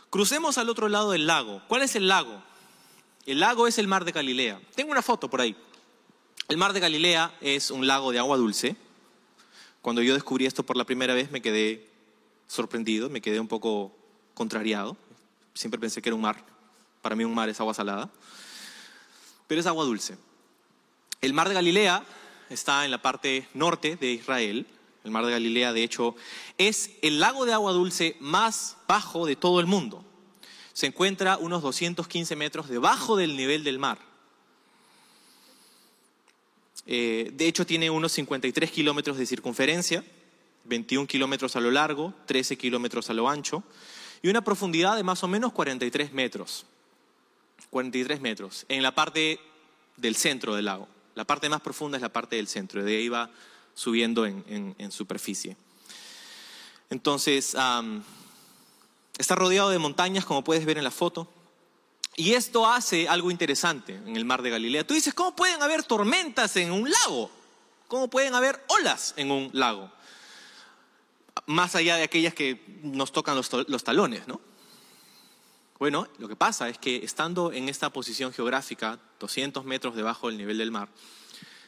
Crucemos 0.09 0.57
al 0.57 0.69
otro 0.69 0.89
lado 0.89 1.11
del 1.11 1.27
lago. 1.27 1.61
¿Cuál 1.67 1.83
es 1.83 1.95
el 1.95 2.07
lago? 2.07 2.41
El 3.29 3.41
lago 3.41 3.67
es 3.67 3.77
el 3.77 3.87
mar 3.87 4.05
de 4.05 4.11
Galilea. 4.11 4.59
Tengo 4.73 4.89
una 4.89 5.03
foto 5.03 5.29
por 5.29 5.39
ahí. 5.39 5.55
El 6.47 6.57
mar 6.57 6.73
de 6.73 6.79
Galilea 6.79 7.31
es 7.41 7.69
un 7.69 7.85
lago 7.85 8.11
de 8.11 8.17
agua 8.17 8.37
dulce. 8.37 8.75
Cuando 9.83 10.01
yo 10.01 10.15
descubrí 10.15 10.47
esto 10.47 10.65
por 10.65 10.75
la 10.75 10.83
primera 10.83 11.13
vez 11.13 11.29
me 11.29 11.39
quedé 11.39 11.87
sorprendido, 12.47 13.07
me 13.07 13.21
quedé 13.21 13.39
un 13.39 13.47
poco 13.47 13.95
contrariado. 14.33 14.97
Siempre 15.53 15.79
pensé 15.79 16.01
que 16.01 16.09
era 16.09 16.15
un 16.15 16.23
mar. 16.23 16.43
Para 17.03 17.15
mí 17.15 17.23
un 17.23 17.35
mar 17.35 17.49
es 17.49 17.59
agua 17.59 17.75
salada. 17.75 18.09
Pero 19.45 19.61
es 19.61 19.67
agua 19.67 19.85
dulce. 19.85 20.17
El 21.21 21.33
mar 21.33 21.49
de 21.49 21.53
Galilea 21.53 22.03
está 22.49 22.83
en 22.83 22.89
la 22.89 22.99
parte 23.03 23.47
norte 23.53 23.95
de 23.95 24.13
Israel. 24.13 24.65
El 25.03 25.11
mar 25.11 25.23
de 25.23 25.33
Galilea, 25.33 25.71
de 25.71 25.83
hecho, 25.83 26.15
es 26.57 26.93
el 27.03 27.19
lago 27.19 27.45
de 27.45 27.53
agua 27.53 27.73
dulce 27.73 28.17
más 28.19 28.77
bajo 28.87 29.27
de 29.27 29.35
todo 29.35 29.59
el 29.59 29.67
mundo. 29.67 30.03
Se 30.73 30.87
encuentra 30.87 31.37
unos 31.37 31.61
215 31.61 32.35
metros 32.35 32.69
debajo 32.69 33.15
del 33.17 33.35
nivel 33.35 33.63
del 33.63 33.79
mar. 33.79 33.99
Eh, 36.85 37.31
de 37.33 37.47
hecho, 37.47 37.65
tiene 37.65 37.89
unos 37.89 38.11
53 38.13 38.71
kilómetros 38.71 39.17
de 39.17 39.25
circunferencia, 39.25 40.03
21 40.65 41.07
kilómetros 41.07 41.55
a 41.55 41.59
lo 41.59 41.71
largo, 41.71 42.13
13 42.25 42.57
kilómetros 42.57 43.09
a 43.09 43.13
lo 43.13 43.29
ancho, 43.29 43.63
y 44.21 44.29
una 44.29 44.43
profundidad 44.43 44.95
de 44.95 45.03
más 45.03 45.23
o 45.23 45.27
menos 45.27 45.53
43 45.53 46.13
metros. 46.13 46.65
43 47.69 48.21
metros, 48.21 48.65
en 48.69 48.81
la 48.81 48.95
parte 48.95 49.39
del 49.97 50.15
centro 50.15 50.55
del 50.55 50.65
lago. 50.65 50.87
La 51.15 51.25
parte 51.25 51.49
más 51.49 51.61
profunda 51.61 51.97
es 51.97 52.01
la 52.01 52.13
parte 52.13 52.37
del 52.37 52.47
centro, 52.47 52.83
de 52.83 52.97
ahí 52.97 53.09
va 53.09 53.29
subiendo 53.73 54.25
en, 54.25 54.91
superficie. 54.91 55.55
Entonces, 56.89 57.55
está 59.19 59.35
rodeado 59.35 59.69
de 59.69 59.77
montañas, 59.77 60.25
como 60.25 60.43
puedes 60.43 60.65
ver 60.65 60.79
en 60.79 60.83
la 60.83 60.91
foto. 60.91 61.27
Y 62.15 62.33
esto 62.33 62.65
hace 62.65 63.07
algo 63.07 63.29
interesante 63.29 63.93
en 63.93 64.15
el 64.15 64.25
mar 64.25 64.41
de 64.41 64.49
Galilea. 64.49 64.87
Tú 64.87 64.93
dices, 64.93 65.13
¿cómo 65.13 65.35
pueden 65.35 65.61
haber 65.61 65.83
tormentas 65.83 66.55
en 66.55 66.71
un 66.71 66.89
lago? 66.89 67.29
¿Cómo 67.87 68.09
pueden 68.09 68.33
haber 68.33 68.63
olas 68.69 69.13
en 69.17 69.29
un 69.29 69.49
lago? 69.53 69.91
Más 71.45 71.75
allá 71.75 71.97
de 71.97 72.03
aquellas 72.03 72.33
que 72.33 72.63
nos 72.81 73.11
tocan 73.11 73.35
los, 73.35 73.83
talones, 73.83 74.27
¿no? 74.27 74.39
Bueno, 75.79 76.07
lo 76.17 76.27
que 76.27 76.35
pasa 76.35 76.67
es 76.69 76.77
que 76.77 76.97
estando 76.97 77.51
en 77.51 77.69
esta 77.69 77.89
posición 77.89 78.33
geográfica, 78.33 78.99
200 79.19 79.63
metros 79.63 79.95
debajo 79.95 80.27
del 80.27 80.37
nivel 80.37 80.57
del 80.57 80.71
mar, 80.71 80.89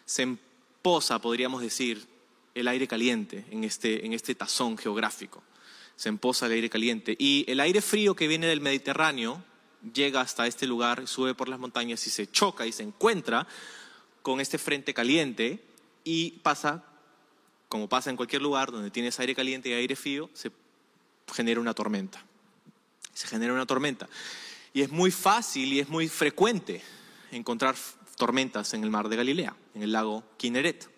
se 0.06 0.24
emposa, 0.24 1.20
podríamos 1.20 1.62
decir, 1.62 2.08
el 2.56 2.68
aire 2.68 2.88
caliente 2.88 3.46
en 3.52 3.64
este, 3.64 4.06
en 4.06 4.14
este 4.14 4.36
tazón 4.36 4.78
geográfico. 4.78 5.44
Se 6.02 6.10
emposa 6.10 6.48
el 6.48 6.54
aire 6.54 6.70
caliente. 6.70 7.16
Y 7.20 7.46
el 7.48 7.60
aire 7.60 7.82
frío 7.82 8.16
que 8.16 8.28
viene 8.28 8.48
del 8.48 8.60
Mediterráneo 8.60 9.44
llega 9.94 10.22
hasta 10.22 10.48
este 10.48 10.66
lugar, 10.66 11.08
sube 11.08 11.36
por 11.36 11.48
las 11.48 11.60
montañas 11.60 12.08
y 12.08 12.10
se 12.10 12.32
choca 12.32 12.66
y 12.66 12.72
se 12.72 12.82
encuentra 12.82 13.48
con 14.24 14.42
este 14.42 14.58
frente 14.58 14.96
caliente 14.96 15.64
y 16.04 16.32
pasa, 16.44 16.84
como 17.70 17.88
pasa 17.88 18.10
en 18.10 18.16
cualquier 18.16 18.42
lugar 18.42 18.72
donde 18.72 18.90
tienes 18.90 19.20
aire 19.20 19.36
caliente 19.36 19.70
y 19.70 19.74
aire 19.74 19.96
frío, 19.96 20.30
se 20.34 20.52
genera 21.34 21.60
una 21.60 21.76
tormenta 21.76 22.26
se 23.14 23.28
genera 23.28 23.54
una 23.54 23.66
tormenta. 23.66 24.10
Y 24.74 24.82
es 24.82 24.90
muy 24.90 25.12
fácil 25.12 25.74
y 25.74 25.80
es 25.80 25.90
muy 25.90 26.08
frecuente 26.08 26.82
encontrar 27.32 27.76
tormentas 28.18 28.74
en 28.74 28.84
el 28.84 28.90
mar 28.90 29.10
de 29.10 29.16
Galilea, 29.16 29.56
en 29.76 29.84
el 29.84 29.92
lago 29.92 30.24
Kinneret, 30.38 30.90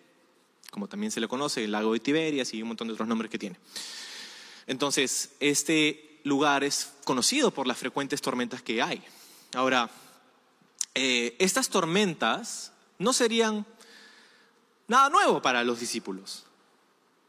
como 0.70 0.88
también 0.88 1.10
se 1.10 1.20
le 1.20 1.28
conoce, 1.28 1.64
el 1.64 1.72
lago 1.72 1.92
de 1.92 2.00
Tiberias 2.00 2.52
y 2.54 2.62
un 2.62 2.68
montón 2.68 2.88
de 2.88 2.94
otros 2.94 3.08
nombres 3.08 3.30
que 3.30 3.38
tiene. 3.38 3.56
Entonces, 4.66 5.30
este 5.40 6.20
lugar 6.24 6.64
es 6.64 6.92
conocido 7.04 7.50
por 7.50 7.66
las 7.66 7.78
frecuentes 7.78 8.20
tormentas 8.20 8.62
que 8.62 8.82
hay. 8.82 9.02
Ahora, 9.54 9.90
eh, 10.94 11.36
estas 11.38 11.68
tormentas 11.68 12.72
no 12.98 13.12
serían 13.12 13.66
nada 14.88 15.10
nuevo 15.10 15.42
para 15.42 15.64
los 15.64 15.80
discípulos. 15.80 16.44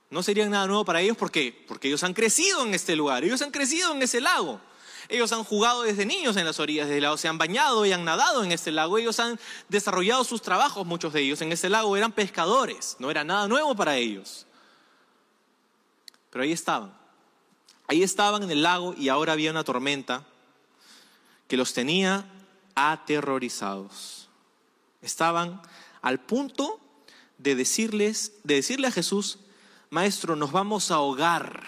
No 0.09 0.23
serían 0.23 0.51
nada 0.51 0.67
nuevo 0.67 0.85
para 0.85 1.01
ellos 1.01 1.17
porque, 1.17 1.65
porque 1.67 1.87
ellos 1.87 2.03
han 2.03 2.13
crecido 2.13 2.63
en 2.65 2.73
este 2.73 2.95
lugar, 2.95 3.23
ellos 3.23 3.41
han 3.41 3.51
crecido 3.51 3.91
en 3.93 4.01
ese 4.01 4.21
lago. 4.21 4.61
Ellos 5.07 5.31
han 5.33 5.43
jugado 5.43 5.83
desde 5.83 6.05
niños 6.05 6.35
en 6.35 6.45
las 6.45 6.59
orillas 6.59 6.89
del 6.89 7.03
lago, 7.03 7.17
se 7.17 7.27
han 7.27 7.37
bañado 7.37 7.85
y 7.85 7.91
han 7.91 8.05
nadado 8.05 8.43
en 8.43 8.51
este 8.51 8.71
lago. 8.71 8.97
Ellos 8.97 9.19
han 9.19 9.39
desarrollado 9.69 10.23
sus 10.23 10.41
trabajos, 10.41 10.85
muchos 10.85 11.13
de 11.13 11.21
ellos, 11.21 11.41
en 11.41 11.51
ese 11.51 11.69
lago. 11.69 11.95
Eran 11.95 12.11
pescadores, 12.11 12.95
no 12.97 13.11
era 13.11 13.23
nada 13.23 13.47
nuevo 13.47 13.75
para 13.75 13.97
ellos. 13.97 14.47
Pero 16.31 16.43
ahí 16.43 16.51
estaban. 16.51 17.04
Ahí 17.87 18.03
estaban 18.03 18.43
en 18.43 18.51
el 18.51 18.63
lago 18.63 18.95
y 18.97 19.09
ahora 19.09 19.33
había 19.33 19.51
una 19.51 19.63
tormenta 19.63 20.25
que 21.47 21.57
los 21.57 21.73
tenía 21.73 22.25
aterrorizados. 22.73 24.29
Estaban 25.01 25.61
al 26.01 26.19
punto 26.19 26.79
de 27.37 27.55
decirles, 27.55 28.33
de 28.43 28.55
decirle 28.55 28.87
a 28.87 28.91
Jesús, 28.91 29.39
Maestro, 29.89 30.35
nos 30.35 30.51
vamos 30.51 30.89
a 30.89 30.95
ahogar 30.95 31.63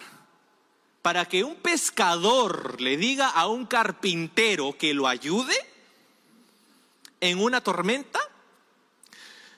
para 1.02 1.26
que 1.26 1.44
un 1.44 1.56
pescador 1.56 2.82
le 2.82 2.98
diga 2.98 3.30
a 3.30 3.48
un 3.48 3.66
carpintero 3.66 4.78
que 4.78 4.94
lo 4.94 5.08
ayude 5.08 5.56
en 7.22 7.40
una 7.40 7.62
tormenta, 7.62 8.20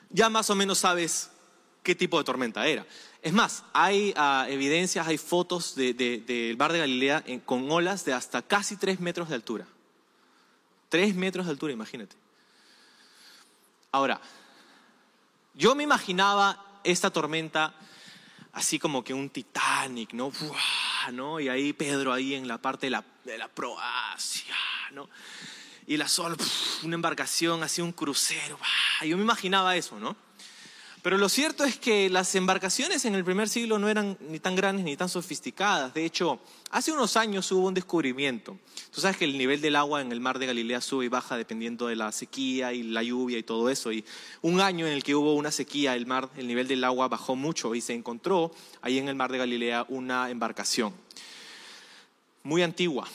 ya 0.09 0.29
más 0.29 0.49
o 0.49 0.55
menos 0.55 0.79
sabes 0.79 1.31
qué 1.83 1.95
tipo 1.95 2.17
de 2.17 2.23
tormenta 2.23 2.67
era. 2.67 2.85
Es 3.21 3.33
más, 3.33 3.63
hay 3.73 4.13
ah, 4.15 4.45
evidencias, 4.47 5.07
hay 5.07 5.17
fotos 5.17 5.75
del 5.75 6.55
mar 6.57 6.71
de 6.71 6.79
Galilea 6.79 7.23
con 7.45 7.69
olas 7.69 8.05
de 8.05 8.13
hasta 8.13 8.41
casi 8.41 8.77
tres 8.77 8.99
metros 8.99 9.29
de 9.29 9.35
altura. 9.35 9.67
Tres 10.87 11.13
metros 11.15 11.45
de 11.45 11.51
altura, 11.51 11.73
imagínate. 11.73 12.15
Ahora, 13.91 14.21
yo 15.53 15.75
me 15.75 15.83
imaginaba 15.83 16.81
esta 16.83 17.11
tormenta 17.11 17.75
así 18.53 18.79
como 18.79 19.03
que 19.03 19.13
un 19.13 19.29
Titanic, 19.29 20.13
¿no? 20.13 21.39
Y 21.39 21.49
ahí 21.49 21.73
Pedro 21.73 22.13
ahí 22.13 22.35
en 22.35 22.47
la 22.47 22.57
parte 22.59 22.87
de 22.87 22.91
la, 22.91 23.03
de 23.25 23.37
la 23.37 23.47
Proasia, 23.47 24.55
¿no? 24.91 25.09
Y 25.87 25.97
la 25.97 26.07
sol, 26.07 26.37
una 26.83 26.95
embarcación, 26.95 27.63
así 27.63 27.81
un 27.81 27.91
crucero. 27.91 28.59
Yo 29.01 29.17
me 29.17 29.23
imaginaba 29.23 29.75
eso, 29.75 29.99
¿no? 29.99 30.15
Pero 31.01 31.17
lo 31.17 31.29
cierto 31.29 31.63
es 31.63 31.77
que 31.77 32.09
las 32.09 32.35
embarcaciones 32.35 33.05
en 33.05 33.15
el 33.15 33.23
primer 33.23 33.47
siglo 33.47 33.79
no 33.79 33.87
eran 33.87 34.17
ni 34.19 34.39
tan 34.39 34.55
grandes 34.55 34.83
ni 34.83 34.97
tan 34.97 35.07
sofisticadas. 35.07 35.93
De 35.93 36.03
hecho, 36.03 36.39
hace 36.71 36.91
unos 36.91 37.15
años 37.15 37.49
hubo 37.53 37.67
un 37.67 37.73
descubrimiento. 37.73 38.57
Tú 38.91 38.99
sabes 38.99 39.15
que 39.15 39.23
el 39.23 39.37
nivel 39.37 39.61
del 39.61 39.77
agua 39.77 40.01
en 40.01 40.11
el 40.11 40.19
mar 40.19 40.39
de 40.39 40.47
Galilea 40.47 40.81
sube 40.81 41.05
y 41.05 41.07
baja 41.07 41.37
dependiendo 41.37 41.87
de 41.87 41.95
la 41.95 42.11
sequía 42.11 42.73
y 42.73 42.83
la 42.83 43.01
lluvia 43.01 43.37
y 43.37 43.43
todo 43.43 43.69
eso. 43.69 43.93
Y 43.93 44.03
un 44.41 44.59
año 44.59 44.87
en 44.87 44.93
el 44.93 45.03
que 45.03 45.15
hubo 45.15 45.35
una 45.35 45.51
sequía, 45.51 45.95
el 45.95 46.05
mar, 46.05 46.29
el 46.35 46.47
nivel 46.47 46.67
del 46.67 46.83
agua 46.83 47.07
bajó 47.07 47.37
mucho 47.37 47.73
y 47.75 47.81
se 47.81 47.93
encontró 47.93 48.51
ahí 48.81 48.97
en 48.97 49.07
el 49.07 49.15
mar 49.15 49.31
de 49.31 49.37
Galilea 49.37 49.85
una 49.87 50.29
embarcación 50.29 50.93
muy 52.43 52.61
antigua. 52.61 53.07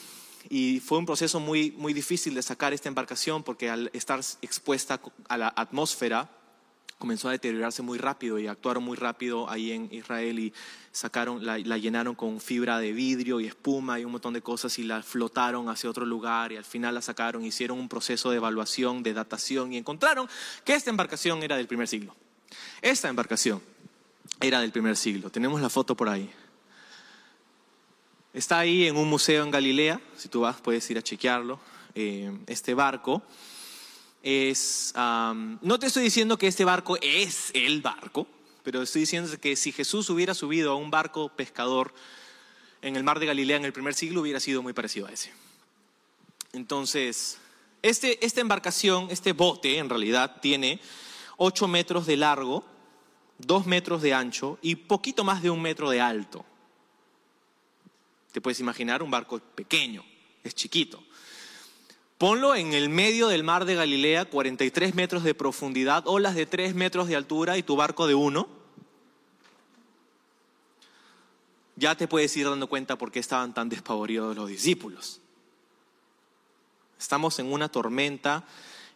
Y 0.49 0.81
fue 0.81 0.97
un 0.97 1.07
proceso 1.07 1.39
muy, 1.39 1.73
muy 1.73 1.93
difícil 1.93 2.35
de 2.35 2.43
sacar 2.43 2.73
esta 2.73 2.89
embarcación 2.89 3.43
porque 3.43 3.69
al 3.69 3.91
estar 3.93 4.21
expuesta 4.41 5.01
a 5.29 5.37
la 5.37 5.53
atmósfera, 5.55 6.31
comenzó 7.05 7.29
a 7.29 7.33
deteriorarse 7.33 7.83
muy 7.83 7.99
rápido 7.99 8.39
y 8.39 8.47
actuaron 8.47 8.83
muy 8.83 8.97
rápido 8.97 9.51
ahí 9.51 9.73
en 9.73 9.93
Israel 9.93 10.39
y 10.39 10.55
sacaron, 10.91 11.45
la, 11.45 11.59
llenaron 11.59 12.15
con 12.15 12.41
fibra 12.41 12.79
de 12.79 12.93
vidrio 12.93 13.41
y 13.41 13.47
espuma 13.47 14.01
y 14.01 14.07
un 14.07 14.13
montón 14.13 14.33
de 14.33 14.41
cosas 14.41 14.79
y 14.79 14.85
la 14.85 15.03
flotaron 15.03 15.69
hacia 15.69 15.91
otro 15.91 16.07
lugar 16.07 16.53
y 16.53 16.57
al 16.57 16.65
final 16.65 16.95
la 16.95 17.03
sacaron, 17.03 17.45
hicieron 17.45 17.79
un 17.79 17.91
proceso 17.91 18.31
de 18.31 18.39
evaluación, 18.39 19.03
de 19.03 19.13
datación 19.13 19.75
y 19.75 19.77
encontraron 19.77 20.27
que 20.65 20.73
esta 20.73 20.89
embarcación 20.89 21.43
era 21.43 21.59
del 21.59 21.67
primer 21.67 21.89
siglo. 21.89 22.17
Esta 22.81 23.11
embarcación 23.11 23.61
era 24.41 24.63
del 24.63 24.73
primer 24.73 24.97
siglo. 24.97 25.29
Tenemos 25.29 25.61
la 25.61 25.69
foto 25.69 25.95
por 25.95 26.09
ahí. 26.09 26.31
Está 28.33 28.61
ahí 28.61 28.87
en 28.87 28.97
un 28.97 29.11
museo 29.11 29.45
en 29.45 29.51
Galilea, 29.51 30.01
si 30.17 30.31
tú 30.31 30.41
vas 30.41 30.59
puedes 30.59 30.91
ir 30.91 30.97
a 30.97 31.03
chequearlo, 31.03 31.61
eh, 31.95 32.33
este 32.47 32.73
barco 32.73 33.23
es, 34.25 34.95
no 34.97 35.79
te 35.79 35.87
estoy 35.87 36.03
diciendo 36.03 36.39
que 36.39 36.47
este 36.47 36.65
barco 36.65 36.97
es 37.03 37.51
el 37.53 37.83
barco, 37.83 38.27
pero 38.63 38.81
estoy 38.81 39.03
diciendo 39.03 39.31
que 39.39 39.55
si 39.55 39.71
Jesús 39.71 40.09
hubiera 40.09 40.33
subido 40.33 40.73
a 40.73 40.77
un 40.77 40.91
barco 40.91 41.29
pescador 41.29 41.93
en 42.81 42.97
el 42.97 43.05
mar 43.05 43.21
de 43.21 43.27
Galilea 43.27 43.59
en 43.59 43.67
el 43.67 43.75
primer 43.75 43.93
siglo, 43.93 44.23
hubiera 44.23 44.41
sido 44.41 44.63
muy 44.63 44.73
parecido 44.73 45.07
a 45.07 45.13
ese. 45.13 45.31
Entonces, 46.55 47.39
este, 47.83 48.25
esta 48.25 48.41
embarcación, 48.41 49.09
este 49.11 49.35
bote 49.35 49.77
en 49.77 49.91
realidad 49.91 50.41
tiene 50.41 50.81
8 51.37 51.69
metros 51.69 52.07
de 52.07 52.17
largo, 52.17 52.65
2 53.39 53.67
metros 53.67 54.01
de 54.01 54.15
ancho 54.15 54.59
y 54.63 54.77
poquito 54.77 55.23
más 55.23 55.43
de 55.43 55.51
un 55.51 55.61
metro 55.61 55.91
de 55.91 56.01
alto. 56.01 56.47
Te 58.33 58.41
puedes 58.41 58.59
imaginar 58.59 59.03
un 59.03 59.11
barco 59.11 59.39
pequeño, 59.39 60.03
es 60.43 60.55
chiquito. 60.55 61.05
Ponlo 62.25 62.55
en 62.55 62.73
el 62.73 62.89
medio 62.89 63.29
del 63.29 63.45
mar 63.45 63.67
de 63.67 63.75
Galilea, 63.75 64.25
43 64.25 64.95
metros 64.95 65.25
de 65.25 65.35
profundidad, 65.35 66.05
olas 66.07 66.35
de 66.35 66.47
3 66.47 66.75
metros 66.75 67.07
de 67.07 67.17
altura 67.17 67.59
y 67.59 67.63
tu 67.63 67.77
barco 67.77 68.07
de 68.07 68.15
1. 68.15 68.49
Ya 71.77 71.95
te 71.97 72.09
puedes 72.09 72.35
ir 72.39 72.49
dando 72.49 72.67
cuenta 72.67 72.97
por 72.97 73.13
qué 73.13 73.19
estaban 73.19 73.53
tan 73.53 73.69
despavoridos 73.69 74.35
los 74.35 74.49
discípulos. 74.49 75.21
Estamos 76.99 77.39
en 77.41 77.53
una 77.53 77.69
tormenta 77.69 78.45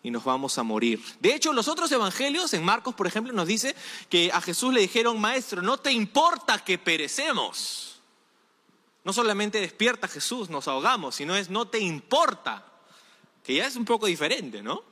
y 0.02 0.10
nos 0.10 0.24
vamos 0.24 0.56
a 0.56 0.62
morir. 0.62 0.98
De 1.20 1.34
hecho, 1.34 1.52
los 1.52 1.68
otros 1.68 1.92
evangelios, 1.92 2.54
en 2.54 2.64
Marcos, 2.64 2.94
por 2.94 3.06
ejemplo, 3.06 3.34
nos 3.34 3.46
dice 3.46 3.76
que 4.08 4.32
a 4.32 4.40
Jesús 4.40 4.72
le 4.72 4.80
dijeron, 4.80 5.20
maestro, 5.20 5.60
no 5.60 5.76
te 5.76 5.92
importa 5.92 6.64
que 6.64 6.78
perecemos. 6.78 8.00
No 9.04 9.12
solamente 9.12 9.60
despierta 9.60 10.08
Jesús, 10.08 10.48
nos 10.48 10.66
ahogamos, 10.66 11.16
sino 11.16 11.36
es 11.36 11.50
no 11.50 11.68
te 11.68 11.78
importa 11.78 12.64
que 13.48 13.54
ya 13.54 13.66
es 13.66 13.76
un 13.76 13.86
poco 13.86 14.04
diferente, 14.04 14.62
¿no? 14.62 14.84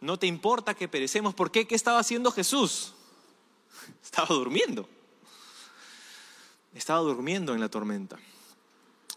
No 0.00 0.16
te 0.16 0.28
importa 0.28 0.74
que 0.74 0.86
perecemos. 0.86 1.34
¿Por 1.34 1.50
qué? 1.50 1.66
¿Qué 1.66 1.74
estaba 1.74 1.98
haciendo 1.98 2.30
Jesús? 2.30 2.92
Estaba 4.04 4.28
durmiendo. 4.28 4.88
Estaba 6.72 7.00
durmiendo 7.00 7.52
en 7.52 7.58
la 7.58 7.68
tormenta. 7.68 8.16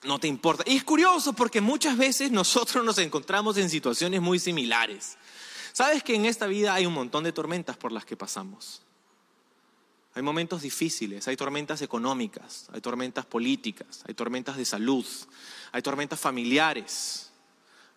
No 0.05 0.17
te 0.17 0.27
importa. 0.27 0.63
Y 0.65 0.75
es 0.75 0.83
curioso 0.83 1.33
porque 1.33 1.61
muchas 1.61 1.99
veces 1.99 2.31
nosotros 2.31 2.83
nos 2.83 2.97
encontramos 2.97 3.57
en 3.57 3.69
situaciones 3.69 4.23
muy 4.23 4.39
similares. 4.39 5.19
Sabes 5.71 6.01
que 6.01 6.15
en 6.15 6.25
esta 6.25 6.47
vida 6.47 6.73
hay 6.73 6.87
un 6.87 6.95
montón 6.95 7.25
de 7.25 7.33
tormentas 7.33 7.77
por 7.77 7.91
las 7.91 8.05
que 8.05 8.17
pasamos. 8.17 8.81
Hay 10.15 10.23
momentos 10.23 10.63
difíciles, 10.63 11.27
hay 11.27 11.37
tormentas 11.37 11.83
económicas, 11.83 12.69
hay 12.73 12.81
tormentas 12.81 13.27
políticas, 13.27 14.03
hay 14.07 14.15
tormentas 14.15 14.57
de 14.57 14.65
salud, 14.65 15.05
hay 15.71 15.83
tormentas 15.83 16.19
familiares, 16.19 17.27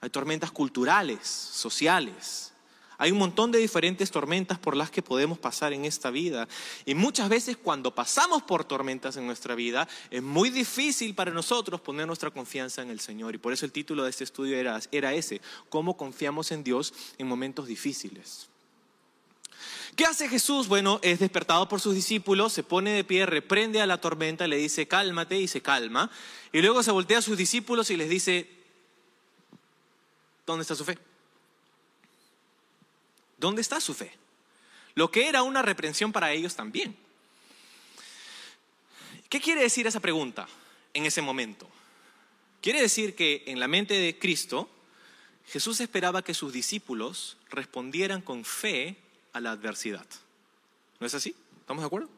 hay 0.01 0.11
tormentas 0.11 0.51
culturales, 0.51 1.27
sociales. 1.27 2.53
Hay 2.97 3.13
un 3.13 3.19
montón 3.19 3.51
de 3.51 3.59
diferentes 3.59 4.11
tormentas 4.11 4.59
por 4.59 4.77
las 4.77 4.91
que 4.91 5.01
podemos 5.01 5.39
pasar 5.39 5.73
en 5.73 5.87
esta 5.87 6.11
vida. 6.11 6.47
Y 6.85 6.95
muchas 6.95 7.31
veces 7.31 7.57
cuando 7.57 7.95
pasamos 7.95 8.43
por 8.43 8.65
tormentas 8.65 9.17
en 9.17 9.25
nuestra 9.25 9.55
vida, 9.55 9.89
es 10.11 10.23
muy 10.23 10.51
difícil 10.51 11.15
para 11.15 11.31
nosotros 11.31 11.81
poner 11.81 12.07
nuestra 12.07 12.31
confianza 12.31 12.83
en 12.83 12.91
el 12.91 13.01
Señor. 13.01 13.35
Y 13.35 13.39
por 13.39 13.55
eso 13.55 13.65
el 13.65 13.73
título 13.73 14.05
de 14.05 14.11
este 14.11 14.25
estudio 14.25 14.55
era, 14.59 15.15
ese, 15.15 15.41
¿cómo 15.71 15.97
confiamos 15.97 16.53
en 16.53 16.63
Dios 16.63 16.93
en 17.17 17.27
momentos 17.27 17.67
difíciles? 17.67 18.49
¿Qué 19.97 20.05
hace 20.05 20.29
Jesús? 20.29 20.69
Bueno, 20.69 20.99
es 21.03 21.21
despertado 21.21 21.71
por 21.71 21.81
sus 21.81 21.95
discípulos, 21.95 22.53
se 22.53 22.63
pone 22.63 22.91
de 22.91 23.05
pie, 23.05 23.25
reprende 23.25 23.81
a 23.81 23.87
la 23.87 23.99
tormenta, 23.99 24.47
le 24.47 24.57
dice, 24.57 24.87
cálmate 24.87 25.39
y 25.39 25.49
se 25.49 25.63
calma. 25.63 26.11
Y 26.53 26.61
luego 26.61 26.83
se 26.83 26.91
voltea 26.91 27.19
a 27.19 27.23
sus 27.23 27.39
discípulos 27.39 27.91
y 27.91 27.97
les 27.97 28.11
dice, 28.11 28.60
¿Dónde 30.51 30.63
está 30.63 30.75
su 30.75 30.85
fe? 30.85 30.99
¿Dónde 33.39 33.63
está 33.63 33.81
su 33.81 33.95
fe? 33.95 34.13
Lo 34.97 35.09
que 35.09 35.29
era 35.29 35.45
una 35.45 35.63
reprensión 35.63 36.11
para 36.11 36.33
ellos 36.33 36.57
también. 36.57 36.97
¿Qué 39.29 39.41
quiere 39.41 39.63
decir 39.63 39.87
esa 39.87 40.01
pregunta 40.01 40.49
en 40.93 41.07
ese 41.07 41.23
momento? 41.23 41.71
Quiere 42.61 42.83
decir 42.83 43.15
que 43.15 43.45
en 43.47 43.61
la 43.61 43.69
mente 43.69 43.95
de 43.95 44.19
Cristo, 44.19 44.69
Jesús 45.47 45.81
esperaba 45.81 46.23
que 46.23 46.35
sus 46.35 46.53
discípulos 46.53 47.37
respondieran 47.51 48.21
con 48.21 48.45
fe 48.45 48.97
a 49.33 49.39
la 49.39 49.53
adversidad. 49.53 50.07
¿No 50.99 51.07
es 51.07 51.15
así? 51.15 51.37
¿Estamos 51.61 51.83
de 51.83 51.87
acuerdo? 51.87 52.11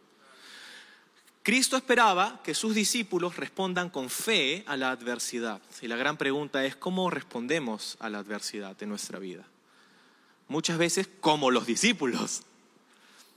Cristo 1.43 1.77
esperaba 1.77 2.41
que 2.45 2.55
sus 2.55 2.73
discípulos 2.73 3.37
respondan 3.37 3.91
con 3.91 4.11
fe 4.11 4.63
a 4.67 4.77
la 4.77 4.93
adversidad. 4.93 5.61
Y 5.81 5.89
la 5.89 5.97
gran 5.97 6.17
pregunta 6.17 6.65
es, 6.65 6.77
¿cómo 6.77 7.11
respondemos 7.11 7.97
a 7.99 8.09
la 8.09 8.19
adversidad 8.19 8.81
en 8.81 8.89
nuestra 8.89 9.19
vida? 9.19 9.45
Muchas 10.47 10.79
veces 10.79 11.09
como 11.21 11.51
los 11.51 11.67
discípulos. 11.67 12.43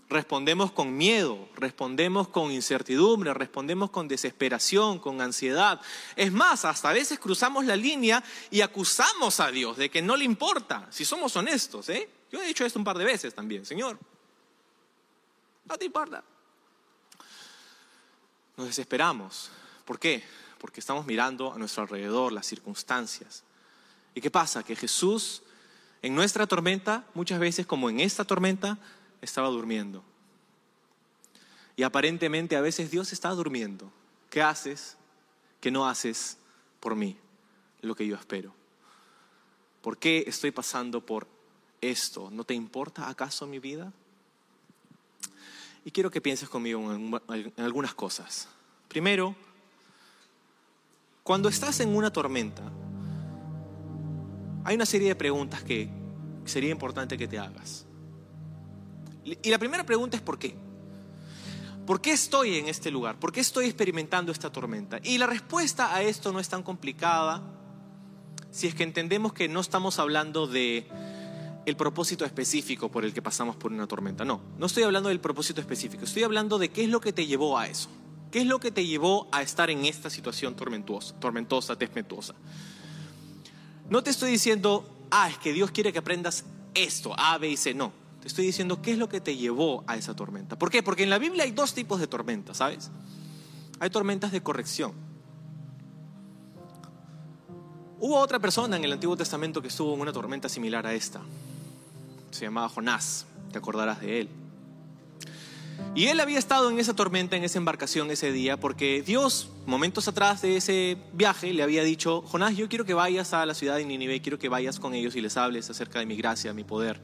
Respondemos 0.07 0.71
con 0.71 0.95
miedo, 0.95 1.49
respondemos 1.55 2.27
con 2.27 2.51
incertidumbre, 2.51 3.33
respondemos 3.33 3.89
con 3.89 4.07
desesperación, 4.07 4.99
con 4.99 5.19
ansiedad. 5.19 5.81
Es 6.15 6.31
más, 6.31 6.63
hasta 6.63 6.89
a 6.89 6.93
veces 6.93 7.17
cruzamos 7.17 7.65
la 7.65 7.75
línea 7.75 8.23
y 8.51 8.61
acusamos 8.61 9.39
a 9.39 9.49
Dios 9.49 9.77
de 9.77 9.89
que 9.89 10.03
no 10.03 10.15
le 10.15 10.25
importa, 10.25 10.87
si 10.91 11.05
somos 11.05 11.35
honestos. 11.35 11.89
¿eh? 11.89 12.07
Yo 12.31 12.39
he 12.39 12.45
dicho 12.45 12.63
esto 12.63 12.77
un 12.77 12.85
par 12.85 12.99
de 12.99 13.05
veces 13.05 13.33
también, 13.33 13.65
Señor, 13.65 13.97
no 15.67 15.75
te 15.75 15.85
importa 15.85 16.23
nos 18.57 18.67
desesperamos. 18.67 19.51
¿Por 19.85 19.99
qué? 19.99 20.23
Porque 20.59 20.79
estamos 20.79 21.05
mirando 21.05 21.53
a 21.53 21.57
nuestro 21.57 21.83
alrededor 21.83 22.31
las 22.31 22.45
circunstancias. 22.45 23.43
¿Y 24.13 24.21
qué 24.21 24.31
pasa? 24.31 24.63
Que 24.63 24.75
Jesús 24.75 25.43
en 26.05 26.13
nuestra 26.13 26.45
tormenta, 26.45 27.03
muchas 27.15 27.39
veces 27.39 27.65
como 27.65 27.89
en 27.89 27.99
esta 27.99 28.25
tormenta, 28.25 28.77
estaba 29.21 29.47
durmiendo. 29.47 30.03
Y 31.75 31.81
aparentemente 31.81 32.55
a 32.55 32.61
veces 32.61 32.91
Dios 32.91 33.11
está 33.11 33.29
durmiendo. 33.31 33.91
¿Qué 34.29 34.43
haces? 34.43 34.97
¿Qué 35.59 35.71
no 35.71 35.87
haces 35.87 36.37
por 36.79 36.95
mí? 36.95 37.17
Lo 37.81 37.95
que 37.95 38.05
yo 38.05 38.15
espero. 38.15 38.53
¿Por 39.81 39.97
qué 39.97 40.23
estoy 40.27 40.51
pasando 40.51 41.03
por 41.03 41.27
esto? 41.81 42.29
¿No 42.31 42.43
te 42.43 42.53
importa 42.53 43.09
acaso 43.09 43.47
mi 43.47 43.57
vida? 43.57 43.91
Y 45.85 45.91
quiero 45.91 46.09
que 46.09 46.19
pienses 46.19 46.49
conmigo 46.49 46.91
en, 46.91 47.21
algunas 47.57 47.93
cosas. 47.93 48.49
Primero, 48.89 49.35
Cuando 51.23 51.49
estás 51.49 51.79
en 51.79 51.95
una 51.95 52.11
tormenta, 52.11 52.61
hay 54.63 54.75
una 54.75 54.85
serie 54.85 55.07
de 55.07 55.15
preguntas 55.15 55.63
que 55.63 55.89
sería 56.43 56.69
importante 56.69 57.17
que 57.17 57.27
te 57.27 57.39
hagas. 57.39 57.85
Y 59.23 59.49
la 59.49 59.57
primera 59.57 59.83
pregunta 59.83 60.17
es 60.17 60.21
¿por 60.21 60.37
qué? 60.37 60.55
¿Por 61.85 61.99
qué 62.01 62.11
estoy 62.11 62.57
en 62.57 62.67
este 62.67 62.91
lugar? 62.91 63.19
¿Por 63.19 63.31
qué 63.31 63.39
estoy 63.39 63.65
experimentando 63.65 64.31
esta 64.31 64.51
tormenta? 64.51 64.99
Y 65.03 65.17
la 65.17 65.25
respuesta 65.25 65.95
a 65.95 66.03
esto 66.03 66.31
no 66.31 66.39
es 66.39 66.49
tan 66.49 66.61
complicada 66.61 67.41
si 68.51 68.67
es 68.67 68.75
que 68.75 68.83
entendemos 68.83 69.33
que 69.33 69.47
no 69.47 69.59
estamos 69.59 69.97
hablando 69.99 70.45
de 70.47 70.87
el 71.65 71.75
propósito 71.75 72.25
específico 72.25 72.89
por 72.89 73.05
el 73.05 73.13
que 73.13 73.21
pasamos 73.21 73.55
por 73.55 73.71
una 73.71 73.87
tormenta. 73.87 74.23
No, 74.23 74.41
no 74.57 74.65
estoy 74.65 74.83
hablando 74.83 75.09
del 75.09 75.19
propósito 75.19 75.61
específico, 75.61 76.03
estoy 76.03 76.23
hablando 76.23 76.57
de 76.57 76.69
qué 76.69 76.83
es 76.83 76.89
lo 76.89 77.01
que 77.01 77.13
te 77.13 77.25
llevó 77.25 77.57
a 77.57 77.67
eso. 77.67 77.89
¿Qué 78.31 78.41
es 78.41 78.47
lo 78.47 78.59
que 78.59 78.69
te 78.69 78.85
llevó 78.85 79.29
a 79.31 79.41
estar 79.41 79.69
en 79.69 79.85
esta 79.85 80.09
situación 80.09 80.55
tormentosa, 80.55 81.17
tormentosa, 81.19 81.77
tempestuosa? 81.77 82.35
No 83.89 84.03
te 84.03 84.09
estoy 84.09 84.31
diciendo, 84.31 84.85
ah, 85.09 85.29
es 85.29 85.37
que 85.37 85.53
Dios 85.53 85.71
quiere 85.71 85.93
que 85.93 85.99
aprendas 85.99 86.43
esto, 86.73 87.17
A, 87.17 87.37
B 87.37 87.49
y 87.49 87.55
C. 87.55 87.73
No, 87.73 87.93
te 88.21 88.27
estoy 88.27 88.45
diciendo 88.45 88.81
qué 88.81 88.91
es 88.91 88.97
lo 88.97 89.07
que 89.07 89.21
te 89.21 89.37
llevó 89.37 89.83
a 89.87 89.95
esa 89.95 90.15
tormenta. 90.15 90.57
¿Por 90.57 90.69
qué? 90.69 90.83
Porque 90.83 91.03
en 91.03 91.09
la 91.09 91.17
Biblia 91.17 91.45
hay 91.45 91.51
dos 91.51 91.73
tipos 91.73 91.99
de 91.99 92.07
tormentas, 92.07 92.57
¿sabes? 92.57 92.91
Hay 93.79 93.89
tormentas 93.89 94.31
de 94.31 94.43
corrección. 94.43 94.93
Hubo 97.99 98.17
otra 98.17 98.39
persona 98.39 98.75
en 98.75 98.83
el 98.83 98.91
Antiguo 98.91 99.15
Testamento 99.15 99.61
que 99.61 99.69
estuvo 99.69 99.93
en 99.93 100.01
una 100.01 100.11
tormenta 100.11 100.49
similar 100.49 100.85
a 100.85 100.93
esta. 100.93 101.21
Se 102.35 102.43
llamaba 102.43 102.67
Jonás, 102.67 103.27
te 103.53 103.57
acordarás 103.57 104.01
de 104.01 104.19
él. 104.19 104.29
Y 105.95 106.07
él 106.07 106.19
había 106.19 106.37
estado 106.37 106.69
en 106.69 106.79
esa 106.79 106.93
tormenta, 106.93 107.37
en 107.37 107.45
esa 107.45 107.57
embarcación 107.57 108.11
ese 108.11 108.33
día, 108.33 108.59
porque 108.59 109.01
Dios, 109.01 109.49
momentos 109.65 110.09
atrás 110.09 110.41
de 110.41 110.57
ese 110.57 110.97
viaje, 111.13 111.53
le 111.53 111.63
había 111.63 111.81
dicho, 111.83 112.23
Jonás, 112.23 112.57
yo 112.57 112.67
quiero 112.67 112.83
que 112.83 112.93
vayas 112.93 113.33
a 113.33 113.45
la 113.45 113.53
ciudad 113.53 113.77
de 113.77 113.85
Nínive, 113.85 114.21
quiero 114.21 114.37
que 114.37 114.49
vayas 114.49 114.81
con 114.81 114.93
ellos 114.93 115.15
y 115.15 115.21
les 115.21 115.37
hables 115.37 115.69
acerca 115.69 115.99
de 115.99 116.05
mi 116.05 116.17
gracia, 116.17 116.53
mi 116.53 116.65
poder, 116.65 117.01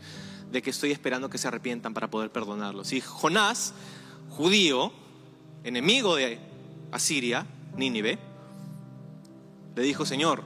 de 0.52 0.62
que 0.62 0.70
estoy 0.70 0.92
esperando 0.92 1.30
que 1.30 1.38
se 1.38 1.48
arrepientan 1.48 1.94
para 1.94 2.10
poder 2.10 2.30
perdonarlos. 2.30 2.92
Y 2.92 3.00
Jonás, 3.00 3.74
judío, 4.32 4.92
enemigo 5.64 6.18
de 6.18 6.40
Asiria, 6.92 7.46
Nínive, 7.78 8.20
le 9.78 9.82
dijo, 9.84 10.06
Señor, 10.06 10.44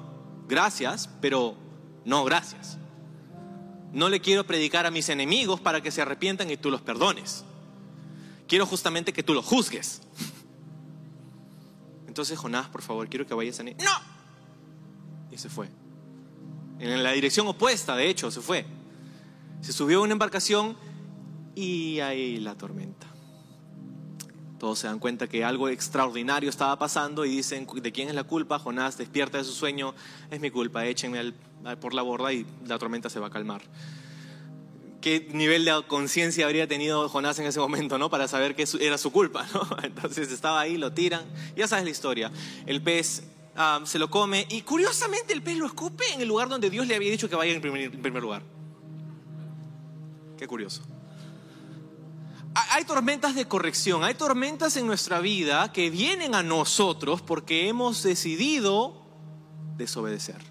gracias, 0.47 1.09
pero 1.21 1.55
no 2.05 2.23
gracias. 2.23 2.77
No 3.95 4.09
le 4.09 4.19
quiero 4.19 4.45
predicar 4.45 4.85
a 4.85 4.91
mis 4.91 5.09
enemigos 5.09 5.59
para 5.59 5.81
que 5.81 5.89
se 5.89 6.03
arrepientan 6.03 6.51
y 6.51 6.57
tú 6.57 6.69
los 6.69 6.81
perdones 6.81 7.43
quiero 8.47 8.65
justamente 8.65 9.13
que 9.13 9.23
tú 9.23 9.33
lo 9.33 9.41
juzgues. 9.41 10.01
Entonces, 12.07 12.37
Jonás, 12.37 12.67
por 12.69 12.81
favor, 12.81 13.09
quiero 13.09 13.25
que 13.25 13.33
vayas 13.33 13.59
a... 13.59 13.63
¡No! 13.63 13.73
Y 15.31 15.37
se 15.37 15.49
fue. 15.49 15.69
En 16.79 17.03
la 17.03 17.11
dirección 17.11 17.47
opuesta, 17.47 17.95
de 17.95 18.09
hecho, 18.09 18.31
se 18.31 18.41
fue. 18.41 18.65
Se 19.61 19.73
subió 19.73 19.99
a 19.99 20.03
una 20.03 20.13
embarcación 20.13 20.77
y 21.55 21.99
ahí 21.99 22.37
la 22.39 22.55
tormenta. 22.55 23.07
Todos 24.59 24.79
se 24.79 24.87
dan 24.87 24.99
cuenta 24.99 25.27
que 25.27 25.43
algo 25.43 25.69
extraordinario 25.69 26.49
estaba 26.49 26.77
pasando 26.79 27.25
y 27.25 27.29
dicen, 27.29 27.67
¿de 27.73 27.91
quién 27.91 28.07
es 28.09 28.15
la 28.15 28.23
culpa? 28.23 28.57
Jonás 28.57 28.97
despierta 28.97 29.37
de 29.37 29.43
su 29.43 29.51
sueño, 29.51 29.93
es 30.31 30.39
mi 30.39 30.49
culpa, 30.49 30.85
échenme 30.85 31.33
por 31.81 31.93
la 31.93 32.01
borda 32.01 32.31
y 32.31 32.45
la 32.65 32.77
tormenta 32.79 33.09
se 33.09 33.19
va 33.19 33.27
a 33.27 33.31
calmar 33.31 33.61
qué 35.05 35.29
nivel 35.33 35.65
de 35.65 35.83
conciencia 35.87 36.47
habría 36.47 36.67
tenido 36.67 37.07
Jonás 37.09 37.37
en 37.37 37.45
ese 37.45 37.59
momento, 37.59 37.99
¿no? 37.99 38.09
Para 38.09 38.27
saber 38.27 38.55
que 38.55 38.65
era 38.79 38.97
su 38.97 39.11
culpa. 39.11 39.47
Entonces 39.83 40.31
estaba 40.31 40.59
ahí, 40.59 40.77
lo 40.77 40.93
tiran. 40.93 41.23
Ya 41.55 41.67
sabes 41.67 41.85
la 41.85 41.91
historia. 41.91 42.31
El 42.65 42.81
pez 42.81 43.21
ah, 43.55 43.81
se 43.83 43.99
lo 43.99 44.09
come 44.09 44.47
y 44.49 44.63
curiosamente 44.63 45.31
el 45.31 45.43
pez 45.43 45.57
lo 45.57 45.67
escupe 45.67 46.03
en 46.11 46.21
el 46.21 46.27
lugar 46.27 46.49
donde 46.49 46.71
Dios 46.71 46.87
le 46.87 46.95
había 46.95 47.11
dicho 47.11 47.29
que 47.29 47.35
vaya 47.35 47.53
en 47.53 47.61
primer 47.61 48.23
lugar. 48.23 48.41
Qué 50.39 50.47
curioso. 50.47 50.81
Hay 52.55 52.85
tormentas 52.85 53.35
de 53.35 53.49
corrección, 53.49 54.05
hay 54.05 54.15
tormentas 54.15 54.77
en 54.77 54.87
nuestra 54.87 55.19
vida 55.19 55.73
que 55.73 55.89
vienen 55.89 56.33
a 56.33 56.41
nosotros 56.41 57.21
porque 57.21 57.67
hemos 57.67 58.01
decidido 58.01 59.05
desobedecer. 59.75 60.41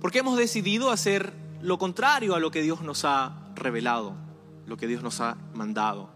Porque 0.00 0.20
hemos 0.20 0.38
decidido 0.38 0.92
hacer 0.92 1.34
lo 1.60 1.78
contrario 1.78 2.36
a 2.36 2.38
lo 2.38 2.52
que 2.52 2.62
Dios 2.62 2.82
nos 2.82 3.04
ha 3.04 3.50
revelado, 3.56 4.14
lo 4.66 4.76
que 4.76 4.86
Dios 4.86 5.02
nos 5.02 5.20
ha 5.20 5.36
mandado. 5.52 6.10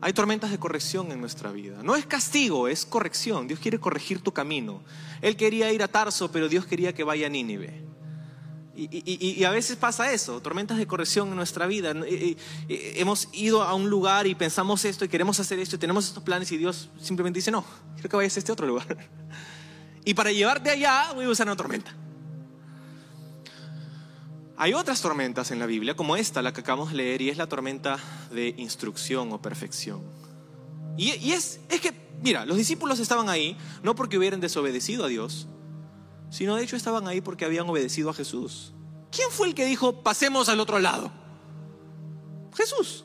Hay 0.00 0.12
tormentas 0.12 0.50
de 0.50 0.58
corrección 0.58 1.12
en 1.12 1.20
nuestra 1.20 1.52
vida. 1.52 1.84
No 1.84 1.94
es 1.94 2.04
castigo, 2.04 2.66
es 2.66 2.84
corrección. 2.84 3.46
Dios 3.46 3.60
quiere 3.60 3.78
corregir 3.78 4.20
tu 4.20 4.32
camino. 4.32 4.82
Él 5.22 5.36
quería 5.36 5.72
ir 5.72 5.84
a 5.84 5.88
Tarso, 5.88 6.32
pero 6.32 6.48
Dios 6.48 6.66
quería 6.66 6.92
que 6.92 7.04
vaya 7.04 7.28
a 7.28 7.30
Nínive. 7.30 7.84
Y, 8.76 9.44
a 9.44 9.50
veces 9.50 9.76
pasa 9.76 10.12
eso, 10.12 10.40
tormentas 10.40 10.78
de 10.78 10.86
corrección 10.86 11.28
en 11.28 11.36
nuestra 11.36 11.66
vida. 11.66 11.94
hemos 12.68 13.28
ido 13.32 13.62
a 13.62 13.74
un 13.74 13.88
lugar 13.88 14.26
y 14.26 14.34
pensamos 14.34 14.84
esto 14.84 15.04
y 15.04 15.08
queremos 15.08 15.38
hacer 15.38 15.60
esto 15.60 15.76
y 15.76 15.78
tenemos 15.78 16.08
estos 16.08 16.22
planes 16.22 16.50
y 16.50 16.56
Dios 16.56 16.88
simplemente 17.00 17.38
dice, 17.38 17.52
no, 17.52 17.64
quiero 17.94 18.08
que 18.08 18.16
vayas 18.16 18.36
a 18.36 18.40
este 18.40 18.52
otro 18.52 18.66
lugar. 18.66 18.86
Y 20.06 20.12
para 20.12 20.30
llevarte 20.32 20.68
allá 20.68 21.12
voy 21.14 21.24
a 21.24 21.30
usar 21.30 21.46
una 21.46 21.56
tormenta. 21.56 21.94
Hay 24.56 24.74
otras 24.74 25.00
tormentas 25.00 25.50
en 25.50 25.58
la 25.58 25.66
Biblia, 25.66 25.96
como 25.96 26.14
esta, 26.14 26.42
la 26.42 26.52
que 26.52 26.60
acabamos 26.60 26.90
de 26.90 26.98
leer, 26.98 27.22
y 27.22 27.30
es 27.30 27.38
la 27.38 27.48
tormenta 27.48 27.98
de 28.30 28.54
instrucción 28.58 29.32
o 29.32 29.40
perfección. 29.40 30.02
Y, 30.96 31.32
es, 31.32 31.58
es 31.70 31.80
que, 31.80 31.92
mira, 32.22 32.46
los 32.46 32.56
discípulos 32.56 33.00
estaban 33.00 33.28
ahí 33.28 33.56
no 33.82 33.96
porque 33.96 34.16
hubieran 34.16 34.40
desobedecido 34.40 35.04
a 35.04 35.08
Dios, 35.08 35.48
sino 36.34 36.56
de 36.56 36.64
hecho 36.64 36.74
estaban 36.74 37.06
ahí 37.06 37.20
porque 37.20 37.44
habían 37.44 37.68
obedecido 37.70 38.10
a 38.10 38.12
Jesús. 38.12 38.72
¿Quién 39.12 39.30
fue 39.30 39.46
el 39.46 39.54
que 39.54 39.66
dijo, 39.66 40.02
pasemos 40.02 40.48
al 40.48 40.58
otro 40.58 40.80
lado? 40.80 41.12
Jesús. 42.56 43.04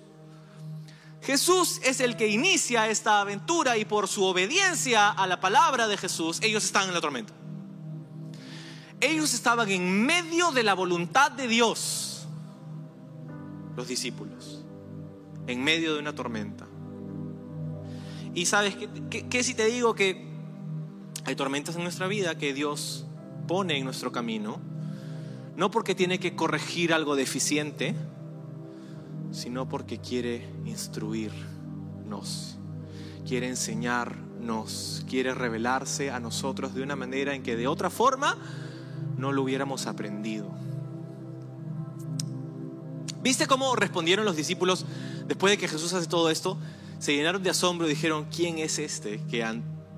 Jesús 1.22 1.80
es 1.84 2.00
el 2.00 2.18
que 2.18 2.28
inicia 2.28 2.90
esta 2.90 3.22
aventura 3.22 3.78
y 3.78 3.86
por 3.86 4.08
su 4.08 4.24
obediencia 4.24 5.10
a 5.12 5.28
la 5.28 5.40
palabra 5.40 5.88
de 5.88 5.96
Jesús, 5.96 6.40
ellos 6.42 6.64
están 6.64 6.88
en 6.88 6.96
la 6.96 7.02
tormenta. 7.02 7.32
Ellos 9.00 9.36
estaban 9.36 9.70
en 9.70 10.08
medio 10.08 10.52
de 10.52 10.64
la 10.64 10.74
voluntad 10.74 11.32
de 11.32 11.48
Dios, 11.48 12.26
los 13.76 13.88
discípulos, 13.88 14.66
en 15.46 15.64
medio 15.64 15.94
de 15.94 16.00
una 16.00 16.16
tormenta. 16.16 16.68
Y 18.34 18.48
sabes, 18.48 18.76
¿qué, 19.12 19.44
si 19.44 19.54
te 19.54 19.66
digo 19.66 19.94
que 19.94 20.28
hay 21.26 21.36
tormentas 21.36 21.76
en 21.76 21.84
nuestra 21.84 22.08
vida 22.08 22.36
que 22.36 22.56
Dios 22.56 23.06
pone 23.50 23.80
en 23.80 23.84
nuestro 23.84 24.12
camino? 24.12 24.60
No 25.56 25.72
porque 25.72 25.95
tiene 25.95 26.20
que 26.20 26.36
corregir 26.36 26.93
algo 26.93 27.16
deficiente, 27.16 27.95
sino 29.32 29.68
porque 29.68 29.97
quiere 29.97 30.47
instruirnos, 30.66 32.60
quiere 33.28 33.47
enseñarnos, 33.47 35.04
quiere 35.10 35.34
revelarse 35.34 36.12
a 36.12 36.20
nosotros 36.20 36.76
de 36.76 36.84
una 36.84 36.95
manera 36.95 37.34
en 37.34 37.41
que 37.41 37.56
de 37.56 37.66
otra 37.68 37.89
forma 37.89 38.38
no 39.18 39.32
lo 39.32 39.41
hubiéramos 39.41 39.88
aprendido. 39.88 40.47
¿Viste 43.24 43.47
cómo 43.47 43.76
respondieron 43.76 44.26
los 44.26 44.36
discípulos 44.36 44.86
después 45.28 45.50
de 45.50 45.58
que 45.58 45.68
Jesús 45.68 45.91
hace 45.93 46.08
todo 46.08 46.30
esto? 46.30 46.56
Se 47.00 47.16
llenaron 47.16 47.41
de 47.41 47.50
asombro 47.50 47.88
y 47.88 47.89
dijeron, 47.89 48.28
¿quién 48.30 48.60
es 48.60 48.78
este 48.78 49.24
que, 49.26 49.43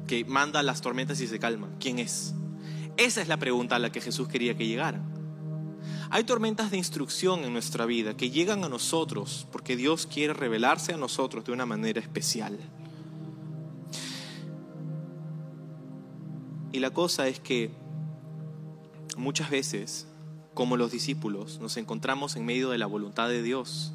que 0.07 0.23
manda 0.23 0.63
las 0.63 0.79
tormentas 0.79 1.19
y 1.19 1.27
se 1.27 1.37
calma? 1.37 1.67
¿Quién 1.81 1.99
es? 1.99 2.33
Esa 2.97 3.21
es 3.21 3.27
la 3.27 3.37
pregunta 3.37 3.75
a 3.75 3.79
la 3.79 3.91
que 3.91 4.01
Jesús 4.01 4.27
quería 4.27 4.55
que 4.55 4.67
llegaran. 4.67 5.03
Hay 6.09 6.25
tormentas 6.25 6.71
de 6.71 6.77
instrucción 6.77 7.45
en 7.45 7.53
nuestra 7.53 7.85
vida 7.85 8.17
que 8.17 8.29
llegan 8.29 8.63
a 8.63 8.69
nosotros 8.69 9.47
porque 9.51 9.77
Dios 9.77 10.05
quiere 10.05 10.33
revelarse 10.33 10.93
a 10.93 10.97
nosotros 10.97 11.45
de 11.45 11.53
una 11.53 11.65
manera 11.65 12.01
especial. 12.01 12.59
Y 16.73 16.79
la 16.79 16.91
cosa 16.91 17.27
es 17.27 17.39
que 17.39 17.71
muchas 19.17 19.49
veces, 19.49 20.07
como 20.53 20.77
los 20.77 20.91
discípulos, 20.91 21.59
nos 21.61 21.77
encontramos 21.77 22.35
en 22.35 22.45
medio 22.45 22.69
de 22.69 22.77
la 22.77 22.85
voluntad 22.85 23.27
de 23.27 23.41
Dios, 23.41 23.93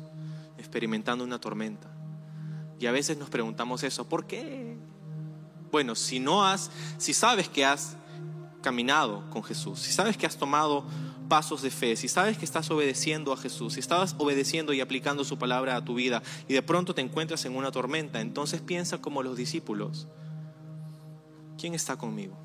experimentando 0.58 1.24
una 1.24 1.38
tormenta. 1.38 1.90
Y 2.78 2.86
a 2.86 2.92
veces 2.92 3.16
nos 3.16 3.30
preguntamos 3.30 3.82
eso, 3.82 4.08
¿por 4.08 4.26
qué? 4.26 4.76
Bueno, 5.70 5.94
si 5.94 6.20
no 6.20 6.44
has, 6.46 6.70
si 6.98 7.14
sabes 7.14 7.48
que 7.48 7.64
has 7.64 7.96
caminado 8.66 9.22
con 9.30 9.44
Jesús, 9.44 9.78
si 9.78 9.92
sabes 9.92 10.16
que 10.16 10.26
has 10.26 10.36
tomado 10.36 10.84
pasos 11.28 11.62
de 11.62 11.70
fe, 11.70 11.94
si 11.94 12.08
sabes 12.08 12.36
que 12.36 12.44
estás 12.44 12.68
obedeciendo 12.68 13.32
a 13.32 13.36
Jesús, 13.36 13.74
si 13.74 13.78
estabas 13.78 14.16
obedeciendo 14.18 14.72
y 14.72 14.80
aplicando 14.80 15.22
su 15.22 15.38
palabra 15.38 15.76
a 15.76 15.84
tu 15.84 15.94
vida 15.94 16.20
y 16.48 16.54
de 16.54 16.62
pronto 16.62 16.92
te 16.92 17.00
encuentras 17.00 17.44
en 17.44 17.54
una 17.54 17.70
tormenta, 17.70 18.20
entonces 18.20 18.60
piensa 18.60 18.98
como 18.98 19.22
los 19.22 19.36
discípulos, 19.36 20.08
¿quién 21.56 21.74
está 21.74 21.96
conmigo? 21.96 22.36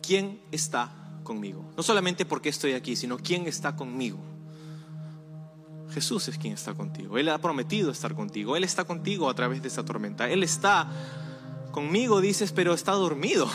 ¿quién 0.00 0.40
está 0.52 0.92
conmigo? 1.24 1.64
No 1.76 1.82
solamente 1.82 2.24
porque 2.24 2.48
estoy 2.48 2.74
aquí, 2.74 2.94
sino 2.94 3.18
quién 3.18 3.48
está 3.48 3.74
conmigo. 3.74 4.20
Jesús 5.90 6.28
es 6.28 6.38
quien 6.38 6.54
está 6.54 6.74
contigo. 6.74 7.18
Él 7.18 7.28
ha 7.28 7.38
prometido 7.38 7.90
estar 7.90 8.14
contigo. 8.14 8.54
Él 8.54 8.62
está 8.62 8.84
contigo 8.84 9.28
a 9.28 9.34
través 9.34 9.62
de 9.62 9.66
esa 9.66 9.84
tormenta. 9.84 10.30
Él 10.30 10.44
está 10.44 10.88
Conmigo 11.76 12.22
dices, 12.22 12.52
pero 12.52 12.72
está 12.72 12.92
dormido. 12.92 13.50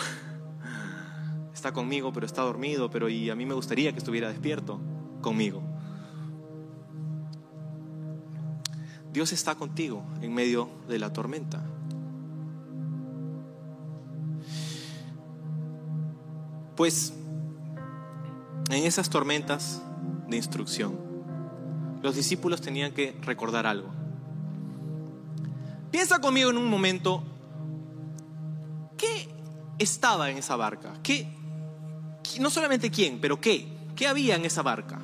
Está 1.62 1.74
conmigo, 1.74 2.12
pero 2.12 2.26
está 2.26 2.42
dormido, 2.42 2.90
pero 2.90 3.08
y 3.08 3.30
a 3.30 3.36
mí 3.36 3.46
me 3.46 3.54
gustaría 3.54 3.92
que 3.92 4.00
estuviera 4.00 4.30
despierto 4.30 4.80
conmigo. 5.22 5.62
Dios 9.14 9.32
está 9.32 9.54
contigo 9.54 10.04
en 10.24 10.34
medio 10.34 10.72
de 10.88 10.98
la 10.98 11.14
tormenta. 11.14 11.64
Pues 16.76 17.14
en 18.72 18.84
esas 18.84 19.12
tormentas 19.12 19.84
de 20.30 20.38
instrucción, 20.38 20.98
los 22.02 22.16
discípulos 22.16 22.60
tenían 22.62 22.92
que 22.92 23.16
recordar 23.22 23.68
algo. 23.68 23.92
Piensa 25.92 26.18
conmigo 26.18 26.50
en 26.50 26.58
un 26.58 26.68
momento, 26.68 27.22
¿qué 28.98 29.30
estaba 29.78 30.32
en 30.32 30.40
esa 30.40 30.56
barca? 30.56 30.94
¿Qué, 31.04 31.40
no 32.40 32.50
solamente 32.50 32.92
quién, 32.92 33.20
pero 33.20 33.40
qué? 33.40 33.68
¿Qué 33.96 34.08
había 34.08 34.36
en 34.36 34.46
esa 34.46 34.62
barca 34.62 35.00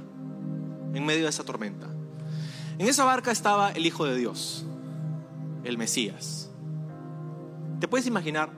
en 0.93 1.05
medio 1.05 1.23
de 1.23 1.29
esa 1.29 1.43
tormenta? 1.43 1.87
En 2.77 2.87
esa 2.87 3.03
barca 3.03 3.31
estaba 3.31 3.71
el 3.71 3.85
Hijo 3.85 4.05
de 4.05 4.15
Dios, 4.15 4.65
el 5.63 5.77
Mesías. 5.77 6.49
¿Te 7.79 7.87
puedes 7.87 8.07
imaginar? 8.07 8.49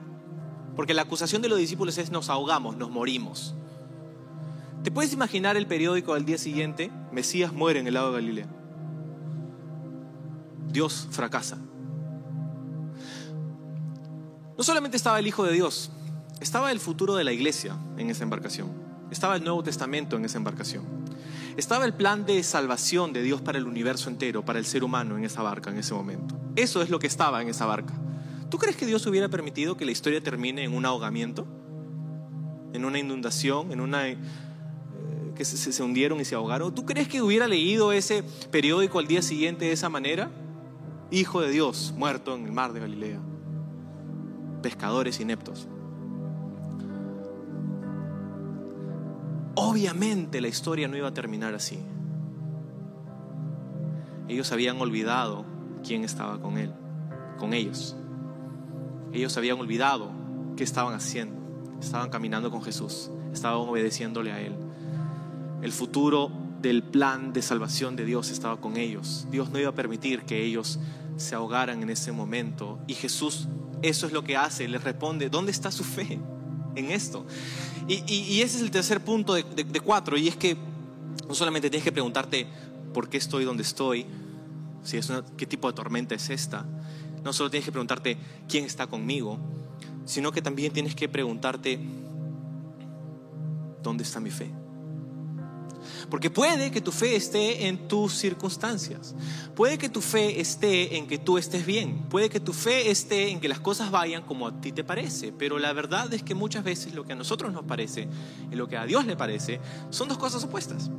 Porque 0.76 0.94
la 0.94 1.02
acusación 1.02 1.42
de 1.42 1.48
los 1.48 1.58
discípulos 1.58 1.98
es 1.98 2.10
nos 2.10 2.30
ahogamos, 2.30 2.76
nos 2.76 2.90
morimos. 2.90 3.54
¿Te 4.82 4.90
puedes 4.90 5.12
imaginar 5.12 5.56
el 5.56 5.66
periódico 5.66 6.14
al 6.14 6.24
día 6.24 6.38
siguiente? 6.38 6.90
Mesías 7.12 7.52
muere 7.52 7.80
en 7.80 7.86
el 7.86 7.94
lago 7.94 8.08
de 8.08 8.14
Galilea. 8.14 8.46
Dios 10.68 11.08
fracasa. 11.10 11.58
No 14.56 14.64
solamente 14.64 14.96
estaba 14.96 15.18
el 15.18 15.26
Hijo 15.26 15.44
de 15.44 15.52
Dios, 15.52 15.90
estaba 16.40 16.72
el 16.72 16.80
futuro 16.80 17.14
de 17.14 17.24
la 17.24 17.32
iglesia 17.32 17.76
en 17.96 18.10
esa 18.10 18.24
embarcación. 18.24 18.68
Estaba 19.10 19.36
el 19.36 19.44
Nuevo 19.44 19.62
Testamento 19.62 20.16
en 20.16 20.24
esa 20.24 20.38
embarcación. 20.38 20.84
Estaba 21.56 21.84
el 21.84 21.94
plan 21.94 22.24
de 22.24 22.42
salvación 22.42 23.12
de 23.12 23.22
Dios 23.22 23.40
para 23.40 23.58
el 23.58 23.66
universo 23.66 24.08
entero, 24.08 24.44
para 24.44 24.58
el 24.58 24.64
ser 24.64 24.84
humano 24.84 25.18
en 25.18 25.24
esa 25.24 25.42
barca 25.42 25.70
en 25.70 25.78
ese 25.78 25.94
momento. 25.94 26.38
Eso 26.56 26.82
es 26.82 26.90
lo 26.90 26.98
que 26.98 27.06
estaba 27.06 27.42
en 27.42 27.48
esa 27.48 27.66
barca. 27.66 27.94
¿Tú 28.50 28.58
crees 28.58 28.76
que 28.76 28.86
Dios 28.86 29.06
hubiera 29.06 29.28
permitido 29.28 29.76
que 29.76 29.84
la 29.84 29.90
historia 29.90 30.22
termine 30.22 30.64
en 30.64 30.74
un 30.74 30.86
ahogamiento? 30.86 31.46
¿En 32.72 32.84
una 32.84 32.98
inundación? 32.98 33.72
¿En 33.72 33.80
una 33.80 34.06
que 35.40 35.44
se, 35.46 35.82
hundieron 35.82 36.20
y 36.20 36.26
se 36.26 36.34
ahogaron. 36.34 36.74
¿Tú 36.74 36.84
crees 36.84 37.08
que 37.08 37.22
hubiera 37.22 37.48
leído 37.48 37.92
ese 37.92 38.22
periódico 38.50 38.98
al 38.98 39.06
día 39.06 39.22
siguiente 39.22 39.64
de 39.64 39.72
esa 39.72 39.88
manera? 39.88 40.30
Hijo 41.10 41.40
de 41.40 41.50
Dios, 41.50 41.94
muerto 41.96 42.34
en 42.34 42.44
el 42.44 42.52
mar 42.52 42.74
de 42.74 42.80
Galilea. 42.80 43.20
Pescadores 44.60 45.18
ineptos. 45.18 45.66
Obviamente 49.70 50.40
la 50.40 50.48
historia 50.48 50.88
no 50.88 50.96
iba 50.96 51.06
a 51.06 51.14
terminar 51.14 51.54
así. 51.54 51.78
Ellos 54.28 54.50
habían 54.50 54.80
olvidado 54.80 55.44
quién 55.86 56.02
estaba 56.02 56.40
con 56.40 56.58
él, 56.58 56.72
con 57.38 57.54
ellos. 57.54 57.96
Ellos 59.12 59.36
habían 59.36 59.60
olvidado 59.60 60.10
qué 60.56 60.64
estaban 60.64 60.94
haciendo. 60.94 61.38
Estaban 61.80 62.10
caminando 62.10 62.50
con 62.50 62.62
Jesús, 62.62 63.12
estaban 63.32 63.58
obedeciéndole 63.58 64.32
a 64.32 64.40
él. 64.40 64.56
El 65.62 65.70
futuro 65.70 66.32
del 66.60 66.82
plan 66.82 67.32
de 67.32 67.40
salvación 67.40 67.94
de 67.94 68.04
Dios 68.04 68.30
estaba 68.30 68.60
con 68.60 68.76
ellos. 68.76 69.28
Dios 69.30 69.50
no 69.50 69.60
iba 69.60 69.70
a 69.70 69.74
permitir 69.74 70.22
que 70.22 70.44
ellos 70.44 70.80
se 71.16 71.36
ahogaran 71.36 71.80
en 71.82 71.90
ese 71.90 72.10
momento. 72.10 72.80
Y 72.88 72.94
Jesús 72.94 73.46
eso 73.82 74.06
es 74.06 74.12
lo 74.12 74.24
que 74.24 74.36
hace, 74.36 74.68
les 74.68 74.82
responde, 74.82 75.30
¿dónde 75.30 75.52
está 75.52 75.70
su 75.70 75.84
fe 75.84 76.18
en 76.74 76.90
esto? 76.90 77.24
Y, 77.88 78.40
ese 78.40 78.56
es 78.56 78.62
el 78.62 78.70
tercer 78.70 79.00
punto 79.00 79.34
de, 79.34 79.80
cuatro, 79.80 80.16
y 80.16 80.28
es 80.28 80.36
que 80.36 80.56
no 81.28 81.34
solamente 81.34 81.70
tienes 81.70 81.84
que 81.84 81.92
preguntarte 81.92 82.46
por 82.92 83.08
qué 83.08 83.16
estoy 83.16 83.44
donde 83.44 83.62
estoy, 83.62 84.06
si 84.82 84.96
es 84.96 85.12
qué 85.36 85.46
tipo 85.46 85.68
de 85.68 85.74
tormenta 85.74 86.14
es 86.14 86.30
esta, 86.30 86.66
no 87.24 87.32
solo 87.32 87.50
tienes 87.50 87.64
que 87.64 87.72
preguntarte 87.72 88.16
quién 88.48 88.64
está 88.64 88.86
conmigo, 88.86 89.38
sino 90.04 90.32
que 90.32 90.42
también 90.42 90.72
tienes 90.72 90.94
que 90.94 91.08
preguntarte, 91.08 91.78
¿dónde 93.82 94.04
está 94.04 94.20
mi 94.20 94.30
fe? 94.30 94.50
Porque 96.10 96.28
puede 96.28 96.72
que 96.72 96.80
tu 96.80 96.90
fe 96.90 97.14
esté 97.14 97.68
en 97.68 97.86
tus 97.86 98.14
circunstancias. 98.14 99.14
Puede 99.54 99.78
que 99.78 99.88
tu 99.88 100.00
fe 100.00 100.40
esté 100.40 100.96
en 100.96 101.06
que 101.06 101.18
tú 101.18 101.38
estés 101.38 101.64
bien. 101.64 102.02
Puede 102.08 102.28
que 102.28 102.40
tu 102.40 102.52
fe 102.52 102.90
esté 102.90 103.30
en 103.30 103.38
que 103.38 103.48
las 103.48 103.60
cosas 103.60 103.92
vayan 103.92 104.24
como 104.24 104.48
a 104.48 104.60
ti 104.60 104.72
te 104.72 104.82
parece. 104.82 105.32
Pero 105.32 105.58
la 105.58 105.72
verdad 105.72 106.12
es 106.12 106.24
que 106.24 106.34
muchas 106.34 106.64
veces 106.64 106.94
lo 106.94 107.04
que 107.04 107.12
a 107.12 107.16
nosotros 107.16 107.52
nos 107.52 107.64
parece 107.64 108.08
y 108.50 108.56
lo 108.56 108.66
que 108.66 108.76
a 108.76 108.86
Dios 108.86 109.06
le 109.06 109.16
parece 109.16 109.60
son 109.90 110.08
dos 110.08 110.18
cosas 110.18 110.42
opuestas. 110.42 110.90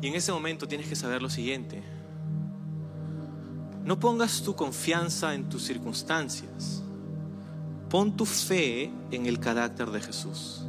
Y 0.00 0.06
en 0.06 0.14
ese 0.14 0.30
momento 0.30 0.68
tienes 0.68 0.86
que 0.86 0.94
saber 0.94 1.20
lo 1.20 1.28
siguiente. 1.28 1.82
No 3.84 3.98
pongas 3.98 4.42
tu 4.42 4.54
confianza 4.54 5.34
en 5.34 5.48
tus 5.48 5.64
circunstancias. 5.64 6.84
Pon 7.88 8.16
tu 8.16 8.24
fe 8.24 8.92
en 9.10 9.26
el 9.26 9.40
carácter 9.40 9.90
de 9.90 10.00
Jesús. 10.00 10.64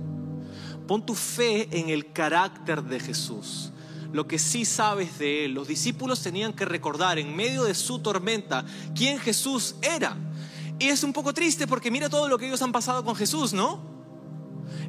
Pon 0.87 1.05
tu 1.05 1.15
fe 1.15 1.67
en 1.71 1.89
el 1.89 2.11
carácter 2.11 2.83
de 2.83 2.99
Jesús. 2.99 3.71
Lo 4.11 4.27
que 4.27 4.39
sí 4.39 4.65
sabes 4.65 5.19
de 5.19 5.45
Él. 5.45 5.53
Los 5.53 5.67
discípulos 5.67 6.21
tenían 6.21 6.53
que 6.53 6.65
recordar 6.65 7.17
en 7.17 7.35
medio 7.35 7.63
de 7.63 7.73
su 7.73 7.99
tormenta 7.99 8.65
quién 8.95 9.19
Jesús 9.19 9.75
era. 9.81 10.17
Y 10.79 10.89
es 10.89 11.03
un 11.03 11.13
poco 11.13 11.33
triste 11.33 11.67
porque 11.67 11.91
mira 11.91 12.09
todo 12.09 12.27
lo 12.27 12.37
que 12.37 12.47
ellos 12.47 12.61
han 12.61 12.71
pasado 12.71 13.03
con 13.03 13.15
Jesús, 13.15 13.53
¿no? 13.53 13.91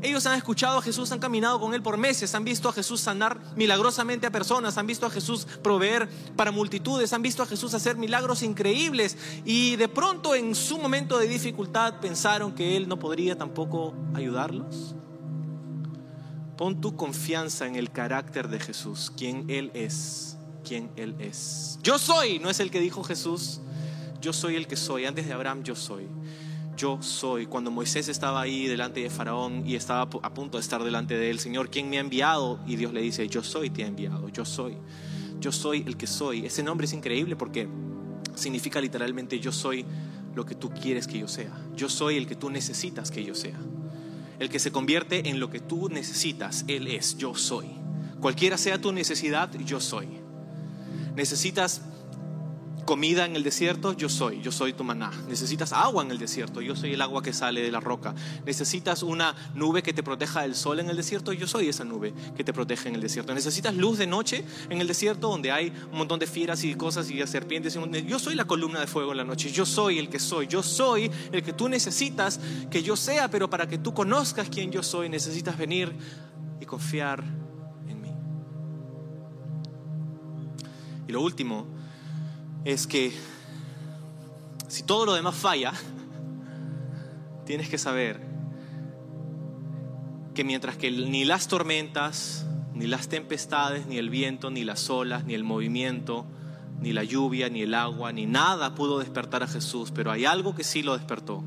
Ellos 0.01 0.27
han 0.27 0.37
escuchado 0.37 0.79
a 0.79 0.83
Jesús, 0.83 1.13
han 1.13 1.21
caminado 1.21 1.61
con 1.61 1.75
Él 1.75 1.83
por 1.83 1.97
meses, 1.97 2.35
han 2.35 2.45
visto 2.45 2.69
a 2.69 2.73
Jesús 2.73 3.01
sanar 3.01 3.39
milagrosamente 3.57 4.27
a 4.27 4.33
personas, 4.33 4.77
han 4.77 4.87
visto 4.87 5.07
a 5.07 5.11
Jesús 5.11 5.47
proveer 5.63 6.09
para 6.35 6.51
multitudes, 6.51 7.13
han 7.13 7.23
visto 7.23 7.43
a 7.43 7.47
Jesús 7.47 7.73
hacer 7.75 7.97
milagros 7.97 8.43
increíbles 8.43 9.17
y 9.45 9.77
de 9.77 9.89
pronto 9.89 10.35
en 10.35 10.55
su 10.55 10.79
momento 10.79 11.19
de 11.19 11.29
dificultad 11.29 12.01
pensaron 12.01 12.53
que 12.53 12.77
Él 12.77 12.89
no 12.89 12.99
podría 12.99 13.39
tampoco 13.39 13.95
ayudarlos. 14.15 14.97
Pon 16.57 16.81
tu 16.81 16.97
confianza 16.97 17.67
en 17.67 17.77
el 17.77 17.91
carácter 17.91 18.49
de 18.49 18.61
Jesús, 18.61 19.11
quien 19.17 19.49
Él 19.49 19.71
es, 19.75 20.37
quien 20.65 20.91
Él 20.97 21.15
es. 21.19 21.79
Yo 21.83 21.99
soy, 21.99 22.39
no 22.39 22.51
es 22.51 22.61
el 22.61 22.71
que 22.71 22.81
dijo 22.81 23.03
Jesús, 23.03 23.61
yo 24.21 24.33
soy 24.33 24.57
el 24.57 24.67
que 24.67 24.77
soy. 24.77 25.07
Antes 25.07 25.27
de 25.27 25.33
Abraham, 25.33 25.63
yo 25.63 25.75
soy. 25.75 26.07
Yo 26.77 27.03
soy. 27.03 27.47
Cuando 27.47 27.71
Moisés 27.71 28.09
estaba 28.09 28.41
ahí 28.41 28.67
delante 28.67 29.01
de 29.01 29.11
Faraón 29.11 29.67
y 29.67 29.75
estaba 29.75 30.03
a 30.03 30.35
punto 30.35 30.59
de 30.59 30.63
estar 30.63 30.85
delante 30.85 31.17
de 31.17 31.31
él, 31.31 31.41
Señor, 31.41 31.71
¿quién 31.71 31.91
me 31.91 31.97
ha 31.97 32.01
enviado? 32.01 32.61
Y 32.67 32.77
Dios 32.77 32.93
le 32.93 33.01
dice, 33.01 33.27
yo 33.29 33.43
soy, 33.43 33.71
te 33.71 33.83
ha 33.85 33.87
enviado, 33.87 34.29
yo 34.29 34.45
soy. 34.45 34.77
Yo 35.41 35.51
soy 35.53 35.83
el 35.87 35.97
que 35.97 36.07
soy. 36.07 36.47
Ese 36.47 36.63
nombre 36.63 36.87
es 36.87 36.93
increíble 36.93 37.35
porque 37.35 37.69
significa 38.35 38.81
literalmente 38.81 39.41
yo 39.41 39.53
soy 39.53 39.85
lo 40.35 40.47
que 40.47 40.55
tú 40.55 40.71
quieres 40.71 41.07
que 41.07 41.19
yo 41.19 41.29
sea. 41.29 41.53
Yo 41.75 41.89
soy 41.89 42.17
el 42.17 42.27
que 42.27 42.37
tú 42.37 42.49
necesitas 42.49 43.11
que 43.11 43.25
yo 43.25 43.35
sea 43.35 43.59
el 44.39 44.49
que 44.49 44.59
se 44.59 44.73
convierte 44.73 45.29
en 45.29 45.41
lo 45.41 45.51
que 45.51 45.61
tú 45.61 45.89
necesitas. 45.89 46.65
Él 46.69 46.89
es, 46.89 47.17
yo 47.17 47.35
soy. 47.35 47.67
Cualquiera 48.21 48.57
sea 48.57 48.81
tu 48.81 48.93
necesidad, 48.93 49.51
yo 49.65 49.81
soy. 49.81 50.09
Necesitas 51.17 51.83
comida 52.85 53.25
en 53.25 53.37
el 53.37 53.43
desierto, 53.43 53.93
yo 53.93 54.09
soy, 54.09 54.41
yo 54.41 54.53
soy 54.53 54.73
tu 54.73 54.85
maná. 54.85 55.11
Necesitas 55.29 55.73
agua 55.73 56.03
en 56.03 56.11
el 56.11 56.19
desierto, 56.19 56.61
yo 56.61 56.77
soy 56.77 56.93
el 56.93 57.03
agua 57.03 57.23
que 57.23 57.33
sale 57.33 57.63
de 57.63 57.71
la 57.71 57.81
roca. 57.81 58.15
Necesitas 58.45 59.03
una 59.03 59.35
nube 59.55 59.83
que 59.83 59.93
te 59.93 60.03
proteja 60.03 60.43
del 60.43 60.55
sol 60.55 60.81
en 60.81 60.91
el 60.91 60.97
desierto, 60.97 61.33
yo 61.33 61.47
soy 61.47 61.69
esa 61.69 61.85
nube 61.85 62.13
que 62.37 62.45
te 62.45 62.53
protege 62.53 62.89
en 62.89 62.95
el 62.95 63.01
desierto. 63.01 63.35
Necesitas 63.35 63.75
luz 63.75 63.99
de 63.99 64.07
noche 64.07 64.45
en 64.69 64.81
el 64.81 64.87
desierto 64.87 65.29
donde 65.29 65.53
hay 65.53 65.73
un 65.91 65.99
montón 65.99 66.19
de 66.19 66.27
fieras 66.27 66.65
y 66.65 66.75
cosas 66.75 67.11
y 67.11 67.25
serpientes. 67.27 67.79
Yo 68.07 68.19
soy 68.19 68.35
la 68.35 68.45
columna 68.45 68.81
de 68.81 68.87
fuego 68.87 69.13
en 69.13 69.19
la 69.19 69.25
noche, 69.25 69.51
yo 69.51 69.65
soy 69.65 69.99
el 69.99 70.09
que 70.09 70.19
soy, 70.19 70.47
yo 70.47 70.63
soy 70.63 71.11
el 71.31 71.43
que 71.43 71.53
tú 71.53 71.69
necesitas 71.69 72.41
que 72.71 72.83
yo 72.83 72.97
sea, 72.97 73.31
pero 73.31 73.49
para 73.49 73.69
que 73.69 73.79
tú 73.79 73.95
conozcas 73.95 74.49
quién 74.49 74.71
yo 74.71 74.83
soy 74.83 75.09
necesitas 75.09 75.57
venir 75.57 75.93
y 76.61 76.65
confiar 76.65 77.23
en 77.89 78.01
mí. 78.01 78.13
Y 81.09 81.13
lo 81.13 81.21
último, 81.21 81.67
es 82.65 82.87
que 82.87 83.13
si 84.69 84.83
todo 84.85 85.07
lo 85.07 85.15
demás 85.15 85.35
falla, 85.35 85.73
tienes 87.45 87.69
que 87.69 87.79
saber 87.79 88.21
que 90.35 90.45
mientras 90.45 90.77
que 90.77 90.91
ni 90.91 91.25
las 91.25 91.49
tormentas, 91.49 92.47
ni 92.75 92.87
las 92.87 93.09
tempestades, 93.09 93.87
ni 93.87 93.99
el 93.99 94.11
viento, 94.11 94.51
ni 94.51 94.65
las 94.65 94.89
olas, 94.89 95.25
ni 95.25 95.35
el 95.35 95.45
movimiento, 95.45 96.25
ni 96.81 96.93
la 96.93 97.05
lluvia, 97.05 97.49
ni 97.49 97.63
el 97.63 97.75
agua, 97.75 98.13
ni 98.13 98.27
nada 98.27 98.75
pudo 98.75 98.99
despertar 98.99 99.43
a 99.43 99.47
Jesús, 99.47 99.93
pero 99.93 100.11
hay 100.11 100.25
algo 100.25 100.55
que 100.55 100.65
sí 100.65 100.83
lo 100.83 100.97
despertó, 100.97 101.45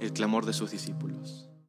el 0.00 0.12
clamor 0.12 0.46
de 0.46 0.52
sus 0.52 0.70
discípulos. 0.70 1.11